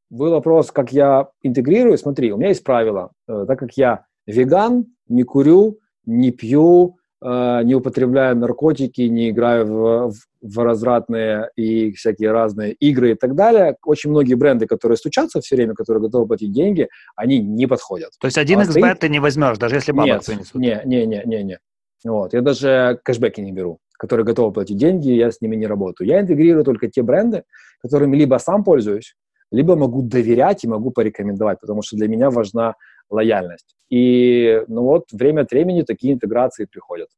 Был 0.09 0.31
вопрос, 0.31 0.71
как 0.71 0.93
я 0.93 1.29
интегрирую. 1.41 1.97
Смотри, 1.97 2.31
у 2.31 2.37
меня 2.37 2.49
есть 2.49 2.63
правило. 2.63 3.11
Э, 3.27 3.45
так 3.47 3.57
как 3.57 3.73
я 3.77 4.05
веган, 4.27 4.85
не 5.07 5.23
курю, 5.23 5.79
не 6.05 6.29
пью, 6.31 6.97
Э, 7.02 7.02
не 7.23 7.73
употребляю 7.73 8.35
наркотики, 8.35 9.01
не 9.01 9.29
играю 9.29 9.65
в, 9.65 10.11
в, 10.11 10.15
в 10.41 10.59
развратные 10.59 11.49
и 11.55 11.93
всякие 11.93 12.31
разные 12.31 12.73
игры 12.73 13.11
и 13.11 13.15
так 13.15 13.33
далее. 13.35 13.77
Очень 13.85 14.09
многие 14.09 14.33
бренды, 14.33 14.67
которые 14.67 14.97
стучатся 14.97 15.39
все 15.39 15.55
время, 15.55 15.73
которые 15.73 16.01
готовы 16.01 16.27
платить 16.27 16.51
деньги, 16.51 16.89
они 17.15 17.39
не 17.39 17.65
подходят. 17.65 18.11
То 18.19 18.27
есть 18.27 18.37
один 18.37 18.59
а 18.59 18.65
стоит... 18.65 18.99
ты 18.99 19.07
не 19.07 19.19
возьмешь, 19.19 19.57
даже 19.57 19.75
если 19.75 19.93
бабок 19.93 20.07
Нет, 20.07 20.25
принесут? 20.25 20.55
Не, 20.55 20.81
не, 20.83 21.05
не, 21.05 21.21
не, 21.25 21.43
не. 21.43 21.59
Вот. 22.03 22.33
Я 22.33 22.41
даже 22.41 22.99
кэшбэки 23.03 23.39
не 23.39 23.53
беру, 23.53 23.79
которые 23.97 24.25
готовы 24.25 24.51
платить 24.51 24.77
деньги, 24.77 25.11
я 25.11 25.31
с 25.31 25.39
ними 25.39 25.55
не 25.55 25.65
работаю. 25.67 26.09
Я 26.09 26.19
интегрирую 26.19 26.65
только 26.65 26.89
те 26.89 27.03
бренды, 27.03 27.43
которыми 27.81 28.17
либо 28.17 28.37
сам 28.37 28.65
пользуюсь, 28.65 29.15
либо 29.49 29.75
могу 29.75 30.01
доверять 30.01 30.65
и 30.65 30.67
могу 30.67 30.91
порекомендовать, 30.91 31.61
потому 31.61 31.83
что 31.83 31.95
для 31.95 32.09
меня 32.09 32.29
важна 32.31 32.73
лояльность. 33.09 33.75
И 33.89 34.63
ну 34.67 34.83
вот 34.83 35.05
время 35.11 35.41
от 35.41 35.51
времени 35.51 35.83
такие 35.83 36.13
интеграции 36.13 36.65
приходят. 36.65 37.09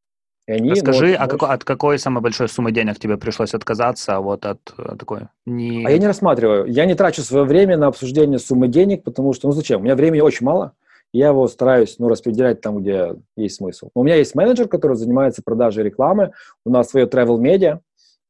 И 0.48 0.52
они, 0.52 0.72
Расскажи, 0.72 1.08
ну, 1.08 1.16
а 1.18 1.28
какой, 1.28 1.50
от 1.50 1.64
какой 1.64 1.98
самой 1.98 2.22
большой 2.22 2.48
суммы 2.48 2.72
денег 2.72 3.00
тебе 3.00 3.18
пришлось 3.18 3.56
отказаться, 3.56 4.18
а 4.18 4.22
вот 4.22 4.46
от, 4.46 4.60
от 4.78 4.94
э, 4.94 4.98
такой? 4.98 5.22
Не... 5.48 5.84
А 5.86 5.90
я 5.90 5.98
не 5.98 6.06
рассматриваю. 6.06 6.68
Я 6.68 6.86
не 6.86 6.94
трачу 6.94 7.24
свое 7.24 7.46
время 7.46 7.78
на 7.78 7.88
обсуждение 7.88 8.38
суммы 8.38 8.68
денег, 8.68 9.04
потому 9.04 9.34
что, 9.34 9.48
ну 9.48 9.54
зачем? 9.54 9.82
У 9.82 9.84
меня 9.84 9.96
времени 9.96 10.22
очень 10.22 10.46
мало. 10.46 10.74
Я 11.14 11.30
его 11.30 11.48
стараюсь 11.48 11.96
ну, 11.98 12.10
распределять 12.10 12.62
там, 12.62 12.82
где 12.82 13.16
есть 13.36 13.56
смысл. 13.56 13.90
У 13.96 14.04
меня 14.04 14.18
есть 14.18 14.36
менеджер, 14.36 14.68
который 14.68 14.98
занимается 14.98 15.42
продажей 15.44 15.84
рекламы. 15.84 16.34
У 16.64 16.70
нас 16.70 16.90
свое 16.90 17.08
travel 17.08 17.40
media. 17.40 17.80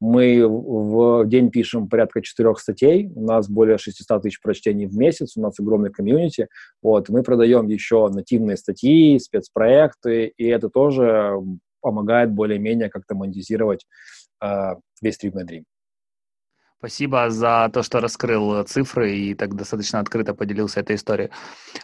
Мы 0.00 0.46
в 0.46 1.24
день 1.26 1.50
пишем 1.50 1.88
порядка 1.88 2.20
четырех 2.22 2.58
статей, 2.58 3.10
у 3.14 3.22
нас 3.22 3.48
более 3.48 3.78
600 3.78 4.22
тысяч 4.22 4.40
прочтений 4.42 4.86
в 4.86 4.96
месяц, 4.96 5.36
у 5.36 5.40
нас 5.40 5.58
огромный 5.58 5.90
комьюнити. 5.90 6.48
Вот, 6.82 7.08
мы 7.08 7.22
продаем 7.22 7.66
еще 7.68 8.08
нативные 8.08 8.58
статьи, 8.58 9.18
спецпроекты, 9.18 10.32
и 10.36 10.44
это 10.46 10.68
тоже 10.68 11.34
помогает 11.80 12.32
более-менее 12.32 12.90
как-то 12.90 13.14
монетизировать 13.14 13.86
э, 14.42 14.74
весь 15.00 15.18
Trip 15.22 15.32
Dream. 15.32 15.64
Спасибо 16.78 17.30
за 17.30 17.70
то, 17.72 17.82
что 17.82 18.00
раскрыл 18.00 18.62
цифры 18.64 19.16
и 19.16 19.34
так 19.34 19.54
достаточно 19.54 19.98
открыто 19.98 20.34
поделился 20.34 20.80
этой 20.80 20.96
историей. 20.96 21.30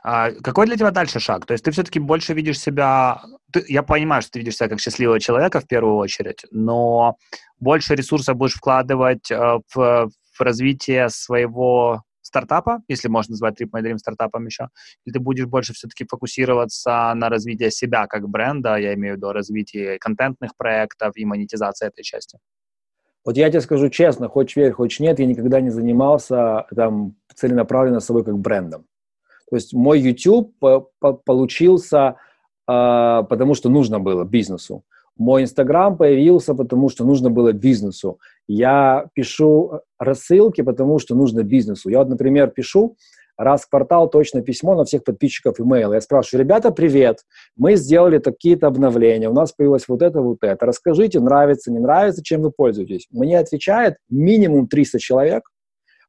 А 0.02 0.30
какой 0.30 0.66
для 0.66 0.76
тебя 0.76 0.90
дальше 0.90 1.18
шаг? 1.18 1.46
То 1.46 1.52
есть 1.52 1.64
ты 1.64 1.70
все-таки 1.70 1.98
больше 1.98 2.34
видишь 2.34 2.60
себя... 2.60 3.22
Ты, 3.52 3.64
я 3.68 3.82
понимаю, 3.82 4.20
что 4.20 4.32
ты 4.32 4.40
видишь 4.40 4.56
себя 4.56 4.68
как 4.68 4.80
счастливого 4.80 5.18
человека 5.18 5.60
в 5.60 5.66
первую 5.66 5.96
очередь, 5.96 6.44
но 6.50 7.16
больше 7.58 7.94
ресурсов 7.94 8.36
будешь 8.36 8.54
вкладывать 8.54 9.30
э, 9.30 9.60
в, 9.74 10.08
в 10.08 10.40
развитие 10.40 11.08
своего 11.08 12.02
стартапа, 12.20 12.82
если 12.88 13.08
можно 13.08 13.32
назвать 13.32 13.60
Trip 13.60 13.70
My 13.74 13.82
Dream 13.82 13.98
стартапом 13.98 14.46
еще, 14.46 14.68
или 15.04 15.14
ты 15.14 15.20
будешь 15.20 15.46
больше 15.46 15.72
все-таки 15.72 16.04
фокусироваться 16.08 17.12
на 17.14 17.28
развитии 17.28 17.70
себя 17.70 18.06
как 18.06 18.28
бренда, 18.28 18.76
я 18.76 18.94
имею 18.94 19.14
в 19.14 19.16
виду 19.16 19.32
развитие 19.32 19.98
контентных 19.98 20.56
проектов 20.56 21.12
и 21.16 21.24
монетизации 21.24 21.86
этой 21.86 22.02
части? 22.02 22.38
Вот 23.24 23.36
я 23.36 23.50
тебе 23.50 23.60
скажу 23.60 23.88
честно, 23.88 24.28
хочешь 24.28 24.56
верь, 24.56 24.72
хочешь 24.72 25.00
нет, 25.00 25.18
я 25.18 25.26
никогда 25.26 25.60
не 25.60 25.70
занимался 25.70 26.66
там 26.74 27.14
целенаправленно 27.34 28.00
собой 28.00 28.24
как 28.24 28.38
брендом. 28.38 28.84
То 29.50 29.56
есть 29.56 29.74
мой 29.74 30.00
YouTube 30.00 30.52
по 30.58 30.88
по 30.98 31.12
получился, 31.12 32.16
э, 32.68 33.22
потому 33.28 33.54
что 33.54 33.68
нужно 33.68 34.00
было 34.00 34.24
бизнесу. 34.24 34.82
Мой 35.16 35.42
Инстаграм 35.42 35.96
появился, 35.96 36.54
потому 36.54 36.88
что 36.88 37.04
нужно 37.04 37.30
было 37.30 37.52
бизнесу. 37.52 38.18
Я 38.48 39.06
пишу 39.14 39.80
рассылки, 39.98 40.62
потому 40.62 40.98
что 40.98 41.14
нужно 41.14 41.42
бизнесу. 41.42 41.90
Я 41.90 41.98
вот, 41.98 42.08
например, 42.08 42.50
пишу 42.50 42.96
раз 43.42 43.62
в 43.62 43.68
квартал 43.68 44.08
точно 44.08 44.42
письмо 44.42 44.74
на 44.74 44.84
всех 44.84 45.04
подписчиков 45.04 45.60
имейла. 45.60 45.94
Я 45.94 46.00
спрашиваю, 46.00 46.44
ребята, 46.44 46.70
привет, 46.70 47.18
мы 47.56 47.76
сделали 47.76 48.18
такие-то 48.18 48.66
обновления, 48.66 49.28
у 49.28 49.34
нас 49.34 49.52
появилось 49.52 49.88
вот 49.88 50.02
это, 50.02 50.20
вот 50.20 50.38
это. 50.42 50.66
Расскажите, 50.66 51.20
нравится, 51.20 51.70
не 51.72 51.78
нравится, 51.78 52.22
чем 52.22 52.42
вы 52.42 52.50
пользуетесь. 52.50 53.06
Мне 53.10 53.38
отвечает 53.38 53.96
минимум 54.08 54.68
300 54.68 54.98
человек, 54.98 55.42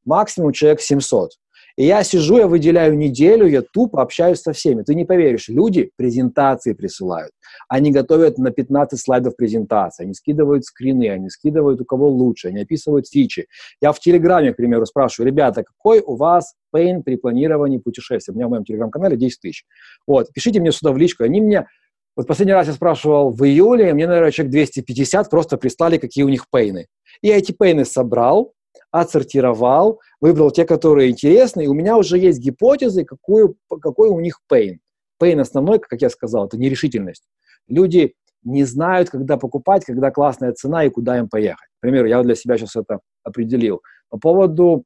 максимум 0.05 0.51
человек 0.51 0.81
700. 0.81 1.31
И 1.75 1.85
я 1.85 2.03
сижу, 2.03 2.37
я 2.37 2.47
выделяю 2.47 2.95
неделю, 2.95 3.47
я 3.47 3.63
тупо 3.63 4.03
общаюсь 4.03 4.41
со 4.41 4.53
всеми. 4.53 4.83
Ты 4.83 4.93
не 4.93 5.05
поверишь, 5.05 5.49
люди 5.49 5.89
презентации 5.95 6.73
присылают. 6.73 7.31
Они 7.67 7.91
готовят 7.91 8.37
на 8.37 8.51
15 8.51 8.99
слайдов 8.99 9.35
презентации, 9.35 10.03
они 10.03 10.13
скидывают 10.13 10.65
скрины, 10.65 11.09
они 11.09 11.29
скидывают 11.29 11.81
у 11.81 11.85
кого 11.85 12.09
лучше, 12.09 12.49
они 12.49 12.61
описывают 12.61 13.07
фичи. 13.07 13.47
Я 13.81 13.91
в 13.91 13.99
Телеграме, 13.99 14.53
к 14.53 14.57
примеру, 14.57 14.85
спрашиваю, 14.85 15.27
ребята, 15.27 15.63
какой 15.63 15.99
у 15.99 16.15
вас 16.15 16.53
пейн 16.73 17.03
при 17.03 17.15
планировании 17.15 17.77
путешествия? 17.77 18.33
У 18.33 18.35
меня 18.35 18.47
в 18.47 18.49
моем 18.49 18.65
Телеграм-канале 18.65 19.15
10 19.15 19.39
тысяч. 19.39 19.63
Вот, 20.07 20.33
пишите 20.33 20.59
мне 20.59 20.71
сюда 20.71 20.91
в 20.91 20.97
личку, 20.97 21.23
они 21.23 21.39
мне 21.39 21.67
вот 22.15 22.27
последний 22.27 22.53
раз 22.53 22.67
я 22.67 22.73
спрашивал 22.73 23.31
в 23.31 23.43
июле, 23.43 23.93
мне, 23.93 24.05
наверное, 24.07 24.31
человек 24.31 24.51
250 24.51 25.29
просто 25.29 25.57
прислали, 25.57 25.97
какие 25.97 26.23
у 26.23 26.29
них 26.29 26.47
пейны. 26.49 26.87
Я 27.21 27.37
эти 27.37 27.51
пейны 27.51 27.85
собрал, 27.85 28.53
отсортировал, 28.91 29.99
выбрал 30.21 30.51
те, 30.51 30.65
которые 30.65 31.09
интересны, 31.09 31.63
и 31.63 31.67
у 31.67 31.73
меня 31.73 31.97
уже 31.97 32.19
есть 32.19 32.39
гипотезы, 32.39 33.03
какую, 33.03 33.55
какой 33.81 34.09
у 34.09 34.19
них 34.19 34.39
pain. 34.51 34.77
Pain 35.21 35.39
основной, 35.39 35.79
как 35.79 36.01
я 36.01 36.09
сказал, 36.09 36.45
это 36.45 36.57
нерешительность. 36.57 37.23
Люди 37.67 38.13
не 38.43 38.63
знают, 38.63 39.09
когда 39.09 39.37
покупать, 39.37 39.83
когда 39.85 40.11
классная 40.11 40.51
цена 40.51 40.83
и 40.83 40.89
куда 40.89 41.17
им 41.17 41.29
поехать. 41.29 41.69
К 41.79 41.81
примеру, 41.81 42.07
я 42.07 42.21
для 42.21 42.35
себя 42.35 42.57
сейчас 42.57 42.75
это 42.75 42.99
определил. 43.23 43.81
По 44.09 44.19
поводу 44.19 44.83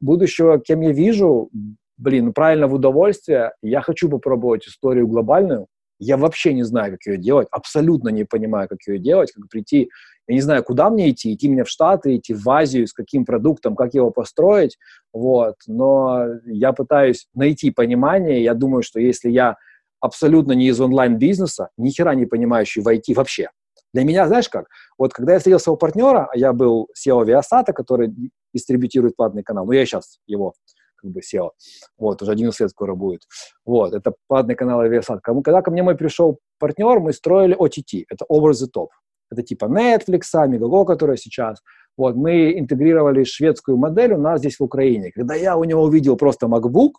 будущего, 0.00 0.58
кем 0.58 0.80
я 0.80 0.92
вижу, 0.92 1.50
блин, 1.98 2.26
ну 2.26 2.32
правильно 2.32 2.66
в 2.66 2.74
удовольствие, 2.74 3.52
я 3.62 3.82
хочу 3.82 4.08
попробовать 4.08 4.66
историю 4.66 5.06
глобальную, 5.06 5.66
я 5.98 6.16
вообще 6.16 6.54
не 6.54 6.62
знаю, 6.62 6.92
как 6.92 7.06
ее 7.06 7.18
делать, 7.18 7.46
абсолютно 7.50 8.08
не 8.08 8.24
понимаю, 8.24 8.68
как 8.68 8.78
ее 8.86 8.98
делать, 8.98 9.32
как 9.32 9.48
прийти, 9.50 9.90
я 10.26 10.34
не 10.34 10.40
знаю, 10.40 10.64
куда 10.64 10.88
мне 10.88 11.10
идти, 11.10 11.34
идти 11.34 11.48
мне 11.48 11.62
в 11.62 11.68
Штаты, 11.68 12.16
идти 12.16 12.32
в 12.32 12.48
Азию, 12.48 12.86
с 12.86 12.94
каким 12.94 13.26
продуктом, 13.26 13.76
как 13.76 13.92
его 13.92 14.10
построить, 14.10 14.78
вот, 15.12 15.56
но 15.66 16.24
я 16.46 16.72
пытаюсь 16.72 17.26
найти 17.34 17.70
понимание, 17.70 18.42
я 18.42 18.54
думаю, 18.54 18.82
что 18.82 18.98
если 18.98 19.28
я 19.28 19.56
абсолютно 20.00 20.52
не 20.52 20.68
из 20.68 20.80
онлайн-бизнеса, 20.80 21.68
ни 21.76 21.90
хера 21.90 22.14
не 22.14 22.24
понимающий 22.24 22.80
в 22.80 22.88
IT 22.88 23.12
вообще, 23.14 23.50
для 23.92 24.04
меня, 24.04 24.26
знаешь 24.26 24.48
как, 24.48 24.66
вот 24.98 25.12
когда 25.12 25.32
я 25.32 25.38
встретил 25.38 25.58
своего 25.58 25.76
партнера, 25.76 26.28
а 26.32 26.36
я 26.36 26.52
был 26.52 26.88
SEO 26.96 27.24
Viasat, 27.24 27.72
который 27.72 28.12
дистрибутирует 28.54 29.16
платный 29.16 29.42
канал, 29.42 29.66
ну 29.66 29.72
я 29.72 29.84
сейчас 29.84 30.18
его 30.26 30.54
как 30.96 31.10
бы 31.10 31.20
SEO. 31.20 31.50
Вот, 31.98 32.22
уже 32.22 32.32
11 32.32 32.60
лет 32.60 32.70
скоро 32.70 32.94
будет. 32.94 33.22
Вот, 33.64 33.94
это 33.94 34.12
платный 34.28 34.54
канал 34.54 34.84
Viasat. 34.84 35.20
Когда 35.22 35.62
ко 35.62 35.70
мне 35.70 35.82
мой 35.82 35.96
пришел 35.96 36.38
партнер, 36.58 37.00
мы 37.00 37.12
строили 37.12 37.56
OTT, 37.56 38.04
это 38.08 38.24
Over 38.30 38.52
the 38.52 38.68
Top. 38.74 38.88
Это 39.30 39.42
типа 39.42 39.66
Netflix, 39.66 40.22
Megago, 40.34 40.84
которая 40.84 41.16
сейчас. 41.16 41.58
Вот, 41.96 42.16
мы 42.16 42.58
интегрировали 42.58 43.24
шведскую 43.24 43.76
модель 43.76 44.14
у 44.14 44.18
нас 44.18 44.40
здесь 44.40 44.58
в 44.58 44.62
Украине. 44.62 45.12
Когда 45.12 45.34
я 45.34 45.56
у 45.56 45.64
него 45.64 45.82
увидел 45.82 46.16
просто 46.16 46.46
MacBook, 46.46 46.92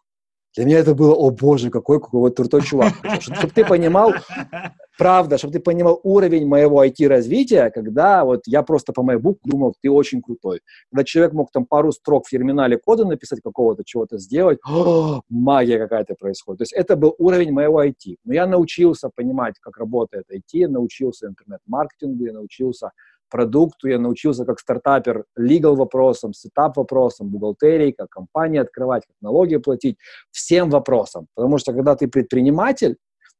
для 0.55 0.65
меня 0.65 0.79
это 0.79 0.93
было, 0.93 1.15
о 1.15 1.29
боже, 1.29 1.69
какой 1.69 1.99
какой 1.99 2.19
вот 2.19 2.35
крутой 2.35 2.61
чувак. 2.61 2.93
Чтобы 3.21 3.51
ты 3.53 3.65
понимал, 3.65 4.13
правда, 4.97 5.37
чтобы 5.37 5.53
ты 5.53 5.59
понимал 5.59 5.99
уровень 6.03 6.45
моего 6.45 6.83
IT-развития, 6.83 7.71
когда 7.71 8.25
вот 8.25 8.41
я 8.45 8.61
просто 8.61 8.91
по 8.91 9.01
MacBook 9.01 9.37
думал, 9.45 9.75
ты 9.81 9.89
очень 9.89 10.21
крутой. 10.21 10.61
Когда 10.91 11.03
человек 11.05 11.33
мог 11.33 11.51
там 11.51 11.65
пару 11.65 11.91
строк 11.93 12.27
в 12.27 12.29
терминале 12.29 12.77
кода 12.77 13.05
написать 13.05 13.39
какого-то, 13.41 13.83
чего-то 13.85 14.17
сделать, 14.17 14.59
о, 14.67 15.21
магия 15.29 15.79
какая-то 15.79 16.15
происходит. 16.15 16.59
То 16.59 16.63
есть 16.63 16.73
это 16.73 16.97
был 16.97 17.15
уровень 17.17 17.51
моего 17.51 17.83
IT. 17.83 18.17
Но 18.25 18.33
я 18.33 18.45
научился 18.45 19.09
понимать, 19.13 19.55
как 19.61 19.77
работает 19.77 20.25
IT, 20.29 20.67
научился 20.67 21.27
интернет-маркетингу, 21.27 22.25
я 22.25 22.33
научился 22.33 22.91
продукту, 23.31 23.87
я 23.87 23.97
научился 23.97 24.45
как 24.45 24.59
стартапер 24.59 25.25
legal 25.39 25.75
вопросам, 25.75 26.33
сетап 26.33 26.77
вопросам, 26.77 27.29
бухгалтерии, 27.29 27.91
как 27.91 28.09
компании 28.09 28.59
открывать, 28.59 29.03
как 29.07 29.15
налоги 29.21 29.57
платить, 29.57 29.97
всем 30.29 30.69
вопросам. 30.69 31.27
Потому 31.33 31.57
что 31.57 31.73
когда 31.73 31.95
ты 31.95 32.07
предприниматель, 32.07 32.97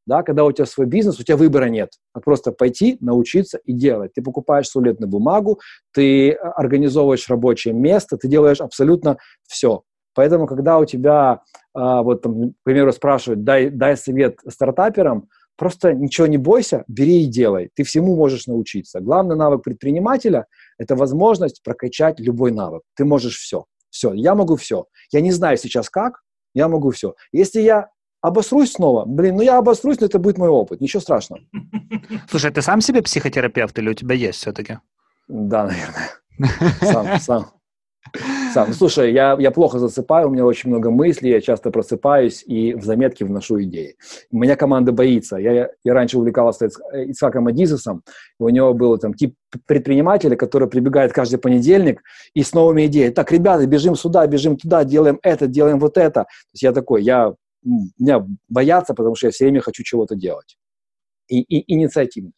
да, 0.08 0.24
когда 0.24 0.46
у 0.46 0.52
тебя 0.52 0.66
свой 0.66 0.88
бизнес, 0.88 1.20
у 1.20 1.24
тебя 1.24 1.38
выбора 1.38 1.66
нет. 1.66 1.92
А 2.14 2.20
просто 2.20 2.52
пойти, 2.52 2.98
научиться 3.02 3.60
и 3.66 3.74
делать. 3.74 4.14
Ты 4.14 4.24
покупаешь 4.24 4.70
туалетную 4.70 5.10
бумагу, 5.10 5.60
ты 5.94 6.32
организовываешь 6.32 7.30
рабочее 7.30 7.74
место, 7.74 8.18
ты 8.18 8.28
делаешь 8.28 8.62
абсолютно 8.62 9.18
все. 9.48 9.84
Поэтому, 10.14 10.48
когда 10.48 10.78
у 10.80 10.86
тебя, 10.86 11.42
а, 11.74 12.02
вот, 12.04 12.22
там, 12.22 12.52
к 12.52 12.54
примеру, 12.64 12.92
спрашивают, 12.92 13.44
дай, 13.44 13.70
дай 13.70 13.96
совет 13.96 14.40
стартаперам, 14.48 15.30
Просто 15.62 15.94
ничего 15.94 16.26
не 16.26 16.38
бойся, 16.38 16.84
бери 16.88 17.22
и 17.22 17.28
делай. 17.28 17.70
Ты 17.76 17.84
всему 17.84 18.16
можешь 18.16 18.48
научиться. 18.48 19.00
Главный 19.00 19.36
навык 19.36 19.62
предпринимателя– 19.62 20.48
это 20.80 20.96
возможность 20.96 21.62
прокачать 21.62 22.20
любой 22.20 22.52
навык. 22.52 22.82
Ты 22.96 23.06
можешь 23.06 23.38
все. 23.38 23.66
Все, 23.92 24.12
я 24.12 24.34
могу 24.34 24.56
все. 24.56 24.86
Я 25.12 25.22
не 25.22 25.32
знаю 25.32 25.58
сейчас 25.58 25.88
как, 25.92 26.24
я 26.56 26.68
могу 26.68 26.90
все. 26.90 27.14
Если 27.32 27.62
я 27.62 27.90
обосрусь 28.22 28.72
снова, 28.72 29.06
блин, 29.06 29.36
ну 29.36 29.44
я 29.44 29.60
обосрусь, 29.60 30.00
но 30.00 30.08
это 30.08 30.18
будет 30.18 30.40
мой 30.40 30.50
опыт, 30.50 30.82
ничего 30.82 31.00
страшного. 31.00 31.44
Слушай, 32.28 32.50
ты 32.50 32.64
сам 32.64 32.82
себе 32.82 33.04
психотерапевт 33.04 33.78
или 33.78 33.90
у 33.90 33.94
тебя 33.94 34.16
есть 34.16 34.40
все-таки? 34.40 34.80
Да, 35.28 35.68
наверное. 35.68 36.10
Сам, 36.82 37.20
сам. 37.20 37.52
Сам. 38.54 38.68
Ну, 38.68 38.74
слушай, 38.74 39.14
я, 39.14 39.38
я 39.40 39.52
плохо 39.52 39.80
засыпаю, 39.80 40.28
у 40.28 40.32
меня 40.32 40.46
очень 40.46 40.70
много 40.70 40.92
мыслей, 40.92 41.32
я 41.32 41.42
часто 41.42 41.72
просыпаюсь 41.72 42.44
и 42.46 42.74
в 42.74 42.84
заметки 42.84 43.24
вношу 43.24 43.62
идеи. 43.64 43.96
Меня 44.32 44.56
команда 44.56 44.92
боится. 44.92 45.38
Я, 45.38 45.70
я 45.84 45.94
раньше 45.94 46.18
увлекался 46.18 46.70
Ицхаком 46.94 47.48
Адизесом, 47.48 48.04
у 48.40 48.50
него 48.50 48.74
был 48.74 48.98
там 48.98 49.14
тип 49.14 49.36
предпринимателя, 49.66 50.36
который 50.36 50.68
прибегает 50.68 51.14
каждый 51.14 51.38
понедельник 51.38 52.02
и 52.34 52.44
с 52.44 52.54
новыми 52.54 52.88
идеями. 52.88 53.14
Так, 53.14 53.32
ребята, 53.32 53.66
бежим 53.66 53.96
сюда, 53.96 54.28
бежим 54.28 54.58
туда, 54.58 54.84
делаем 54.84 55.20
это, 55.24 55.48
делаем 55.48 55.80
вот 55.80 55.98
это. 55.98 56.24
То 56.24 56.54
есть 56.54 56.64
я 56.64 56.72
такой, 56.74 57.04
я, 57.04 57.34
меня 57.64 58.26
боятся, 58.50 58.94
потому 58.94 59.16
что 59.16 59.28
я 59.28 59.32
все 59.32 59.46
время 59.46 59.62
хочу 59.62 59.84
чего-то 59.84 60.16
делать. 60.16 60.58
И, 61.28 61.42
и 61.42 61.74
инициативно. 61.74 62.32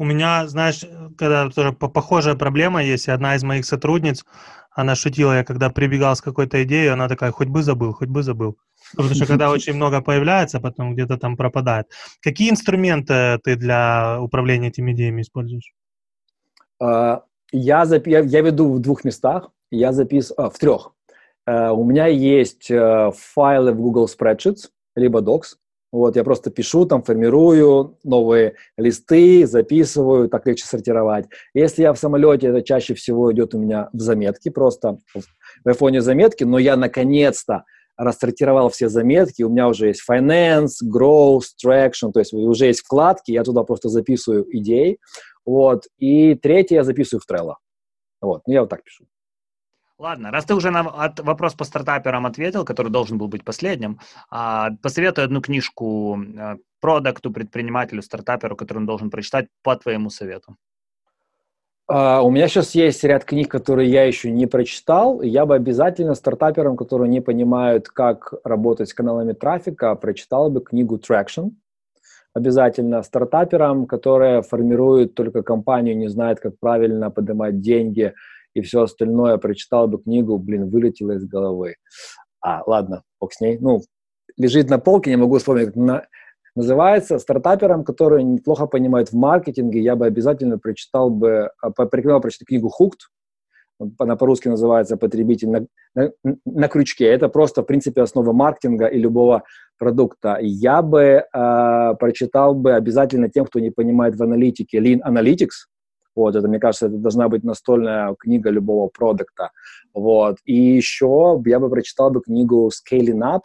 У 0.00 0.04
меня, 0.04 0.48
знаешь, 0.48 0.82
когда 1.18 1.50
тоже 1.50 1.72
похожая 1.72 2.34
проблема 2.34 2.82
есть, 2.82 3.06
и 3.06 3.10
одна 3.10 3.34
из 3.34 3.42
моих 3.42 3.66
сотрудниц, 3.66 4.24
она 4.70 4.94
шутила, 4.94 5.32
я 5.36 5.44
когда 5.44 5.70
прибегал 5.70 6.14
с 6.14 6.20
какой-то 6.20 6.62
идеей, 6.62 6.92
она 6.92 7.08
такая, 7.08 7.32
хоть 7.32 7.48
бы 7.48 7.62
забыл, 7.62 7.92
хоть 7.92 8.08
бы 8.08 8.22
забыл. 8.22 8.56
Потому 8.96 9.14
что 9.14 9.26
когда 9.26 9.50
очень 9.54 9.74
много 9.74 10.00
появляется, 10.00 10.60
потом 10.60 10.94
где-то 10.94 11.18
там 11.18 11.36
пропадает. 11.36 11.86
Какие 12.22 12.50
инструменты 12.50 13.38
ты 13.42 13.56
для 13.56 14.18
управления 14.20 14.68
этими 14.68 14.92
идеями 14.92 15.22
используешь? 15.22 15.74
А, 16.80 17.22
я, 17.52 17.84
я, 18.06 18.20
я 18.20 18.40
веду 18.40 18.72
в 18.72 18.80
двух 18.80 19.04
местах, 19.04 19.50
я 19.70 19.92
записываю, 19.92 20.46
а, 20.46 20.50
в 20.50 20.58
трех. 20.58 20.92
Uh, 21.48 21.70
у 21.72 21.84
меня 21.84 22.06
есть 22.06 22.70
uh, 22.70 23.12
файлы 23.16 23.72
в 23.72 23.80
Google 23.80 24.06
Spreadsheets, 24.06 24.68
либо 24.94 25.20
Docs, 25.20 25.56
вот, 25.92 26.16
я 26.16 26.24
просто 26.24 26.50
пишу, 26.50 26.86
там, 26.86 27.02
формирую 27.02 27.98
новые 28.04 28.54
листы, 28.76 29.46
записываю, 29.46 30.28
так 30.28 30.46
легче 30.46 30.64
сортировать. 30.64 31.26
Если 31.52 31.82
я 31.82 31.92
в 31.92 31.98
самолете, 31.98 32.48
это 32.48 32.62
чаще 32.62 32.94
всего 32.94 33.32
идет 33.32 33.54
у 33.54 33.58
меня 33.58 33.88
в 33.92 33.98
заметки, 33.98 34.50
просто 34.50 34.98
в 35.64 35.68
айфоне 35.68 36.00
заметки, 36.00 36.44
но 36.44 36.58
я 36.58 36.76
наконец-то 36.76 37.64
рассортировал 37.96 38.70
все 38.70 38.88
заметки, 38.88 39.42
у 39.42 39.50
меня 39.50 39.68
уже 39.68 39.88
есть 39.88 40.02
finance, 40.08 40.76
growth, 40.82 41.42
traction, 41.62 42.12
то 42.12 42.20
есть 42.20 42.32
уже 42.32 42.66
есть 42.66 42.80
вкладки, 42.80 43.32
я 43.32 43.42
туда 43.42 43.62
просто 43.64 43.88
записываю 43.88 44.46
идеи, 44.56 44.98
вот, 45.44 45.84
и 45.98 46.34
третье 46.34 46.76
я 46.76 46.84
записываю 46.84 47.20
в 47.20 47.30
Trello. 47.30 47.54
Вот, 48.22 48.42
ну 48.46 48.54
я 48.54 48.60
вот 48.60 48.70
так 48.70 48.84
пишу. 48.84 49.04
Ладно, 50.00 50.30
раз 50.30 50.46
ты 50.46 50.54
уже 50.54 50.70
на 50.70 50.80
от, 50.80 51.20
вопрос 51.20 51.54
по 51.54 51.64
стартаперам 51.64 52.24
ответил, 52.24 52.64
который 52.64 52.90
должен 52.90 53.18
был 53.18 53.28
быть 53.28 53.44
последним, 53.44 53.98
а, 54.30 54.70
посоветуй 54.82 55.24
одну 55.24 55.42
книжку 55.42 56.16
а, 56.16 56.56
продукту, 56.80 57.30
предпринимателю, 57.30 58.00
стартаперу, 58.00 58.56
который 58.56 58.78
он 58.78 58.86
должен 58.86 59.10
прочитать 59.10 59.48
по 59.62 59.76
твоему 59.76 60.08
совету. 60.08 60.56
Uh, 61.92 62.22
у 62.22 62.30
меня 62.30 62.48
сейчас 62.48 62.74
есть 62.76 63.04
ряд 63.04 63.24
книг, 63.24 63.50
которые 63.50 63.90
я 63.90 64.04
еще 64.04 64.30
не 64.30 64.46
прочитал. 64.46 65.22
Я 65.22 65.44
бы 65.44 65.56
обязательно 65.56 66.14
стартаперам, 66.14 66.76
которые 66.76 67.10
не 67.10 67.20
понимают, 67.20 67.88
как 67.88 68.32
работать 68.44 68.88
с 68.88 68.94
каналами 68.94 69.34
трафика, 69.34 69.94
прочитал 69.96 70.50
бы 70.50 70.62
книгу 70.62 70.96
Traction. 70.96 71.50
Обязательно 72.32 73.02
стартаперам, 73.02 73.86
которые 73.86 74.40
формируют 74.42 75.14
только 75.14 75.42
компанию, 75.42 75.98
не 75.98 76.08
знают, 76.08 76.40
как 76.40 76.58
правильно 76.58 77.10
поднимать 77.10 77.60
деньги, 77.60 78.14
и 78.54 78.60
все 78.60 78.82
остальное, 78.82 79.38
прочитал 79.38 79.88
бы 79.88 80.02
книгу, 80.02 80.38
блин, 80.38 80.68
вылетело 80.68 81.12
из 81.12 81.24
головы. 81.24 81.76
А, 82.40 82.62
ладно, 82.66 83.02
бог 83.20 83.32
с 83.32 83.40
ней. 83.40 83.58
Ну, 83.58 83.80
лежит 84.36 84.70
на 84.70 84.78
полке, 84.78 85.10
не 85.10 85.16
могу 85.16 85.38
вспомнить, 85.38 85.66
как 85.66 85.76
на, 85.76 86.06
называется. 86.54 87.18
Стартаперам, 87.18 87.84
которые 87.84 88.24
неплохо 88.24 88.66
понимают 88.66 89.10
в 89.10 89.16
маркетинге, 89.16 89.80
я 89.80 89.96
бы 89.96 90.06
обязательно 90.06 90.58
прочитал 90.58 91.10
бы, 91.10 91.50
а, 91.60 91.70
порекомендовал 91.70 92.20
прочитать 92.20 92.48
книгу 92.48 92.70
«Hooked», 92.80 92.98
она 93.98 94.16
по-русски 94.16 94.48
называется 94.48 94.96
«Потребитель 94.96 95.48
на, 95.48 95.66
на, 95.94 96.12
на 96.44 96.68
крючке». 96.68 97.06
Это 97.06 97.28
просто, 97.28 97.62
в 97.62 97.66
принципе, 97.66 98.02
основа 98.02 98.32
маркетинга 98.32 98.86
и 98.86 98.98
любого 98.98 99.44
продукта. 99.78 100.38
Я 100.40 100.82
бы 100.82 101.00
э, 101.00 101.94
прочитал 101.98 102.54
бы 102.54 102.74
обязательно 102.74 103.30
тем, 103.30 103.46
кто 103.46 103.58
не 103.60 103.70
понимает 103.70 104.16
в 104.16 104.22
аналитике, 104.22 104.78
Lean 104.78 105.00
Analytics, 105.06 105.66
вот, 106.16 106.36
это, 106.36 106.48
мне 106.48 106.58
кажется, 106.58 106.86
это 106.86 106.96
должна 106.96 107.28
быть 107.28 107.44
настольная 107.44 108.14
книга 108.18 108.50
любого 108.50 108.88
продукта. 108.88 109.50
Вот. 109.94 110.38
И 110.44 110.54
еще 110.54 111.40
я 111.46 111.60
бы 111.60 111.70
прочитал 111.70 112.10
бы 112.10 112.20
книгу 112.20 112.70
Scaling 112.70 113.20
Up, 113.20 113.42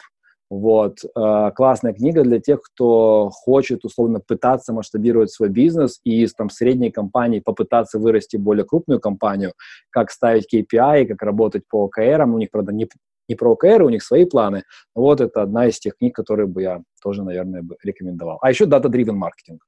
вот, 0.48 0.98
э, 1.04 1.50
классная 1.56 1.92
книга 1.92 2.22
для 2.22 2.38
тех, 2.38 2.60
кто 2.62 3.30
хочет, 3.30 3.84
условно, 3.84 4.20
пытаться 4.20 4.72
масштабировать 4.72 5.32
свой 5.32 5.48
бизнес 5.48 6.00
и 6.04 6.22
из 6.22 6.34
там 6.34 6.50
средней 6.50 6.92
компании 6.92 7.40
попытаться 7.40 7.98
вырасти 7.98 8.36
более 8.36 8.64
крупную 8.64 9.00
компанию, 9.00 9.54
как 9.90 10.10
ставить 10.12 10.52
KPI, 10.52 11.06
как 11.06 11.22
работать 11.22 11.64
по 11.68 11.88
OKR. 11.88 12.24
У 12.32 12.38
них, 12.38 12.50
правда, 12.52 12.72
не, 12.72 12.88
не 13.28 13.34
про 13.34 13.54
OKR, 13.54 13.82
у 13.82 13.88
них 13.88 14.04
свои 14.04 14.24
планы. 14.24 14.62
Вот 14.94 15.20
это 15.20 15.42
одна 15.42 15.66
из 15.66 15.80
тех 15.80 15.96
книг, 15.96 16.14
которые 16.14 16.46
бы 16.46 16.62
я 16.62 16.80
тоже, 17.02 17.24
наверное, 17.24 17.62
бы 17.62 17.76
рекомендовал. 17.82 18.38
А 18.40 18.48
еще 18.48 18.66
Data 18.66 18.86
Driven 18.86 19.18
Marketing. 19.18 19.58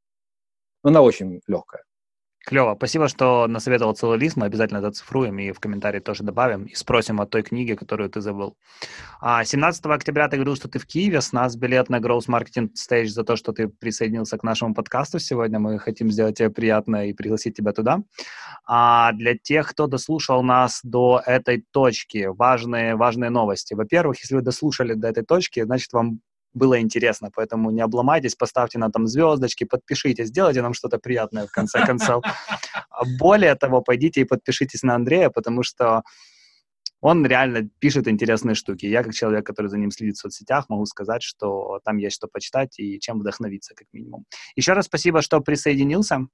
Она 0.84 1.02
очень 1.02 1.40
легкая. 1.48 1.82
Клево. 2.46 2.74
Спасибо, 2.76 3.08
что 3.08 3.46
насоветовал 3.46 3.94
целый 3.94 4.18
лист. 4.18 4.36
Мы 4.36 4.46
обязательно 4.46 4.78
это 4.78 4.92
цифруем 4.92 5.38
и 5.38 5.52
в 5.52 5.60
комментарии 5.60 6.00
тоже 6.00 6.22
добавим. 6.22 6.64
И 6.64 6.74
спросим 6.74 7.20
о 7.20 7.26
той 7.26 7.42
книге, 7.42 7.76
которую 7.76 8.08
ты 8.08 8.20
забыл. 8.20 8.56
А 9.20 9.44
17 9.44 9.84
октября 9.86 10.28
ты 10.28 10.36
говорил, 10.36 10.56
что 10.56 10.68
ты 10.68 10.78
в 10.78 10.86
Киеве. 10.86 11.20
С 11.20 11.32
нас 11.32 11.56
билет 11.56 11.90
на 11.90 11.98
Growth 11.98 12.26
Marketing 12.28 12.70
Stage 12.72 13.08
за 13.08 13.24
то, 13.24 13.36
что 13.36 13.52
ты 13.52 13.68
присоединился 13.68 14.38
к 14.38 14.44
нашему 14.44 14.74
подкасту 14.74 15.18
сегодня. 15.18 15.58
Мы 15.58 15.78
хотим 15.78 16.10
сделать 16.10 16.38
тебе 16.38 16.48
приятно 16.48 17.08
и 17.08 17.12
пригласить 17.12 17.56
тебя 17.56 17.72
туда. 17.72 18.00
А 18.66 19.12
для 19.12 19.36
тех, 19.36 19.68
кто 19.68 19.86
дослушал 19.86 20.42
нас 20.42 20.80
до 20.82 21.20
этой 21.26 21.64
точки, 21.70 22.26
важные, 22.26 22.96
важные 22.96 23.30
новости. 23.30 23.74
Во-первых, 23.74 24.20
если 24.20 24.36
вы 24.36 24.42
дослушали 24.42 24.94
до 24.94 25.08
этой 25.08 25.24
точки, 25.24 25.62
значит, 25.64 25.92
вам 25.92 26.20
было 26.54 26.80
интересно, 26.80 27.30
поэтому 27.34 27.70
не 27.70 27.80
обломайтесь, 27.80 28.34
поставьте 28.34 28.78
нам 28.78 28.90
там 28.90 29.06
звездочки, 29.06 29.64
подпишитесь, 29.64 30.28
сделайте 30.28 30.62
нам 30.62 30.74
что-то 30.74 30.98
приятное 30.98 31.46
в 31.46 31.50
конце 31.50 31.84
концов. 31.84 32.24
А 32.90 33.04
более 33.18 33.54
того, 33.54 33.80
пойдите 33.80 34.22
и 34.22 34.24
подпишитесь 34.24 34.82
на 34.82 34.94
Андрея, 34.94 35.30
потому 35.30 35.62
что 35.62 36.02
он 37.00 37.24
реально 37.26 37.68
пишет 37.78 38.08
интересные 38.08 38.54
штуки. 38.54 38.86
Я, 38.86 39.04
как 39.04 39.14
человек, 39.14 39.46
который 39.46 39.68
за 39.68 39.78
ним 39.78 39.90
следит 39.90 40.16
в 40.16 40.20
соцсетях, 40.20 40.68
могу 40.68 40.84
сказать, 40.86 41.22
что 41.22 41.80
там 41.84 41.98
есть 41.98 42.16
что 42.16 42.26
почитать 42.26 42.78
и 42.78 42.98
чем 42.98 43.20
вдохновиться, 43.20 43.74
как 43.74 43.86
минимум. 43.92 44.24
Еще 44.56 44.72
раз 44.72 44.86
спасибо, 44.86 45.22
что 45.22 45.40
присоединился. 45.40 46.26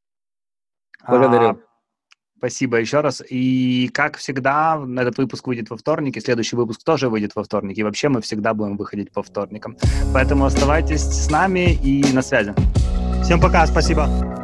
Благодарю. 1.07 1.61
Спасибо 2.45 2.77
еще 2.77 3.01
раз. 3.01 3.23
И, 3.27 3.89
как 3.95 4.19
всегда, 4.19 4.79
этот 4.99 5.17
выпуск 5.17 5.47
выйдет 5.47 5.71
во 5.71 5.79
вторник, 5.79 6.19
и 6.19 6.21
следующий 6.21 6.57
выпуск 6.57 6.85
тоже 6.85 7.09
выйдет 7.09 7.35
во 7.35 7.43
вторник. 7.43 7.79
И 7.79 7.83
вообще 7.83 8.11
мы 8.11 8.21
всегда 8.21 8.53
будем 8.53 8.77
выходить 8.77 9.11
по 9.11 9.23
вторникам. 9.23 9.79
Поэтому 10.13 10.45
оставайтесь 10.45 11.01
с 11.01 11.31
нами 11.31 11.73
и 11.73 12.05
на 12.13 12.21
связи. 12.21 12.55
Всем 13.23 13.41
пока, 13.41 13.67
спасибо. 13.67 14.44